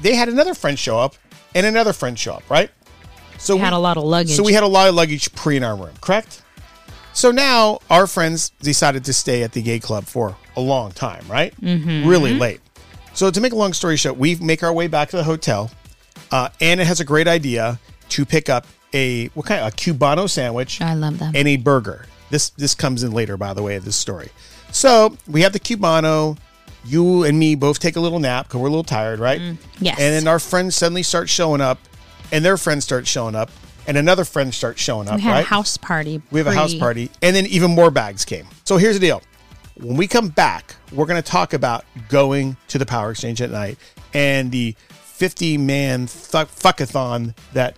they 0.02 0.14
had 0.16 0.28
another 0.28 0.54
friend 0.54 0.78
show 0.78 1.00
up 1.00 1.16
and 1.56 1.66
another 1.66 1.94
friend 1.94 2.20
show 2.20 2.34
up. 2.34 2.50
Right? 2.50 2.70
So 3.38 3.56
We 3.56 3.62
had 3.62 3.74
a 3.74 3.78
lot 3.78 3.98
of 3.98 4.04
luggage. 4.04 4.36
so 4.36 4.44
we 4.44 4.54
had 4.54 4.64
a 4.64 4.68
lot 4.68 4.88
of 4.90 4.96
luggage 4.96 5.34
pre 5.36 5.58
in 5.58 5.64
our 5.64 5.76
room, 5.76 5.94
correct? 6.02 6.42
So 7.14 7.32
now 7.32 7.80
our 7.90 8.06
friends 8.08 8.50
decided 8.62 9.06
to 9.06 9.14
stay 9.14 9.44
at 9.44 9.52
the 9.54 9.62
gay 9.62 9.80
club 9.80 10.06
for 10.06 10.36
a 10.56 10.62
long 10.62 10.92
time, 10.92 11.24
right? 11.28 11.54
Mm-hmm. 11.62 12.08
Really 12.08 12.34
late. 12.34 12.62
So 13.14 13.32
to 13.32 13.42
make 13.42 13.54
a 13.54 13.56
long 13.56 13.74
story 13.74 13.98
short, 13.98 14.18
we 14.18 14.36
make 14.36 14.62
our 14.64 14.72
way 14.74 14.88
back 14.88 15.10
to 15.10 15.18
the 15.18 15.24
hotel. 15.24 15.72
Uh, 16.32 16.50
Anna 16.62 16.86
has 16.86 17.00
a 17.00 17.06
great 17.06 17.28
idea 17.28 17.80
to 18.10 18.26
pick 18.26 18.50
up 18.50 18.68
a 18.94 19.28
what 19.30 19.46
kind 19.48 19.62
of 19.62 19.74
a 19.74 19.76
cubano 19.76 20.30
sandwich 20.30 20.80
I 20.82 20.94
love 20.94 21.18
them. 21.20 21.34
and 21.36 21.48
a 21.48 21.58
burger. 21.58 22.06
This 22.30 22.50
this 22.52 22.76
comes 22.76 23.04
in 23.04 23.12
later, 23.12 23.36
by 23.38 23.54
the 23.54 23.64
way, 23.64 23.76
of 23.76 23.86
this 23.86 23.96
story. 23.96 24.30
So 24.72 25.18
we 25.28 25.42
have 25.42 25.54
the 25.54 25.60
cubano. 25.60 26.38
You 26.86 27.24
and 27.24 27.38
me 27.40 27.56
both 27.56 27.80
take 27.80 27.96
a 27.96 28.00
little 28.00 28.20
nap 28.20 28.48
because 28.48 28.62
we're 28.62 28.68
a 28.68 28.72
little 28.72 28.84
tired, 28.84 29.20
right? 29.20 29.42
Mm, 29.42 29.58
yes. 29.80 30.00
And 30.00 30.14
then 30.14 30.28
our 30.28 30.40
friends 30.40 30.76
suddenly 30.76 31.04
start 31.04 31.28
showing 31.30 31.60
up, 31.62 31.80
and 32.32 32.44
their 32.44 32.58
friends 32.58 32.84
start 32.84 33.08
showing 33.08 33.36
up, 33.36 33.50
and 33.88 33.98
another 33.98 34.26
friend 34.26 34.54
starts 34.54 34.82
showing 34.82 35.08
up. 35.08 35.16
we 35.16 35.22
had 35.22 35.32
right? 35.34 35.40
a 35.46 35.48
house 35.48 35.78
party. 35.78 36.22
We 36.32 36.40
have 36.40 36.48
a 36.48 36.54
house 36.54 36.74
party, 36.74 37.10
and 37.22 37.36
then 37.36 37.46
even 37.48 37.72
more 37.72 37.92
bags 37.92 38.26
came. 38.26 38.48
So 38.66 38.78
here's 38.78 38.96
the 39.00 39.06
deal: 39.06 39.22
when 39.76 39.96
we 39.98 40.08
come 40.08 40.30
back, 40.30 40.76
we're 40.92 41.06
going 41.06 41.22
to 41.22 41.28
talk 41.32 41.54
about 41.54 41.86
going 42.10 42.58
to 42.70 42.78
the 42.78 42.86
Power 42.86 43.12
Exchange 43.12 43.42
at 43.42 43.52
night 43.52 43.78
and 44.14 44.52
the 44.52 44.76
50 44.90 45.58
man 45.58 46.02
th- 46.08 46.48
fuckathon 46.48 47.36
that 47.54 47.76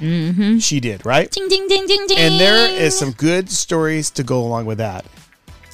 Mm-hmm. 0.00 0.58
she 0.58 0.78
did, 0.78 1.04
right? 1.04 1.28
Ding 1.28 1.48
ding 1.48 1.66
ding 1.66 1.84
ding 1.88 2.06
ding. 2.06 2.18
And 2.18 2.38
there 2.38 2.70
is 2.70 2.96
some 2.96 3.10
good 3.10 3.50
stories 3.50 4.10
to 4.12 4.22
go 4.22 4.38
along 4.42 4.66
with 4.66 4.78
that. 4.78 5.04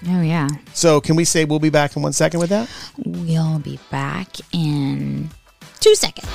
Oh 0.08 0.22
yeah. 0.22 0.48
So 0.72 0.98
can 1.02 1.14
we 1.14 1.26
say 1.26 1.44
we'll 1.44 1.58
be 1.58 1.68
back 1.68 1.94
in 1.94 2.02
one 2.02 2.14
second 2.14 2.40
with 2.40 2.48
that? 2.48 2.70
We'll 3.04 3.58
be 3.58 3.78
back 3.90 4.28
in 4.52 5.28
two 5.80 5.94
seconds. 5.94 6.26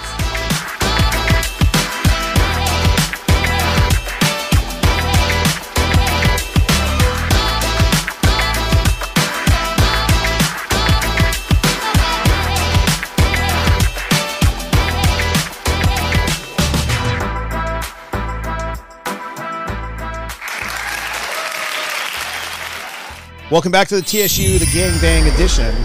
Welcome 23.51 23.71
back 23.71 23.87
to 23.87 23.95
the 23.95 24.03
TSU, 24.03 24.59
the 24.59 24.69
Gang 24.71 24.99
Bang 25.01 25.27
edition. 25.33 25.75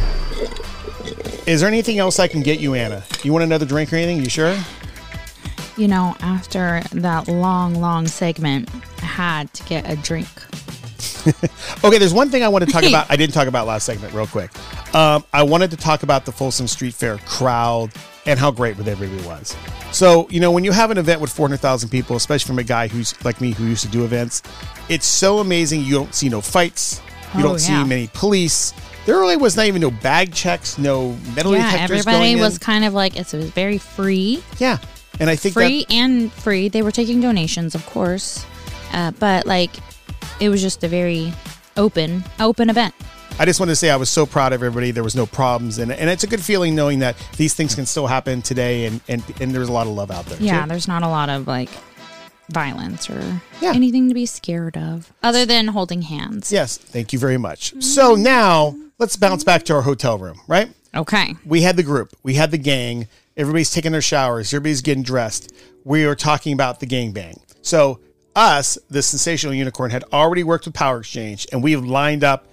Is 1.46 1.60
there 1.60 1.68
anything 1.68 1.98
else 1.98 2.18
I 2.18 2.28
can 2.28 2.42
get 2.42 2.60
you, 2.60 2.74
Anna? 2.74 3.02
You 3.22 3.32
want 3.32 3.42
another 3.42 3.64
drink 3.64 3.90
or 3.90 3.96
anything? 3.96 4.22
You 4.22 4.28
sure? 4.28 4.54
You 5.78 5.88
know, 5.88 6.14
after 6.20 6.82
that 6.92 7.26
long, 7.26 7.76
long 7.76 8.06
segment, 8.06 8.68
I 9.00 9.06
had 9.06 9.52
to 9.54 9.62
get 9.64 9.90
a 9.90 9.96
drink. 9.96 10.28
Okay, 11.82 11.98
there's 11.98 12.14
one 12.14 12.30
thing 12.30 12.42
I 12.42 12.48
want 12.48 12.64
to 12.64 12.70
talk 12.70 12.82
about. 12.88 13.10
I 13.10 13.16
didn't 13.16 13.34
talk 13.34 13.46
about 13.48 13.66
last 13.66 13.84
segment, 13.84 14.14
real 14.14 14.26
quick. 14.26 14.50
Um, 14.94 15.24
I 15.32 15.42
wanted 15.42 15.70
to 15.70 15.76
talk 15.76 16.02
about 16.02 16.24
the 16.24 16.32
Folsom 16.32 16.66
Street 16.66 16.94
Fair 16.94 17.18
crowd 17.18 17.92
and 18.26 18.38
how 18.38 18.50
great 18.50 18.76
with 18.78 18.88
everybody 18.88 19.26
was. 19.26 19.54
So, 19.92 20.26
you 20.30 20.40
know, 20.40 20.50
when 20.50 20.64
you 20.64 20.72
have 20.72 20.90
an 20.90 20.96
event 20.98 21.20
with 21.20 21.30
400,000 21.30 21.90
people, 21.90 22.16
especially 22.16 22.46
from 22.46 22.58
a 22.58 22.62
guy 22.62 22.88
who's 22.88 23.22
like 23.24 23.40
me 23.40 23.52
who 23.52 23.64
used 23.64 23.82
to 23.84 23.90
do 23.90 24.04
events, 24.04 24.42
it's 24.88 25.06
so 25.06 25.38
amazing. 25.38 25.82
You 25.82 25.94
don't 25.94 26.14
see 26.14 26.28
no 26.30 26.40
fights, 26.40 27.00
you 27.34 27.40
Oh, 27.40 27.42
don't 27.42 27.58
see 27.58 27.72
yeah. 27.72 27.84
many 27.84 28.08
police. 28.14 28.72
There 29.06 29.16
really 29.16 29.36
was 29.36 29.56
not 29.56 29.66
even 29.66 29.80
no 29.82 29.90
bag 29.90 30.32
checks, 30.32 30.78
no 30.78 31.16
metal 31.36 31.52
yeah, 31.54 31.70
detectors 31.72 32.06
everybody 32.06 32.36
was 32.36 32.54
in. 32.54 32.60
kind 32.60 32.84
of 32.84 32.94
like 32.94 33.12
it's- 33.14 33.34
it 33.34 33.38
was 33.38 33.50
very 33.50 33.76
free, 33.78 34.42
Yeah, 34.58 34.78
and 35.20 35.28
I 35.28 35.36
think 35.36 35.52
free 35.54 35.84
and 35.90 36.32
free. 36.32 36.68
They 36.68 36.80
were 36.82 36.90
taking 36.90 37.20
donations, 37.20 37.74
of 37.74 37.84
course, 37.86 38.44
uh, 38.92 39.10
but 39.18 39.46
like 39.46 39.70
it 40.40 40.48
was 40.48 40.62
just 40.62 40.82
a 40.84 40.88
very 40.88 41.32
open, 41.76 42.24
open 42.40 42.70
event. 42.70 42.94
I 43.38 43.44
just 43.44 43.58
wanted 43.58 43.72
to 43.72 43.76
say 43.76 43.90
I 43.90 43.96
was 43.96 44.08
so 44.08 44.26
proud 44.26 44.52
of 44.52 44.62
everybody. 44.62 44.90
There 44.92 45.02
was 45.04 45.16
no 45.16 45.26
problems, 45.26 45.78
and 45.78 45.90
and 45.92 46.08
it's 46.08 46.22
a 46.22 46.26
good 46.28 46.40
feeling 46.42 46.74
knowing 46.74 47.00
that 47.00 47.16
these 47.36 47.52
things 47.52 47.74
can 47.74 47.84
still 47.84 48.06
happen 48.06 48.40
today, 48.42 48.86
and 48.86 49.00
and, 49.08 49.22
and 49.40 49.52
there's 49.52 49.68
a 49.68 49.72
lot 49.72 49.86
of 49.88 49.92
love 49.92 50.10
out 50.12 50.24
there. 50.26 50.38
Yeah, 50.40 50.62
too. 50.62 50.68
there's 50.68 50.86
not 50.88 51.02
a 51.02 51.08
lot 51.08 51.28
of 51.28 51.46
like 51.48 51.68
violence 52.50 53.08
or 53.08 53.40
Yeah. 53.60 53.72
anything 53.74 54.08
to 54.08 54.14
be 54.14 54.26
scared 54.26 54.76
of 54.76 55.12
other 55.22 55.44
than 55.46 55.68
holding 55.68 56.02
hands. 56.02 56.52
Yes, 56.52 56.76
thank 56.76 57.12
you 57.12 57.18
very 57.18 57.38
much. 57.38 57.74
So 57.82 58.14
now 58.14 58.74
let's 58.98 59.16
bounce 59.16 59.44
back 59.44 59.64
to 59.64 59.74
our 59.74 59.82
hotel 59.82 60.18
room, 60.18 60.40
right? 60.46 60.70
Okay. 60.94 61.34
We 61.44 61.62
had 61.62 61.76
the 61.76 61.82
group, 61.82 62.14
we 62.22 62.34
had 62.34 62.50
the 62.50 62.58
gang, 62.58 63.08
everybody's 63.36 63.70
taking 63.72 63.92
their 63.92 64.00
showers, 64.02 64.52
everybody's 64.52 64.82
getting 64.82 65.02
dressed. 65.02 65.52
We 65.84 66.06
were 66.06 66.14
talking 66.14 66.52
about 66.52 66.80
the 66.80 66.86
gangbang. 66.86 67.38
So 67.62 67.98
us, 68.36 68.78
the 68.90 69.00
sinsational 69.00 69.56
unicorn, 69.56 69.90
had 69.90 70.04
already 70.12 70.44
worked 70.44 70.66
with 70.66 70.74
Power 70.74 70.98
Exchange, 71.00 71.46
and 71.52 71.62
we 71.62 71.72
have 71.72 71.84
lined 71.84 72.24
up 72.24 72.46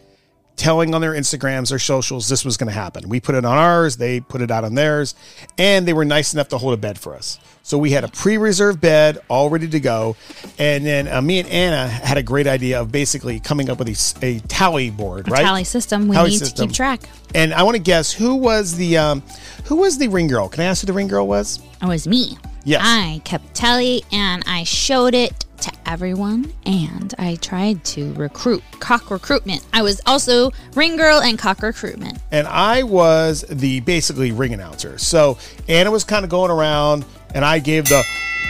telling 0.55 0.93
on 0.93 1.01
their 1.01 1.13
Instagrams, 1.13 1.69
their 1.69 1.79
socials, 1.79 2.29
this 2.29 2.45
was 2.45 2.57
going 2.57 2.67
to 2.67 2.73
happen. 2.73 3.09
We 3.09 3.19
put 3.19 3.35
it 3.35 3.45
on 3.45 3.57
ours, 3.57 3.97
they 3.97 4.19
put 4.19 4.41
it 4.41 4.51
out 4.51 4.63
on 4.63 4.75
theirs, 4.75 5.15
and 5.57 5.87
they 5.87 5.93
were 5.93 6.05
nice 6.05 6.33
enough 6.33 6.49
to 6.49 6.57
hold 6.57 6.73
a 6.73 6.77
bed 6.77 6.99
for 6.99 7.15
us. 7.15 7.39
So 7.63 7.77
we 7.77 7.91
had 7.91 8.03
a 8.03 8.07
pre-reserved 8.07 8.81
bed 8.81 9.19
all 9.27 9.49
ready 9.49 9.67
to 9.69 9.79
go, 9.79 10.15
and 10.57 10.85
then 10.85 11.07
uh, 11.07 11.21
me 11.21 11.39
and 11.39 11.47
Anna 11.47 11.87
had 11.87 12.17
a 12.17 12.23
great 12.23 12.47
idea 12.47 12.81
of 12.81 12.91
basically 12.91 13.39
coming 13.39 13.69
up 13.69 13.79
with 13.79 13.87
a 14.23 14.39
tally 14.47 14.89
board, 14.89 15.29
right? 15.29 15.43
Tally 15.43 15.63
system. 15.63 16.07
We 16.07 16.15
Tally 16.15 16.31
need 16.31 16.39
system. 16.39 16.67
to 16.67 16.67
keep 16.67 16.75
track. 16.75 17.01
And 17.33 17.53
I 17.53 17.63
want 17.63 17.75
to 17.77 17.81
guess 17.81 18.11
who 18.11 18.35
was 18.35 18.75
the 18.75 18.97
um, 18.97 19.23
who 19.65 19.77
was 19.77 19.97
the 19.97 20.07
ring 20.07 20.27
girl? 20.27 20.49
Can 20.49 20.61
I 20.61 20.65
ask 20.65 20.81
who 20.81 20.87
the 20.87 20.93
ring 20.93 21.07
girl 21.07 21.27
was? 21.27 21.59
It 21.81 21.85
was 21.87 22.07
me. 22.07 22.37
Yes. 22.63 22.81
I 22.83 23.21
kept 23.23 23.53
tally 23.55 24.03
and 24.11 24.43
I 24.45 24.63
showed 24.63 25.13
it 25.13 25.45
to 25.61 25.71
everyone 25.85 26.51
and 26.65 27.13
I 27.19 27.35
tried 27.35 27.83
to 27.85 28.13
recruit 28.13 28.63
cock 28.79 29.11
recruitment. 29.11 29.65
I 29.73 29.81
was 29.81 30.01
also 30.05 30.51
ring 30.75 30.97
girl 30.97 31.19
and 31.21 31.37
cock 31.37 31.61
recruitment. 31.61 32.19
and 32.31 32.47
I 32.47 32.83
was 32.83 33.41
the 33.49 33.79
basically 33.81 34.31
ring 34.31 34.53
announcer. 34.53 34.97
So 34.97 35.37
Anna 35.67 35.91
was 35.91 36.03
kind 36.03 36.23
of 36.23 36.29
going 36.31 36.51
around, 36.51 37.05
and 37.35 37.43
I 37.45 37.59
gave 37.59 37.85
the 37.89 38.03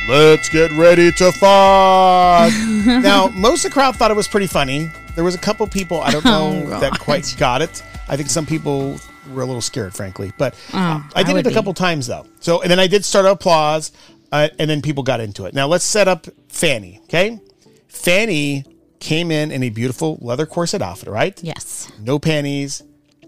"Let's 0.10 0.50
get 0.50 0.72
ready 0.72 1.12
to 1.14 1.32
fuck." 1.32 2.52
now, 3.04 3.28
most 3.30 3.66
of 3.66 3.72
the 3.72 3.74
crowd 3.74 3.96
thought 3.96 4.12
it 4.12 4.18
was 4.18 4.28
pretty 4.28 4.48
funny. 4.48 4.90
There 5.16 5.24
was 5.24 5.36
a 5.36 5.40
couple 5.40 5.68
people 5.68 6.00
I 6.02 6.12
don't 6.12 6.26
know 6.36 6.64
Oh, 6.68 6.80
that 6.80 7.00
quite 7.00 7.34
got 7.38 7.62
it. 7.62 7.84
I 8.08 8.18
think 8.18 8.30
some 8.30 8.46
people 8.46 8.98
were 9.34 9.42
a 9.42 9.46
little 9.46 9.62
scared, 9.62 9.94
frankly. 9.94 10.32
But 10.38 10.54
uh, 10.74 11.02
I 11.16 11.22
I 11.22 11.24
did 11.24 11.34
would 11.34 11.40
it 11.46 11.48
a 11.48 11.50
be. 11.50 11.56
couple 11.56 11.74
times 11.74 12.08
though. 12.08 12.26
So 12.40 12.62
and 12.62 12.70
then 12.72 12.80
I 12.80 12.88
did 12.88 13.04
start 13.06 13.26
applause, 13.26 13.92
uh, 14.32 14.50
and 14.60 14.70
then 14.70 14.82
people 14.82 15.04
got 15.04 15.20
into 15.20 15.46
it. 15.46 15.54
Now 15.54 15.68
let's 15.68 15.84
set 15.86 16.08
up 16.08 16.28
Fanny. 16.50 17.00
Okay, 17.06 17.40
Fanny 17.88 18.66
came 19.00 19.32
in 19.32 19.52
in 19.52 19.64
a 19.64 19.70
beautiful 19.70 20.18
leather 20.22 20.46
corset 20.46 20.82
outfit. 20.82 21.10
Right, 21.10 21.42
Yes. 21.44 21.92
no 22.00 22.20
panties, 22.20 22.84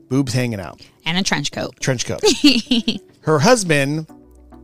boobs 0.09 0.33
hanging 0.33 0.59
out 0.59 0.81
And 1.05 1.17
a 1.17 1.23
trench 1.23 1.51
coat. 1.51 1.79
trench 1.79 2.05
coat. 2.05 2.21
her 3.21 3.39
husband 3.39 4.07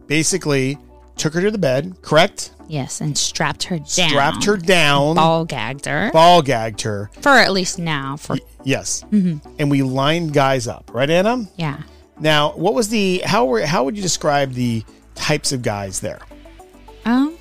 basically 0.07 0.77
took 1.17 1.33
her 1.33 1.41
to 1.41 1.51
the 1.51 1.57
bed, 1.57 1.95
correct? 2.01 2.51
Yes. 2.67 3.01
And 3.01 3.17
strapped 3.17 3.63
her 3.63 3.77
down. 3.79 3.87
Strapped 3.87 4.43
her 4.45 4.55
down, 4.55 5.15
Ball 5.15 5.43
gagged 5.45 5.85
her. 5.85 6.11
ball 6.13 6.41
gagged 6.43 6.81
her. 6.83 7.09
For 7.21 7.29
at 7.31 7.51
least 7.51 7.79
now. 7.79 8.15
For 8.15 8.37
Yes. 8.63 9.03
And 9.11 9.71
we 9.71 9.81
lined 9.81 10.33
guys 10.33 10.67
up, 10.67 10.91
right, 10.93 11.09
Anna? 11.09 11.49
yeah. 11.55 11.81
Now, 12.19 12.51
what 12.51 12.73
was 12.73 12.89
the 12.89 13.21
how 13.25 13.45
were 13.45 13.65
how 13.65 13.85
would 13.85 13.95
you 13.95 14.03
describe 14.03 14.51
the 14.53 14.83
types 15.15 15.51
of 15.53 15.61
guys 15.61 15.99
there? 16.01 16.19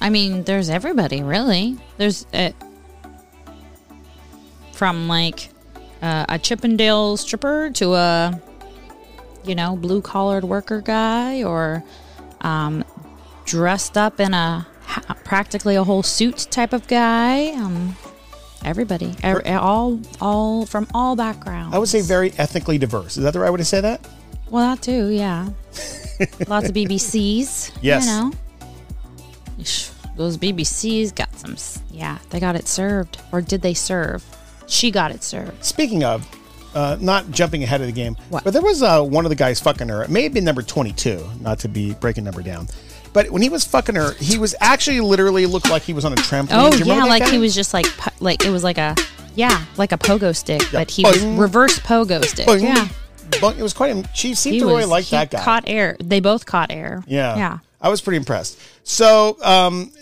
I 0.00 0.10
mean, 0.10 0.44
there's 0.44 0.70
everybody 0.70 1.22
really. 1.22 1.76
There's 1.96 2.26
uh, 2.32 2.50
from 4.72 5.08
like 5.08 5.50
uh, 6.02 6.26
a 6.28 6.38
Chippendale 6.38 7.16
stripper 7.16 7.70
to 7.74 7.94
a 7.94 8.40
you 9.44 9.54
know 9.54 9.76
blue 9.76 10.00
collared 10.00 10.44
worker 10.44 10.80
guy, 10.80 11.42
or 11.42 11.82
um, 12.42 12.84
dressed 13.44 13.96
up 13.96 14.20
in 14.20 14.34
a 14.34 14.66
ha- 14.84 15.16
practically 15.24 15.74
a 15.74 15.84
whole 15.84 16.02
suit 16.02 16.46
type 16.50 16.72
of 16.72 16.86
guy. 16.86 17.48
Um, 17.52 17.96
everybody, 18.64 19.16
ev- 19.22 19.42
all 19.46 20.00
all 20.20 20.64
from 20.66 20.86
all 20.94 21.16
backgrounds. 21.16 21.74
I 21.74 21.78
would 21.78 21.88
say 21.88 22.02
very 22.02 22.32
ethnically 22.38 22.78
diverse. 22.78 23.16
Is 23.16 23.24
that 23.24 23.32
the 23.32 23.40
right 23.40 23.50
way 23.50 23.58
to 23.58 23.64
say 23.64 23.80
that? 23.80 24.06
Well, 24.50 24.74
that 24.74 24.82
too, 24.82 25.08
yeah. 25.08 25.44
Lots 26.48 26.68
of 26.68 26.74
BBCs. 26.74 27.78
Yes. 27.82 28.06
You 28.06 28.10
know. 28.10 28.32
Those 30.16 30.36
BBCs 30.36 31.14
got 31.14 31.32
some. 31.38 31.56
Yeah, 31.90 32.18
they 32.30 32.40
got 32.40 32.56
it 32.56 32.66
served. 32.68 33.18
Or 33.32 33.40
did 33.40 33.62
they 33.62 33.74
serve? 33.74 34.24
She 34.66 34.90
got 34.90 35.10
it 35.12 35.22
served. 35.22 35.64
Speaking 35.64 36.04
of, 36.04 36.26
uh, 36.74 36.96
not 37.00 37.30
jumping 37.30 37.62
ahead 37.62 37.80
of 37.80 37.86
the 37.86 37.92
game, 37.92 38.16
What? 38.28 38.44
but 38.44 38.52
there 38.52 38.62
was 38.62 38.82
uh, 38.82 39.02
one 39.02 39.24
of 39.24 39.30
the 39.30 39.36
guys 39.36 39.60
fucking 39.60 39.88
her. 39.88 40.02
It 40.02 40.10
may 40.10 40.22
have 40.24 40.34
been 40.34 40.44
number 40.44 40.62
22, 40.62 41.24
not 41.40 41.58
to 41.60 41.68
be 41.68 41.94
breaking 41.94 42.24
number 42.24 42.42
down. 42.42 42.68
But 43.12 43.30
when 43.30 43.40
he 43.42 43.48
was 43.48 43.64
fucking 43.64 43.94
her, 43.94 44.12
he 44.14 44.38
was 44.38 44.54
actually 44.60 45.00
literally 45.00 45.46
looked 45.46 45.70
like 45.70 45.82
he 45.82 45.94
was 45.94 46.04
on 46.04 46.12
a 46.12 46.16
trampoline. 46.16 46.48
Oh 46.50 46.70
Do 46.70 46.78
you 46.78 46.84
remember 46.84 47.04
yeah, 47.06 47.10
like 47.10 47.22
guy? 47.24 47.30
he 47.30 47.38
was 47.38 47.54
just 47.54 47.72
like 47.72 47.86
like 48.20 48.44
it 48.44 48.50
was 48.50 48.62
like 48.62 48.76
a 48.76 48.94
yeah 49.34 49.64
like 49.78 49.92
a 49.92 49.98
pogo 49.98 50.36
stick, 50.36 50.62
but 50.70 50.90
he 50.90 51.02
Boing. 51.04 51.12
was 51.32 51.40
reverse 51.40 51.78
pogo 51.78 52.22
stick. 52.22 52.46
Boing. 52.46 52.62
Yeah, 52.64 52.86
Boing. 53.40 53.58
It 53.58 53.62
was 53.62 53.72
quite. 53.72 54.06
She 54.14 54.34
seemed 54.34 54.54
he 54.54 54.60
to 54.60 54.66
was. 54.66 54.74
really 54.74 54.86
like 54.86 55.06
that 55.08 55.30
guy. 55.30 55.42
Caught 55.42 55.64
air. 55.68 55.96
They 56.04 56.20
both 56.20 56.44
caught 56.44 56.70
air. 56.70 57.02
yeah, 57.08 57.34
yeah. 57.36 57.58
I 57.80 57.88
was 57.88 58.00
pretty 58.00 58.16
impressed. 58.16 58.58
So, 58.84 59.36
um, 59.42 59.92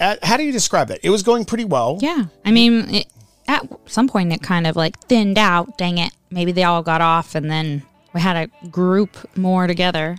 at, 0.00 0.22
how 0.24 0.36
do 0.36 0.42
you 0.42 0.52
describe 0.52 0.90
it? 0.90 1.00
It 1.02 1.10
was 1.10 1.22
going 1.22 1.44
pretty 1.44 1.64
well. 1.64 1.98
Yeah. 2.00 2.24
I 2.44 2.50
mean, 2.50 2.92
it, 2.94 3.06
at 3.46 3.66
some 3.86 4.08
point 4.08 4.32
it 4.32 4.42
kind 4.42 4.66
of 4.66 4.74
like 4.76 4.98
thinned 5.00 5.38
out. 5.38 5.78
Dang 5.78 5.98
it. 5.98 6.12
Maybe 6.30 6.50
they 6.52 6.64
all 6.64 6.82
got 6.82 7.00
off 7.00 7.34
and 7.34 7.50
then 7.50 7.82
we 8.12 8.20
had 8.20 8.36
a 8.62 8.66
group 8.68 9.16
more 9.36 9.66
together. 9.66 10.16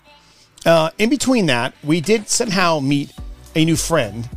Uh, 0.65 0.89
in 0.97 1.09
between 1.09 1.45
that, 1.47 1.73
we 1.83 2.01
did 2.01 2.29
somehow 2.29 2.79
meet 2.79 3.11
a 3.55 3.65
new 3.65 3.75
friend 3.75 4.29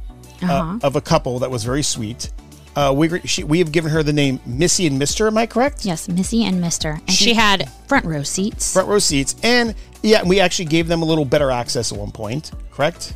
uh, 0.43 0.47
Uh-huh. 0.53 0.79
of 0.83 0.97
a 0.97 1.01
couple 1.01 1.39
that 1.39 1.51
was 1.51 1.65
very 1.65 1.83
sweet. 1.83 2.31
Uh, 2.77 2.93
we 2.97 3.21
she, 3.21 3.45
we 3.45 3.59
have 3.59 3.73
given 3.73 3.91
her 3.91 4.03
the 4.03 4.13
name 4.13 4.41
Missy 4.47 4.87
and 4.87 4.99
Mister. 4.99 5.27
Am 5.27 5.37
I 5.37 5.47
correct? 5.47 5.85
Yes, 5.85 6.09
Missy 6.09 6.45
and 6.45 6.61
Mister. 6.61 6.93
And 6.93 7.11
she, 7.11 7.35
had 7.35 7.69
front 7.89 8.05
row 8.05 8.23
seats. 8.23 8.73
Front 8.73 8.89
row 8.89 8.99
seats, 8.99 9.35
and 9.43 9.75
yeah, 10.03 10.23
we 10.23 10.39
actually 10.41 10.67
gave 10.67 10.87
them 10.87 11.03
a 11.03 11.05
little 11.05 11.25
better 11.25 11.51
access 11.51 11.93
at 11.93 11.99
one 11.99 12.13
point. 12.13 12.53
Correct? 12.71 13.15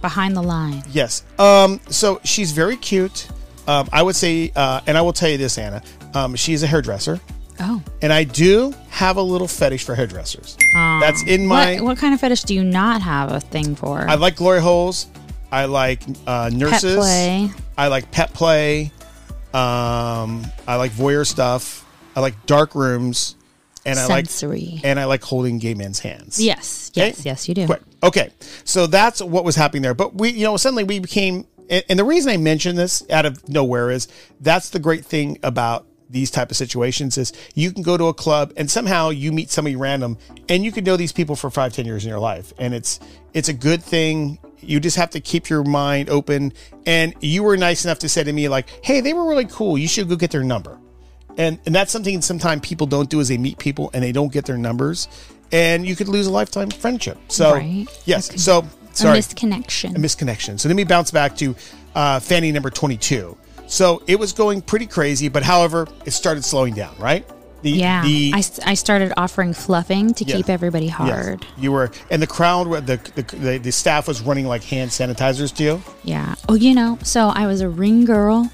behind 0.00 0.36
the 0.36 0.42
line. 0.42 0.82
Yes. 0.92 1.24
Um, 1.40 1.80
so 1.88 2.20
she's 2.22 2.52
very 2.52 2.76
cute. 2.76 3.28
Um, 3.66 3.88
I 3.92 4.02
would 4.02 4.16
say, 4.16 4.52
uh, 4.54 4.80
and 4.86 4.96
I 4.96 5.02
will 5.02 5.12
tell 5.12 5.28
you 5.28 5.38
this, 5.38 5.58
Anna. 5.58 5.82
Um, 6.14 6.36
she's 6.36 6.62
a 6.62 6.66
hairdresser, 6.66 7.20
Oh. 7.60 7.82
and 8.00 8.12
I 8.12 8.24
do 8.24 8.74
have 8.90 9.16
a 9.16 9.22
little 9.22 9.48
fetish 9.48 9.84
for 9.84 9.94
hairdressers. 9.94 10.56
That's 10.72 11.22
in 11.24 11.46
my. 11.46 11.74
What, 11.74 11.84
what 11.84 11.98
kind 11.98 12.14
of 12.14 12.20
fetish 12.20 12.42
do 12.44 12.54
you 12.54 12.64
not 12.64 13.02
have 13.02 13.32
a 13.32 13.40
thing 13.40 13.74
for? 13.74 14.08
I 14.08 14.14
like 14.14 14.36
glory 14.36 14.60
holes. 14.60 15.08
I 15.50 15.64
like 15.66 16.02
uh, 16.26 16.50
nurses. 16.52 16.98
I 17.76 17.88
like 17.88 18.10
pet 18.10 18.32
play. 18.34 18.92
Um, 19.54 20.44
I 20.66 20.76
like 20.76 20.92
voyeur 20.92 21.26
stuff. 21.26 21.84
I 22.14 22.20
like 22.20 22.46
dark 22.46 22.74
rooms, 22.74 23.36
and 23.86 23.98
I 23.98 24.06
Sensory. 24.06 24.72
like 24.74 24.84
and 24.84 25.00
I 25.00 25.04
like 25.04 25.22
holding 25.22 25.58
gay 25.58 25.74
men's 25.74 26.00
hands. 26.00 26.40
yes, 26.40 26.90
Okay? 26.92 27.08
yes, 27.08 27.24
yes, 27.24 27.48
you 27.48 27.54
do. 27.54 27.66
Quick. 27.66 27.82
Okay. 28.02 28.30
So 28.64 28.86
that's 28.86 29.22
what 29.22 29.44
was 29.44 29.56
happening 29.56 29.82
there. 29.82 29.94
But 29.94 30.14
we, 30.14 30.30
you 30.30 30.44
know, 30.44 30.56
suddenly 30.56 30.84
we 30.84 30.98
became, 30.98 31.46
and 31.70 31.82
and 31.88 31.98
the 31.98 32.04
reason 32.04 32.30
I 32.30 32.36
mention 32.36 32.76
this 32.76 33.08
out 33.10 33.24
of 33.24 33.48
nowhere 33.48 33.90
is 33.90 34.08
that's 34.40 34.70
the 34.70 34.78
great 34.78 35.04
thing 35.04 35.38
about 35.42 35.86
these 36.10 36.30
type 36.30 36.50
of 36.50 36.56
situations 36.56 37.18
is 37.18 37.32
you 37.54 37.70
can 37.70 37.82
go 37.82 37.96
to 37.96 38.04
a 38.06 38.14
club 38.14 38.52
and 38.56 38.70
somehow 38.70 39.10
you 39.10 39.30
meet 39.30 39.50
somebody 39.50 39.76
random 39.76 40.16
and 40.48 40.64
you 40.64 40.72
can 40.72 40.82
know 40.82 40.96
these 40.96 41.12
people 41.12 41.36
for 41.36 41.50
five, 41.50 41.72
ten 41.74 41.84
years 41.84 42.02
in 42.04 42.08
your 42.08 42.18
life. 42.18 42.52
And 42.58 42.72
it's, 42.72 42.98
it's 43.34 43.50
a 43.50 43.52
good 43.52 43.82
thing. 43.84 44.38
You 44.60 44.80
just 44.80 44.96
have 44.96 45.10
to 45.10 45.20
keep 45.20 45.48
your 45.48 45.64
mind 45.64 46.10
open. 46.10 46.52
And 46.86 47.14
you 47.20 47.42
were 47.42 47.56
nice 47.56 47.84
enough 47.84 47.98
to 48.00 48.08
say 48.08 48.24
to 48.24 48.32
me 48.32 48.48
like, 48.48 48.68
Hey, 48.84 49.00
they 49.00 49.12
were 49.12 49.26
really 49.28 49.46
cool. 49.46 49.76
You 49.78 49.88
should 49.88 50.08
go 50.08 50.16
get 50.16 50.30
their 50.30 50.44
number 50.44 50.78
and 51.36 51.56
and 51.66 51.72
that's 51.74 51.92
something 51.92 52.20
sometimes 52.20 52.66
people 52.66 52.86
don't 52.86 53.08
do 53.08 53.20
is 53.20 53.28
they 53.28 53.38
meet 53.38 53.58
people 53.58 53.90
and 53.94 54.02
they 54.02 54.10
don't 54.10 54.32
get 54.32 54.44
their 54.44 54.58
numbers 54.58 55.06
and 55.52 55.86
you 55.86 55.94
could 55.94 56.08
lose 56.08 56.26
a 56.26 56.30
lifetime 56.32 56.68
friendship 56.68 57.16
so 57.28 57.52
Right. 57.52 57.86
yes 58.06 58.28
Okay. 58.28 58.38
so 58.38 58.66
sorry 58.92 59.18
A 59.18 59.22
misconnection. 59.22 59.94
a 59.94 59.98
misconnection 60.00 60.58
so 60.58 60.68
let 60.68 60.74
me 60.74 60.82
bounce 60.82 61.12
back 61.12 61.36
to 61.36 61.54
uh, 61.94 62.18
fanny 62.18 62.50
number 62.50 62.70
22 62.70 63.36
so 63.68 64.02
it 64.08 64.18
was 64.18 64.32
going 64.32 64.60
pretty 64.62 64.86
crazy 64.86 65.28
but 65.28 65.44
however 65.44 65.86
it 66.04 66.10
started 66.10 66.44
slowing 66.44 66.74
down 66.74 66.96
right 66.98 67.24
the 67.62 67.70
yeah. 67.70 68.02
the 68.02 68.32
I, 68.34 68.42
I 68.64 68.74
started 68.74 69.12
offering 69.16 69.52
fluffing 69.52 70.14
to 70.14 70.24
Yeah. 70.24 70.36
keep 70.36 70.48
everybody 70.48 70.86
yes, 70.86 70.94
hard. 70.94 71.46
you 71.56 71.72
were 71.72 71.90
and 72.10 72.22
the 72.22 72.26
crowd 72.26 72.64
the, 72.86 72.96
the 73.14 73.22
the 73.36 73.58
the 73.58 73.72
staff 73.72 74.06
was 74.08 74.20
running 74.20 74.46
like 74.46 74.62
hand 74.64 74.90
sanitizers 74.90 75.54
to 75.56 75.62
you 75.64 75.82
Yeah. 76.04 76.34
Oh, 76.48 76.54
you 76.54 76.74
know, 76.74 76.98
so 77.02 77.28
I 77.28 77.46
was 77.46 77.60
a 77.60 77.68
ring 77.68 78.04
girl, 78.04 78.50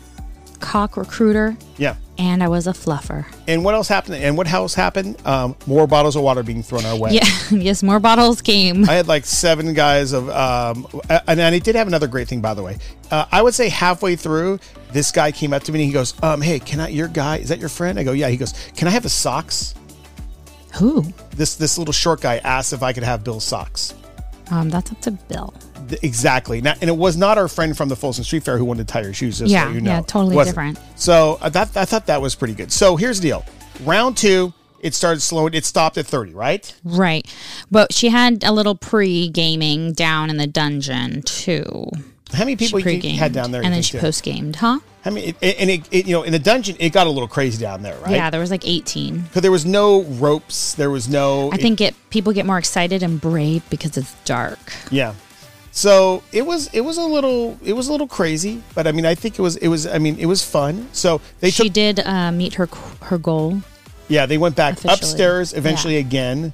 cock 0.61 0.96
recruiter, 0.96 1.57
yeah 1.76 1.96
And 2.16 2.44
I 2.44 2.48
was 2.48 2.66
a 2.68 2.72
fluffer. 2.72 3.26
And 3.48 3.64
what 3.64 3.74
else 3.74 3.88
happened? 3.88 4.16
And 4.16 4.36
what 4.36 4.46
else 4.46 4.74
happened? 4.74 5.16
Um, 5.26 5.56
more 5.66 5.86
bottles 5.88 6.14
of 6.14 6.22
water 6.22 6.44
being 6.44 6.62
thrown 6.62 6.84
our 6.84 6.96
way. 6.96 7.10
Yeah, 7.12 7.26
yes, 7.50 7.82
more 7.82 7.98
bottles 7.98 8.40
came. 8.40 8.88
I 8.88 8.94
had 8.94 9.08
like 9.08 9.24
seven 9.24 9.74
guys 9.74 10.12
of, 10.12 10.28
um, 10.30 10.86
and, 11.08 11.40
and 11.40 11.42
I 11.42 11.58
did 11.58 11.74
have 11.74 11.88
another 11.88 12.06
great 12.06 12.28
thing, 12.28 12.40
by 12.40 12.54
the 12.54 12.62
way. 12.62 12.78
Uh, 13.10 13.26
I 13.32 13.42
would 13.42 13.54
say 13.54 13.68
halfway 13.68 14.14
through, 14.14 14.60
this 14.92 15.10
guy 15.10 15.32
came 15.32 15.52
up 15.52 15.64
to 15.64 15.72
me 15.72 15.80
and 15.80 15.86
he 15.88 15.92
goes, 15.92 16.14
um, 16.22 16.40
"Hey, 16.40 16.60
can 16.60 16.78
I? 16.78 16.88
Your 16.88 17.08
guy 17.08 17.38
is 17.38 17.48
that 17.48 17.58
your 17.58 17.68
friend?" 17.68 17.98
I 17.98 18.04
go, 18.04 18.12
"Yeah." 18.12 18.28
He 18.28 18.36
goes, 18.36 18.52
"Can 18.76 18.86
I 18.86 18.92
have 18.92 19.02
his 19.02 19.12
socks?" 19.12 19.74
Who? 20.76 21.04
This 21.30 21.56
this 21.56 21.78
little 21.78 21.92
short 21.92 22.20
guy 22.20 22.38
asked 22.38 22.72
if 22.72 22.82
I 22.82 22.92
could 22.92 23.02
have 23.02 23.24
Bill's 23.24 23.44
socks. 23.44 23.94
Um, 24.50 24.70
that's 24.70 24.92
up 24.92 25.00
to 25.02 25.10
Bill. 25.12 25.52
Exactly. 26.03 26.61
Now, 26.61 26.74
and 26.80 26.89
it 26.89 26.97
was 26.97 27.16
not 27.16 27.39
our 27.39 27.49
friend 27.49 27.76
from 27.76 27.89
the 27.89 27.97
Folsom 27.97 28.24
Street 28.24 28.43
Fair 28.43 28.59
who 28.59 28.64
wanted 28.64 28.87
to 28.89 28.93
tie 28.93 29.03
your 29.03 29.14
shoes. 29.14 29.39
Just 29.39 29.51
Yeah, 29.51 29.66
so 29.66 29.72
you 29.72 29.80
know. 29.80 29.91
yeah, 29.91 30.01
totally 30.03 30.43
different. 30.45 30.78
So 30.97 31.39
uh, 31.41 31.49
that 31.51 31.76
I 31.76 31.85
thought 31.85 32.07
that 32.07 32.20
was 32.20 32.35
pretty 32.35 32.55
good. 32.55 32.72
So 32.72 32.97
here's 32.97 33.20
the 33.20 33.28
deal. 33.28 33.45
Round 33.82 34.16
two, 34.16 34.53
it 34.80 34.95
started 34.95 35.20
slowing. 35.20 35.55
It 35.55 35.64
stopped 35.64 35.99
at 35.99 36.07
thirty, 36.07 36.35
right? 36.35 36.74
Right. 36.85 37.26
But 37.70 37.93
she 37.93 38.09
had 38.09 38.45
a 38.45 38.53
little 38.53 38.74
pre 38.74 39.28
gaming 39.28 39.93
down 39.93 40.30
in 40.30 40.37
the 40.37 40.47
dungeon 40.47 41.22
too. 41.22 41.91
How 42.32 42.41
many 42.41 42.57
people 42.57 42.80
you 42.80 43.16
had 43.16 43.32
down 43.32 43.53
there? 43.53 43.62
And 43.62 43.72
then 43.72 43.82
she 43.82 43.99
post 43.99 44.24
gamed, 44.24 44.57
huh? 44.57 44.80
I 45.05 45.11
mean, 45.11 45.35
it, 45.41 45.57
and 45.59 45.70
it, 45.70 45.93
it, 45.93 46.07
you 46.07 46.12
know, 46.14 46.22
in 46.22 46.32
the 46.32 46.39
dungeon, 46.39 46.76
it 46.80 46.91
got 46.91 47.07
a 47.07 47.11
little 47.11 47.28
crazy 47.28 47.61
down 47.61 47.82
there, 47.82 47.97
right? 47.99 48.12
Yeah, 48.12 48.30
there 48.30 48.41
was 48.41 48.51
like 48.51 48.66
18. 48.66 49.20
Because 49.20 49.43
there 49.43 49.53
was 49.53 49.66
no 49.66 50.03
ropes. 50.03 50.74
There 50.74 50.91
was 50.91 51.09
no. 51.09 51.51
I 51.53 51.59
think 51.59 51.80
it 51.80 51.95
people 52.11 52.32
get 52.32 52.47
more 52.47 52.57
excited 52.59 53.03
and 53.03 53.20
brave 53.20 53.68
because 53.70 53.97
it's 53.97 54.14
dark. 54.24 54.59
yeah. 54.91 55.14
So 55.76 56.22
it 56.30 56.46
was 56.46 56.68
it 56.72 56.82
was 56.82 56.98
a 56.98 57.02
little 57.04 57.58
it 57.64 57.72
was 57.72 57.88
a 57.88 57.92
little 57.92 58.06
crazy, 58.06 58.62
but 58.76 58.86
I 58.86 58.92
mean 58.92 59.04
I 59.04 59.16
think 59.16 59.38
it 59.40 59.42
was 59.42 59.56
it 59.56 59.66
was 59.66 59.88
I 59.88 59.98
mean 59.98 60.16
it 60.20 60.26
was 60.26 60.40
fun. 60.44 60.88
So 60.92 61.20
they 61.40 61.50
she 61.50 61.64
took 61.64 61.72
did 61.72 61.98
uh, 61.98 62.30
meet 62.30 62.54
her 62.54 62.68
her 63.02 63.18
goal. 63.18 63.60
yeah 64.06 64.24
they 64.24 64.38
went 64.38 64.54
back 64.54 64.74
Officially. 64.74 64.94
upstairs 64.94 65.52
eventually 65.52 65.94
Yeah. 65.94 66.00
again. 66.06 66.52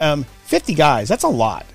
Um, 0.00 0.24
Fifty 0.46 0.72
guys, 0.74 1.08
that's 1.08 1.24
a 1.24 1.28
lot. 1.28 1.66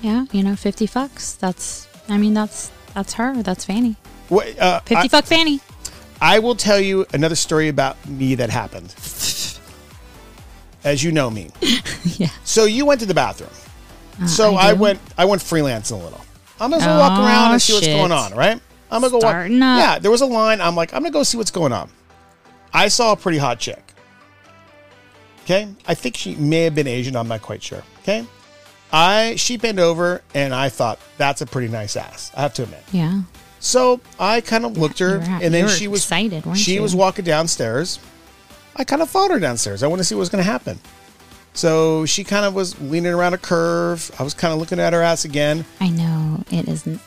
Yeah, 0.00 0.24
you 0.32 0.42
know, 0.42 0.56
50 0.56 0.86
fucks. 0.88 1.38
That's 1.38 1.86
I 2.08 2.16
mean 2.16 2.32
that's 2.34 2.72
that's 2.94 3.12
her. 3.14 3.42
That's 3.42 3.64
Fanny. 3.66 3.96
What, 4.30 4.58
uh, 4.58 4.80
50 4.80 4.96
I, 4.96 5.08
fuck 5.08 5.26
Fanny. 5.26 5.60
I 6.20 6.38
will 6.38 6.56
tell 6.56 6.80
you 6.80 7.04
another 7.12 7.36
story 7.36 7.68
about 7.68 7.96
me 8.08 8.34
that 8.36 8.48
happened. 8.48 8.94
As 10.84 11.04
you 11.04 11.12
know 11.12 11.28
me. 11.30 11.50
Yeah. 12.18 12.30
So 12.44 12.64
you 12.64 12.84
went 12.84 13.00
to 13.00 13.06
the 13.06 13.14
bathroom. 13.14 13.50
So 14.26 14.54
Uh, 14.54 14.58
I 14.58 14.70
I, 14.70 14.72
went 14.74 15.00
I 15.18 15.24
went 15.24 15.42
freelance 15.42 15.90
a 15.90 15.96
little. 15.96 16.20
I'm 16.60 16.70
gonna 16.70 16.84
go 16.84 16.98
walk 16.98 17.18
Oh, 17.18 17.24
around 17.24 17.52
and 17.52 17.62
see 17.62 17.72
what's 17.74 17.86
going 17.86 18.12
on, 18.12 18.34
right? 18.34 18.60
I'm 18.90 19.00
gonna 19.00 19.10
go 19.10 19.18
walk. 19.18 19.34
Up. 19.34 19.50
Yeah, 19.50 19.98
there 19.98 20.10
was 20.10 20.20
a 20.20 20.26
line. 20.26 20.60
I'm 20.60 20.76
like, 20.76 20.92
I'm 20.94 21.02
gonna 21.02 21.12
go 21.12 21.22
see 21.22 21.36
what's 21.38 21.50
going 21.50 21.72
on. 21.72 21.90
I 22.72 22.88
saw 22.88 23.12
a 23.12 23.16
pretty 23.16 23.38
hot 23.38 23.58
chick. 23.58 23.82
Okay, 25.44 25.68
I 25.86 25.94
think 25.94 26.16
she 26.16 26.36
may 26.36 26.62
have 26.64 26.74
been 26.74 26.86
Asian. 26.86 27.16
I'm 27.16 27.28
not 27.28 27.42
quite 27.42 27.62
sure. 27.62 27.82
Okay, 28.02 28.24
I 28.92 29.34
she 29.36 29.56
bent 29.56 29.78
over 29.78 30.22
and 30.34 30.54
I 30.54 30.68
thought 30.68 31.00
that's 31.18 31.40
a 31.40 31.46
pretty 31.46 31.68
nice 31.68 31.96
ass. 31.96 32.30
I 32.36 32.42
have 32.42 32.54
to 32.54 32.62
admit. 32.64 32.84
Yeah. 32.92 33.22
So 33.58 34.00
I 34.18 34.40
kind 34.40 34.64
of 34.64 34.76
looked 34.76 34.98
her, 34.98 35.14
you 35.24 35.30
were- 35.30 35.38
and 35.42 35.54
then 35.54 35.68
she 35.68 35.86
was 35.88 36.00
excited, 36.02 36.44
she 36.56 36.74
you? 36.74 36.82
was 36.82 36.94
walking 36.96 37.24
downstairs. 37.24 37.98
I 38.74 38.82
kind 38.84 39.02
of 39.02 39.08
followed 39.10 39.30
her 39.32 39.38
downstairs. 39.38 39.82
I 39.84 39.86
want 39.86 40.00
to 40.00 40.04
see 40.04 40.14
what 40.16 40.20
was 40.20 40.30
going 40.30 40.42
to 40.44 40.50
happen. 40.50 40.80
So 41.54 42.06
she 42.06 42.24
kind 42.24 42.44
of 42.46 42.54
was 42.54 42.80
leaning 42.80 43.12
around 43.12 43.34
a 43.34 43.38
curve. 43.38 44.10
I 44.18 44.22
was 44.22 44.34
kind 44.34 44.54
of 44.54 44.58
looking 44.60 44.80
at 44.80 44.92
her 44.92 45.02
ass 45.02 45.24
again. 45.24 45.64
I 45.80 45.90
know 45.90 46.42
it 46.50 46.68
isn't 46.68 47.00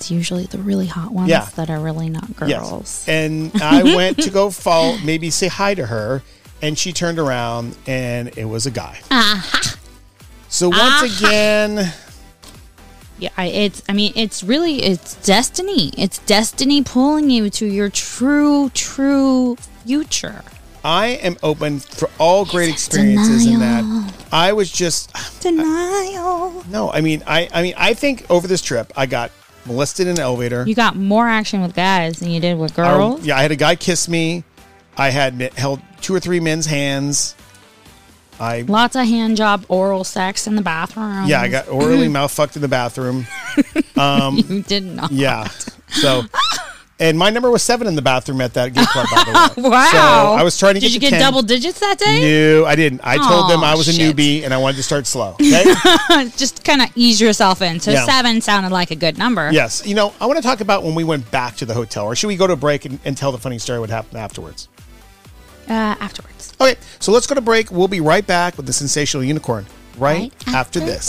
it's 0.00 0.10
usually 0.10 0.46
the 0.46 0.58
really 0.58 0.86
hot 0.86 1.12
ones 1.12 1.28
Yeah. 1.28 1.46
that 1.56 1.68
are 1.68 1.78
really 1.78 2.08
not 2.08 2.34
girls. 2.34 2.50
Yes. 2.50 3.08
And 3.08 3.52
I 3.62 3.82
went 3.96 4.18
to 4.22 4.30
go 4.30 4.50
follow, 4.50 4.96
maybe 5.04 5.28
say 5.28 5.48
hi 5.48 5.74
to 5.74 5.84
her, 5.84 6.22
and 6.62 6.78
she 6.78 6.92
turned 6.94 7.18
around, 7.18 7.76
and 7.86 8.28
it 8.38 8.46
was 8.46 8.64
a 8.64 8.70
guy. 8.70 8.98
Uh-huh. 9.10 9.76
So 10.48 10.70
once 10.70 10.80
uh-huh. 10.80 11.26
again, 11.26 11.92
Yeah, 13.18 13.28
I, 13.36 13.46
it's. 13.46 13.82
I 13.90 13.92
mean, 13.92 14.14
it's 14.16 14.42
really 14.42 14.82
it's 14.82 15.14
destiny. 15.16 15.92
It's 15.98 16.18
destiny 16.20 16.82
pulling 16.82 17.28
you 17.28 17.50
to 17.50 17.66
your 17.66 17.90
true, 17.90 18.70
true 18.70 19.56
future. 19.84 20.42
I 20.84 21.08
am 21.08 21.36
open 21.42 21.80
for 21.80 22.08
all 22.18 22.44
great 22.46 22.70
experiences 22.70 23.46
in 23.46 23.60
that. 23.60 24.14
I 24.32 24.52
was 24.54 24.70
just 24.72 25.10
Denial. 25.42 26.64
no. 26.70 26.90
I 26.90 27.00
mean, 27.00 27.22
I 27.26 27.48
I 27.52 27.62
mean, 27.62 27.74
I 27.76 27.94
think 27.94 28.24
over 28.30 28.46
this 28.48 28.62
trip, 28.62 28.92
I 28.96 29.06
got 29.06 29.30
molested 29.66 30.06
in 30.06 30.14
an 30.14 30.20
elevator. 30.20 30.64
You 30.66 30.74
got 30.74 30.96
more 30.96 31.28
action 31.28 31.60
with 31.60 31.74
guys 31.74 32.20
than 32.20 32.30
you 32.30 32.40
did 32.40 32.58
with 32.58 32.78
I- 32.78 32.94
girls. 32.96 33.24
yeah, 33.26 33.36
I 33.36 33.42
had 33.42 33.50
a 33.52 33.56
guy 33.56 33.76
kiss 33.76 34.08
me. 34.08 34.44
I 34.96 35.10
had 35.10 35.40
held 35.54 35.80
two 36.00 36.14
or 36.14 36.20
three 36.20 36.40
men's 36.40 36.66
hands. 36.66 37.34
I 38.38 38.62
Lots 38.62 38.96
of 38.96 39.06
hand 39.06 39.36
job, 39.36 39.66
oral 39.68 40.02
sex 40.02 40.46
in 40.46 40.54
the 40.56 40.62
bathroom. 40.62 41.26
yeah, 41.26 41.42
I 41.42 41.48
got 41.48 41.68
orally 41.68 42.08
mouth 42.18 42.30
fucked 42.32 42.56
in 42.56 42.62
the 42.62 42.68
bathroom. 42.68 43.26
Um, 43.96 44.36
You 44.38 44.62
did 44.62 44.82
not. 44.84 45.12
Yeah. 45.12 45.46
So, 45.90 46.22
and 47.00 47.18
my 47.18 47.30
number 47.30 47.50
was 47.50 47.62
seven 47.62 47.86
in 47.88 47.96
the 47.96 48.02
bathroom 48.02 48.40
at 48.40 48.54
that 48.54 48.72
gay 48.74 48.84
club. 48.86 49.06
By 49.10 49.24
the 49.24 49.62
way. 49.62 49.70
Wow. 49.70 49.88
So 49.90 49.98
I 49.98 50.42
was 50.42 50.58
trying 50.58 50.74
to 50.74 50.80
Did 50.80 50.86
get 50.86 50.92
you 50.94 51.00
to 51.00 51.06
get 51.06 51.10
10. 51.10 51.20
double 51.20 51.42
digits 51.42 51.80
that 51.80 51.98
day? 51.98 52.20
No, 52.60 52.66
I 52.66 52.76
didn't. 52.76 53.00
I 53.02 53.16
told 53.16 53.50
them 53.50 53.64
I 53.64 53.74
was 53.74 53.88
a 53.88 53.92
shit. 53.92 54.14
newbie 54.16 54.44
and 54.44 54.52
I 54.54 54.58
wanted 54.58 54.76
to 54.76 54.82
start 54.82 55.06
slow. 55.06 55.36
Okay. 55.40 56.28
Just 56.36 56.64
kind 56.64 56.82
of 56.82 56.88
ease 56.94 57.20
yourself 57.20 57.62
in. 57.62 57.80
So 57.80 57.90
Yeah. 57.90 58.04
seven 58.06 58.40
sounded 58.40 58.70
like 58.72 58.90
a 58.90 58.96
good 58.96 59.16
number. 59.18 59.50
yes. 59.52 59.84
You 59.86 59.94
know, 59.94 60.12
I 60.20 60.26
want 60.26 60.36
to 60.38 60.42
talk 60.42 60.60
about 60.60 60.82
when 60.84 60.94
we 60.94 61.02
went 61.04 61.28
back 61.30 61.56
to 61.56 61.64
the 61.66 61.74
hotel, 61.74 62.04
or 62.04 62.14
should 62.14 62.28
we 62.28 62.36
go 62.36 62.46
to 62.46 62.52
a 62.52 62.56
break 62.56 62.84
and, 62.84 62.98
and 63.04 63.16
tell 63.16 63.32
the 63.32 63.38
funny 63.38 63.58
story 63.58 63.80
what 63.80 63.90
happened 63.90 64.18
afterwards? 64.20 64.68
Uh, 65.68 65.72
afterwards. 66.00 66.52
Okay. 66.60 66.76
So 66.98 67.12
let's 67.12 67.26
go 67.26 67.34
to 67.34 67.40
break. 67.40 67.70
We'll 67.70 67.88
be 67.88 68.00
right 68.00 68.26
back 68.26 68.56
with 68.56 68.66
the 68.66 68.72
sinsational 68.72 69.26
unicorn 69.26 69.66
right, 69.98 70.32
after 70.48 70.80
this. 70.80 71.08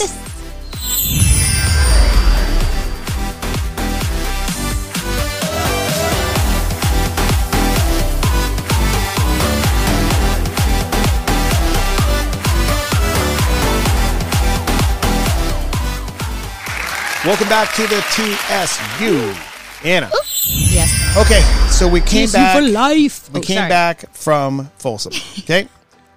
Welcome 17.24 17.48
back 17.48 17.72
to 17.76 17.82
the 17.82 18.00
TSU, 18.10 19.32
Anna. 19.88 20.10
Yes. 20.44 21.16
Okay, 21.16 21.40
so 21.70 21.86
we 21.86 22.00
came 22.00 22.26
TSU 22.26 22.32
back. 22.32 22.56
for 22.56 22.62
life. 22.68 23.30
We 23.32 23.38
Oh, 23.38 23.42
came 23.42 23.56
sorry. 23.58 23.68
back 23.68 24.12
from 24.12 24.68
Folsom. 24.78 25.12
Okay, 25.38 25.68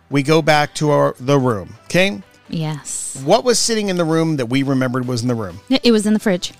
we 0.10 0.24
go 0.24 0.42
back 0.42 0.74
to 0.76 0.90
our 0.90 1.16
the 1.20 1.38
room. 1.38 1.76
Okay, 1.86 2.24
Yes. 2.50 3.22
what 3.24 3.44
was 3.44 3.60
sitting 3.60 3.90
in 3.90 3.98
the 3.98 4.04
room 4.06 4.38
that 4.38 4.48
we 4.48 4.64
remembered 4.64 5.08
was 5.08 5.22
in 5.22 5.28
the 5.28 5.36
room? 5.36 5.60
It 5.70 5.92
was 5.92 6.08
in 6.08 6.14
the 6.14 6.20
fridge 6.20 6.54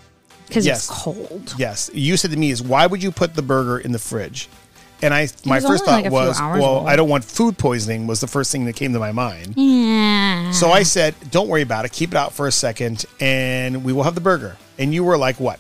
because 0.48 0.64
Yes. 0.64 0.78
it's 0.78 0.88
cold. 0.90 1.56
Yes, 1.58 1.90
you 1.94 2.16
said 2.16 2.30
to 2.30 2.38
me 2.38 2.52
is 2.52 2.62
why 2.62 2.86
would 2.86 3.02
you 3.02 3.12
put 3.12 3.34
the 3.34 3.42
burger 3.42 3.80
in 3.80 3.94
the 3.94 4.00
fridge? 4.00 4.48
And 5.02 5.14
I, 5.14 5.28
my 5.46 5.60
first 5.60 5.86
thought 5.86 6.04
like 6.04 6.12
was, 6.12 6.40
well, 6.40 6.64
old. 6.80 6.88
I 6.88 6.96
don't 6.96 7.10
want 7.10 7.24
food 7.26 7.58
poisoning. 7.58 8.08
Was 8.08 8.22
the 8.22 8.28
first 8.28 8.52
thing 8.52 8.66
that 8.66 8.76
came 8.76 8.94
to 8.94 9.00
my 9.00 9.12
mind. 9.12 9.54
Yeah. 9.58 10.52
So 10.52 10.72
I 10.72 10.84
said, 10.84 11.16
don't 11.32 11.48
worry 11.48 11.62
about 11.62 11.86
it. 11.86 11.92
Keep 11.92 12.12
it 12.12 12.18
out 12.18 12.34
for 12.34 12.48
a 12.48 12.52
second, 12.52 13.06
and 13.20 13.84
we 13.84 13.92
will 13.94 14.04
have 14.04 14.16
the 14.16 14.22
burger. 14.22 14.56
And 14.80 14.94
you 14.94 15.04
were 15.04 15.18
like, 15.18 15.40
what? 15.40 15.60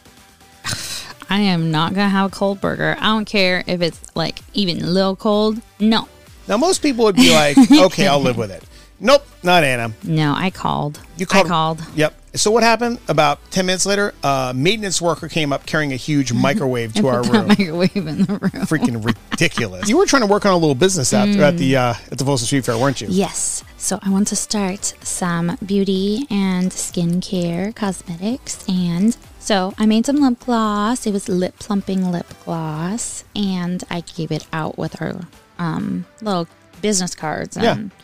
I 1.30 1.40
am 1.40 1.72
not 1.72 1.94
gonna 1.94 2.10
have 2.10 2.32
a 2.32 2.36
cold 2.36 2.62
burger. 2.62 2.96
I 3.00 3.06
don't 3.08 3.26
care 3.26 3.64
if 3.68 3.82
it's 3.82 4.00
like 4.16 4.40
even 4.54 4.82
a 4.82 4.88
little 4.88 5.16
cold. 5.16 5.60
No, 5.80 6.08
Now 6.48 6.58
most 6.58 6.82
people 6.82 7.06
would 7.06 7.16
be 7.16 7.34
like, 7.34 7.58
okay, 7.72 8.08
I'll 8.08 8.20
live 8.22 8.38
with 8.38 8.52
it. 8.52 8.64
Nope, 9.00 9.26
not 9.44 9.64
Anna. 9.64 9.94
no. 10.04 10.34
I 10.36 10.50
called. 10.52 11.02
You 11.18 11.26
called. 11.26 11.46
I 11.48 11.50
called. 11.50 11.82
Yep. 11.96 12.14
So 12.36 12.52
what 12.52 12.64
happened? 12.64 13.00
About 13.08 13.40
ten 13.52 13.66
minutes 13.66 13.86
later, 13.86 14.14
a 14.24 14.54
maintenance 14.56 15.02
worker 15.02 15.28
came 15.28 15.52
up 15.54 15.66
carrying 15.66 15.94
a 15.94 15.96
huge 15.96 16.32
microwave 16.48 16.94
to 16.96 17.08
our 17.08 17.24
room. 17.24 17.48
microwave 17.48 17.96
in 17.96 18.06
the 18.24 18.34
room. 18.34 18.66
Freaking 18.66 19.04
ridiculous! 19.04 19.88
You 19.90 19.98
were 19.98 20.06
trying 20.06 20.22
to 20.24 20.28
work 20.28 20.46
on 20.46 20.52
a 20.54 20.58
little 20.58 20.76
business 20.76 21.14
after 21.14 21.42
at 21.44 21.58
the 21.58 21.78
uh, 21.78 21.94
at 22.12 22.18
the 22.18 22.26
Folsom 22.26 22.46
Street 22.46 22.66
Fair, 22.66 22.78
weren't 22.78 23.02
you? 23.02 23.08
Yes. 23.10 23.64
So 23.78 24.00
I 24.02 24.10
want 24.10 24.28
to 24.30 24.36
start 24.36 24.94
some 25.02 25.58
beauty 25.66 26.26
and 26.30 26.72
skincare 26.72 27.76
cosmetics. 27.76 28.68
And 28.68 29.16
so 29.40 29.74
I 29.78 29.86
made 29.86 30.06
some 30.08 30.18
lip 30.18 30.40
gloss. 30.40 31.06
It 31.06 31.14
was 31.14 31.30
lip 31.30 31.56
plumping 31.60 32.12
lip 32.12 32.26
gloss. 32.46 33.24
And 33.36 33.84
I 33.92 34.02
gave 34.02 34.32
it 34.32 34.48
out 34.52 34.78
with 34.80 35.00
our 35.02 35.22
um, 35.60 36.06
little 36.22 36.48
business 36.82 37.14
cards 37.14 37.56
and 37.58 37.64
Yeah. 37.64 37.98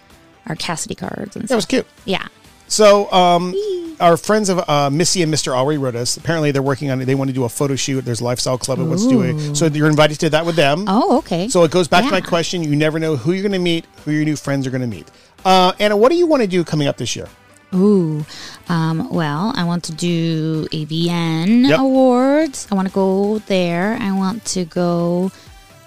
our 0.48 0.56
Cassidy 0.56 0.94
cards 0.96 1.36
and 1.36 1.48
That 1.48 1.56
was 1.56 1.66
cute. 1.66 1.88
Yeah. 2.06 2.28
So, 2.72 3.12
um, 3.12 3.54
our 4.00 4.16
friends 4.16 4.48
of 4.50 4.68
uh, 4.70 4.90
Missy 4.90 5.22
and 5.22 5.32
Mr. 5.32 5.52
Already 5.54 5.78
wrote 5.78 5.96
us. 5.96 6.16
Apparently, 6.16 6.52
they're 6.52 6.62
working 6.64 6.90
on 6.90 7.02
it. 7.02 7.06
They 7.06 7.16
want 7.16 7.30
to 7.30 7.34
do 7.34 7.44
a 7.44 7.50
photo 7.50 7.76
shoot. 7.76 8.06
There's 8.06 8.22
a 8.22 8.24
lifestyle 8.24 8.58
club 8.58 8.80
at 8.80 8.86
what's 8.86 9.06
doing. 9.06 9.54
So 9.54 9.66
you're 9.68 9.90
invited 9.90 10.20
to 10.22 10.30
that 10.32 10.46
with 10.46 10.56
them. 10.56 10.86
Oh, 10.88 11.18
okay. 11.20 11.50
So 11.50 11.64
it 11.66 11.72
goes 11.72 11.88
back 11.90 12.06
to 12.06 12.12
my 12.12 12.18
Yeah. 12.18 12.22
question. 12.22 12.64
You 12.64 12.76
never 12.76 12.98
know 12.98 13.18
who 13.18 13.34
you're 13.34 13.44
going 13.44 13.52
to 13.52 13.60
meet, 13.60 13.86
who 14.06 14.12
your 14.12 14.24
new 14.24 14.38
friends 14.38 14.66
are 14.66 14.72
going 14.72 14.82
to 14.82 14.88
meet. 14.88 15.08
Uh, 15.44 15.74
Anna, 15.80 15.98
what 15.98 16.10
do 16.12 16.16
you 16.18 16.26
want 16.26 16.42
to 16.44 16.48
do 16.48 16.64
coming 16.64 16.88
up 16.88 16.96
this 16.98 17.14
year? 17.16 17.28
Ooh, 17.76 18.26
um, 18.70 19.10
well, 19.14 19.54
I 19.56 19.64
want 19.66 19.84
to 19.86 19.92
do 19.94 20.68
AVN 20.72 21.68
Yep. 21.68 21.80
awards. 21.80 22.68
I 22.72 22.76
want 22.76 22.88
to 22.88 22.94
go 22.94 23.40
there. 23.48 23.98
I 24.00 24.12
want 24.18 24.44
to 24.46 24.66
go 24.66 25.32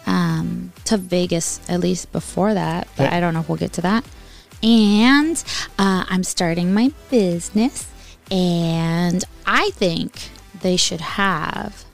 um, 0.06 0.70
to 0.84 0.98
Vegas 0.98 1.60
at 1.68 1.80
least 1.80 2.12
before 2.12 2.52
that, 2.54 2.88
but 2.96 3.06
Okay. 3.06 3.16
I 3.16 3.20
don't 3.20 3.32
know 3.34 3.40
if 3.40 3.48
we'll 3.48 3.56
get 3.58 3.72
to 3.74 3.80
that. 3.82 4.04
And 4.62 5.42
uh, 5.78 6.04
I'm 6.08 6.24
starting 6.24 6.72
my 6.72 6.92
business, 7.10 7.90
and 8.30 9.22
I 9.46 9.70
think 9.74 10.30
they 10.60 10.76
should 10.76 11.00
have. 11.00 11.84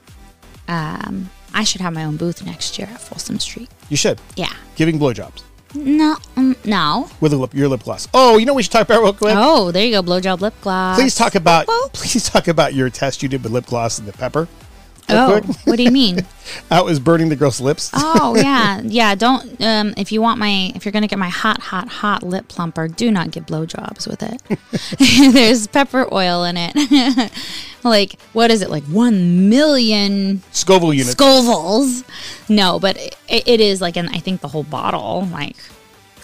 Um, 0.69 1.31
I 1.53 1.65
should 1.65 1.81
have 1.81 1.93
my 1.93 2.05
own 2.05 2.17
booth 2.17 2.45
next 2.47 2.79
year 2.79 2.89
at 2.93 3.01
Folsom 3.01 3.41
Street. 3.41 3.69
You 3.89 3.97
should. 3.97 4.21
Yeah. 4.37 4.53
Giving 4.77 5.01
blowjobs 5.01 5.43
No, 5.75 6.17
um, 6.37 6.55
no. 6.65 7.11
with 7.21 7.33
a 7.33 7.37
lip, 7.37 7.53
your 7.55 7.67
lip 7.69 7.83
gloss. 7.83 8.07
Oh, 8.15 8.39
you 8.39 8.47
know 8.47 8.53
what 8.53 8.59
we 8.59 8.63
should 8.63 8.71
talk 8.73 8.87
about 8.87 9.03
real 9.03 9.13
quick? 9.13 9.35
Oh, 9.37 9.73
there 9.73 9.85
you 9.85 9.91
go. 9.91 10.03
Blowjob 10.03 10.41
lip 10.41 10.55
gloss. 10.61 10.97
Please 10.97 11.17
talk 11.17 11.35
about 11.35 11.67
Whoop, 11.67 11.83
whoop. 11.83 11.93
please 11.93 12.23
talk 12.31 12.47
about 12.47 12.75
your 12.75 12.89
test 12.89 13.23
you 13.25 13.29
did 13.29 13.43
with 13.43 13.51
lip 13.53 13.67
gloss 13.67 13.99
and 13.99 14.07
the 14.07 14.13
pepper. 14.13 14.47
Oh, 15.09 15.41
what 15.65 15.77
do 15.77 15.83
you 15.83 15.91
mean? 15.91 16.27
I 16.71 16.83
was 16.83 17.01
burning 17.01 17.29
the 17.29 17.37
girl's 17.37 17.61
lips. 17.61 17.91
Oh 17.95 18.37
yeah, 18.41 18.81
yeah. 18.85 19.15
Don't 19.15 19.61
um, 19.61 19.95
if 19.97 20.13
you 20.13 20.21
want 20.21 20.39
my 20.39 20.73
if 20.75 20.85
you're 20.85 20.93
gonna 20.93 21.07
get 21.07 21.19
my 21.19 21.29
hot, 21.29 21.61
hot, 21.61 21.89
hot 21.89 22.23
lip 22.23 22.49
plumper, 22.49 22.89
do 22.89 23.11
not 23.11 23.31
get 23.31 23.47
blowjobs 23.47 24.07
with 24.07 24.23
it. 24.23 25.33
There's 25.33 25.67
pepper 25.67 26.13
oil 26.13 26.45
in 26.45 26.57
it. 26.59 27.33
like 27.85 28.21
what 28.33 28.51
is 28.51 28.63
it? 28.63 28.71
Like 28.71 28.85
one 28.85 29.49
million 29.49 30.43
Scoville 30.53 30.95
units. 30.95 31.15
Scovilles. 31.15 32.05
No, 32.49 32.79
but 32.79 32.97
it, 32.97 33.17
it 33.29 33.61
is 33.61 33.81
like 33.81 33.97
in 33.97 34.09
I 34.09 34.19
think 34.19 34.41
the 34.41 34.49
whole 34.49 34.65
bottle. 34.65 35.29
Like 35.33 35.57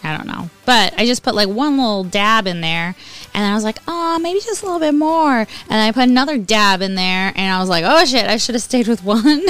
I 0.06 0.16
don't 0.16 0.26
know, 0.26 0.48
but 0.64 0.94
I 0.98 1.04
just 1.06 1.22
put 1.22 1.34
like 1.34 1.48
one 1.48 1.76
little 1.76 2.04
dab 2.04 2.46
in 2.46 2.60
there, 2.60 2.94
and 3.34 3.44
I 3.44 3.54
was 3.54 3.64
like, 3.64 3.78
oh, 3.88 4.18
maybe 4.20 4.40
just 4.40 4.62
a 4.62 4.66
little 4.66 4.80
bit 4.80 4.94
more, 4.94 5.38
and 5.40 5.48
I 5.70 5.92
put 5.92 6.04
another 6.04 6.38
dab 6.38 6.80
in 6.82 6.94
there, 6.94 7.32
and 7.34 7.54
I 7.54 7.58
was 7.60 7.68
like, 7.68 7.84
oh 7.86 8.04
shit, 8.04 8.26
I 8.26 8.36
should 8.36 8.54
have 8.54 8.62
stayed 8.62 8.88
with 8.88 9.02
one. 9.04 9.42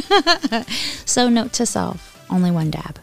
so 1.04 1.28
note 1.28 1.52
to 1.54 1.66
self: 1.66 2.24
only 2.30 2.50
one 2.50 2.70
dab. 2.70 2.98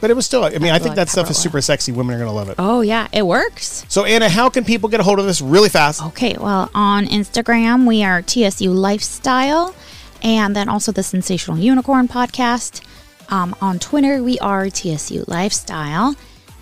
but 0.00 0.10
it 0.10 0.14
was 0.14 0.26
still. 0.26 0.44
I 0.44 0.50
mean, 0.50 0.70
I 0.70 0.78
think 0.78 0.90
like 0.90 0.96
that 0.96 1.08
stuff 1.08 1.30
is 1.30 1.36
oil. 1.38 1.42
super 1.42 1.60
sexy. 1.60 1.92
Women 1.92 2.14
are 2.14 2.18
gonna 2.18 2.32
love 2.32 2.48
it. 2.50 2.56
Oh 2.58 2.82
yeah, 2.82 3.08
it 3.12 3.26
works. 3.26 3.84
So 3.88 4.04
Anna, 4.04 4.28
how 4.28 4.48
can 4.50 4.64
people 4.64 4.88
get 4.88 5.00
a 5.00 5.02
hold 5.02 5.18
of 5.18 5.26
this 5.26 5.40
really 5.40 5.68
fast? 5.70 6.02
Okay, 6.02 6.36
well, 6.38 6.70
on 6.74 7.06
Instagram, 7.06 7.86
we 7.86 8.04
are 8.04 8.22
TSU 8.22 8.70
Lifestyle, 8.70 9.74
and 10.22 10.54
then 10.54 10.68
also 10.68 10.92
the 10.92 11.02
Sinsational 11.02 11.60
Unicorn 11.60 12.06
podcast. 12.08 12.82
Um, 13.30 13.54
on 13.60 13.78
Twitter, 13.78 14.22
we 14.22 14.38
are 14.38 14.70
TSU 14.70 15.24
Lifestyle, 15.26 16.14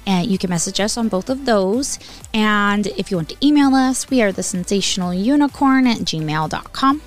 and 0.06 0.26
you 0.30 0.38
can 0.38 0.50
message 0.50 0.80
us 0.80 0.96
on 0.96 1.08
both 1.08 1.28
of 1.28 1.44
those. 1.44 1.98
And 2.32 2.86
if 2.88 3.10
you 3.10 3.16
want 3.16 3.28
to 3.30 3.46
email 3.46 3.74
us, 3.74 4.08
we 4.08 4.22
are 4.22 4.32
the 4.32 4.42
Sinsational 4.42 5.12
Unicorn 5.20 5.86
at 5.86 5.98
gmail.com. 5.98 7.02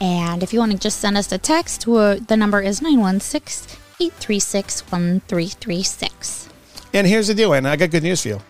And 0.00 0.42
if 0.42 0.52
you 0.52 0.58
want 0.58 0.72
to 0.72 0.78
just 0.78 0.98
send 0.98 1.16
us 1.16 1.30
a 1.30 1.38
text, 1.38 1.82
the 1.86 2.36
number 2.36 2.60
is 2.60 2.82
916 2.82 3.78
836 4.00 4.80
1336. 4.90 6.48
And 6.92 7.06
here's 7.06 7.28
the 7.28 7.34
deal, 7.34 7.54
Anna. 7.54 7.70
I 7.70 7.76
got 7.76 7.90
good 7.90 8.02
news 8.02 8.22
for 8.22 8.28
you. 8.28 8.40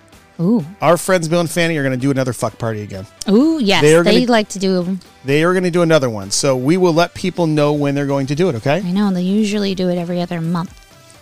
Ooh. 0.40 0.64
Our 0.80 0.96
friends 0.96 1.28
Bill 1.28 1.40
and 1.40 1.50
Fanny 1.50 1.76
are 1.76 1.82
gonna 1.82 1.96
do 1.98 2.10
another 2.10 2.32
fuck 2.32 2.56
party 2.58 2.80
again. 2.82 3.06
Ooh, 3.28 3.60
yes. 3.62 3.82
They 3.82 3.92
They 4.02 4.20
gonna- 4.20 4.32
like 4.32 4.48
to 4.50 4.58
do 4.58 4.82
them. 4.82 5.00
They 5.24 5.44
are 5.44 5.52
gonna 5.54 5.70
do 5.70 5.82
another 5.82 6.08
one. 6.10 6.30
So 6.30 6.56
we 6.56 6.76
will 6.78 6.94
let 6.94 7.12
people 7.14 7.46
know 7.46 7.74
when 7.74 7.94
they're 7.94 8.06
going 8.06 8.26
to 8.28 8.34
do 8.34 8.48
it. 8.48 8.54
Okay. 8.56 8.76
I 8.84 8.90
know, 8.90 9.12
they 9.12 9.22
usually 9.22 9.74
do 9.74 9.88
it 9.90 9.98
every 9.98 10.20
other 10.20 10.40
month. 10.40 10.74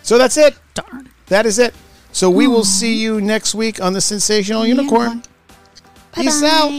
So 0.03 0.17
that's 0.17 0.37
it. 0.37 0.57
Darn. 0.75 1.09
That 1.27 1.45
is 1.45 1.59
it. 1.59 1.75
So 2.13 2.29
we 2.29 2.47
will 2.47 2.65
see 2.65 2.95
you 2.95 3.21
next 3.21 3.55
week 3.55 3.81
on 3.81 3.93
the 3.93 4.01
Sinsational 4.01 4.67
Unicorn. 4.67 5.23
Peace 6.13 6.43
out. 6.43 6.71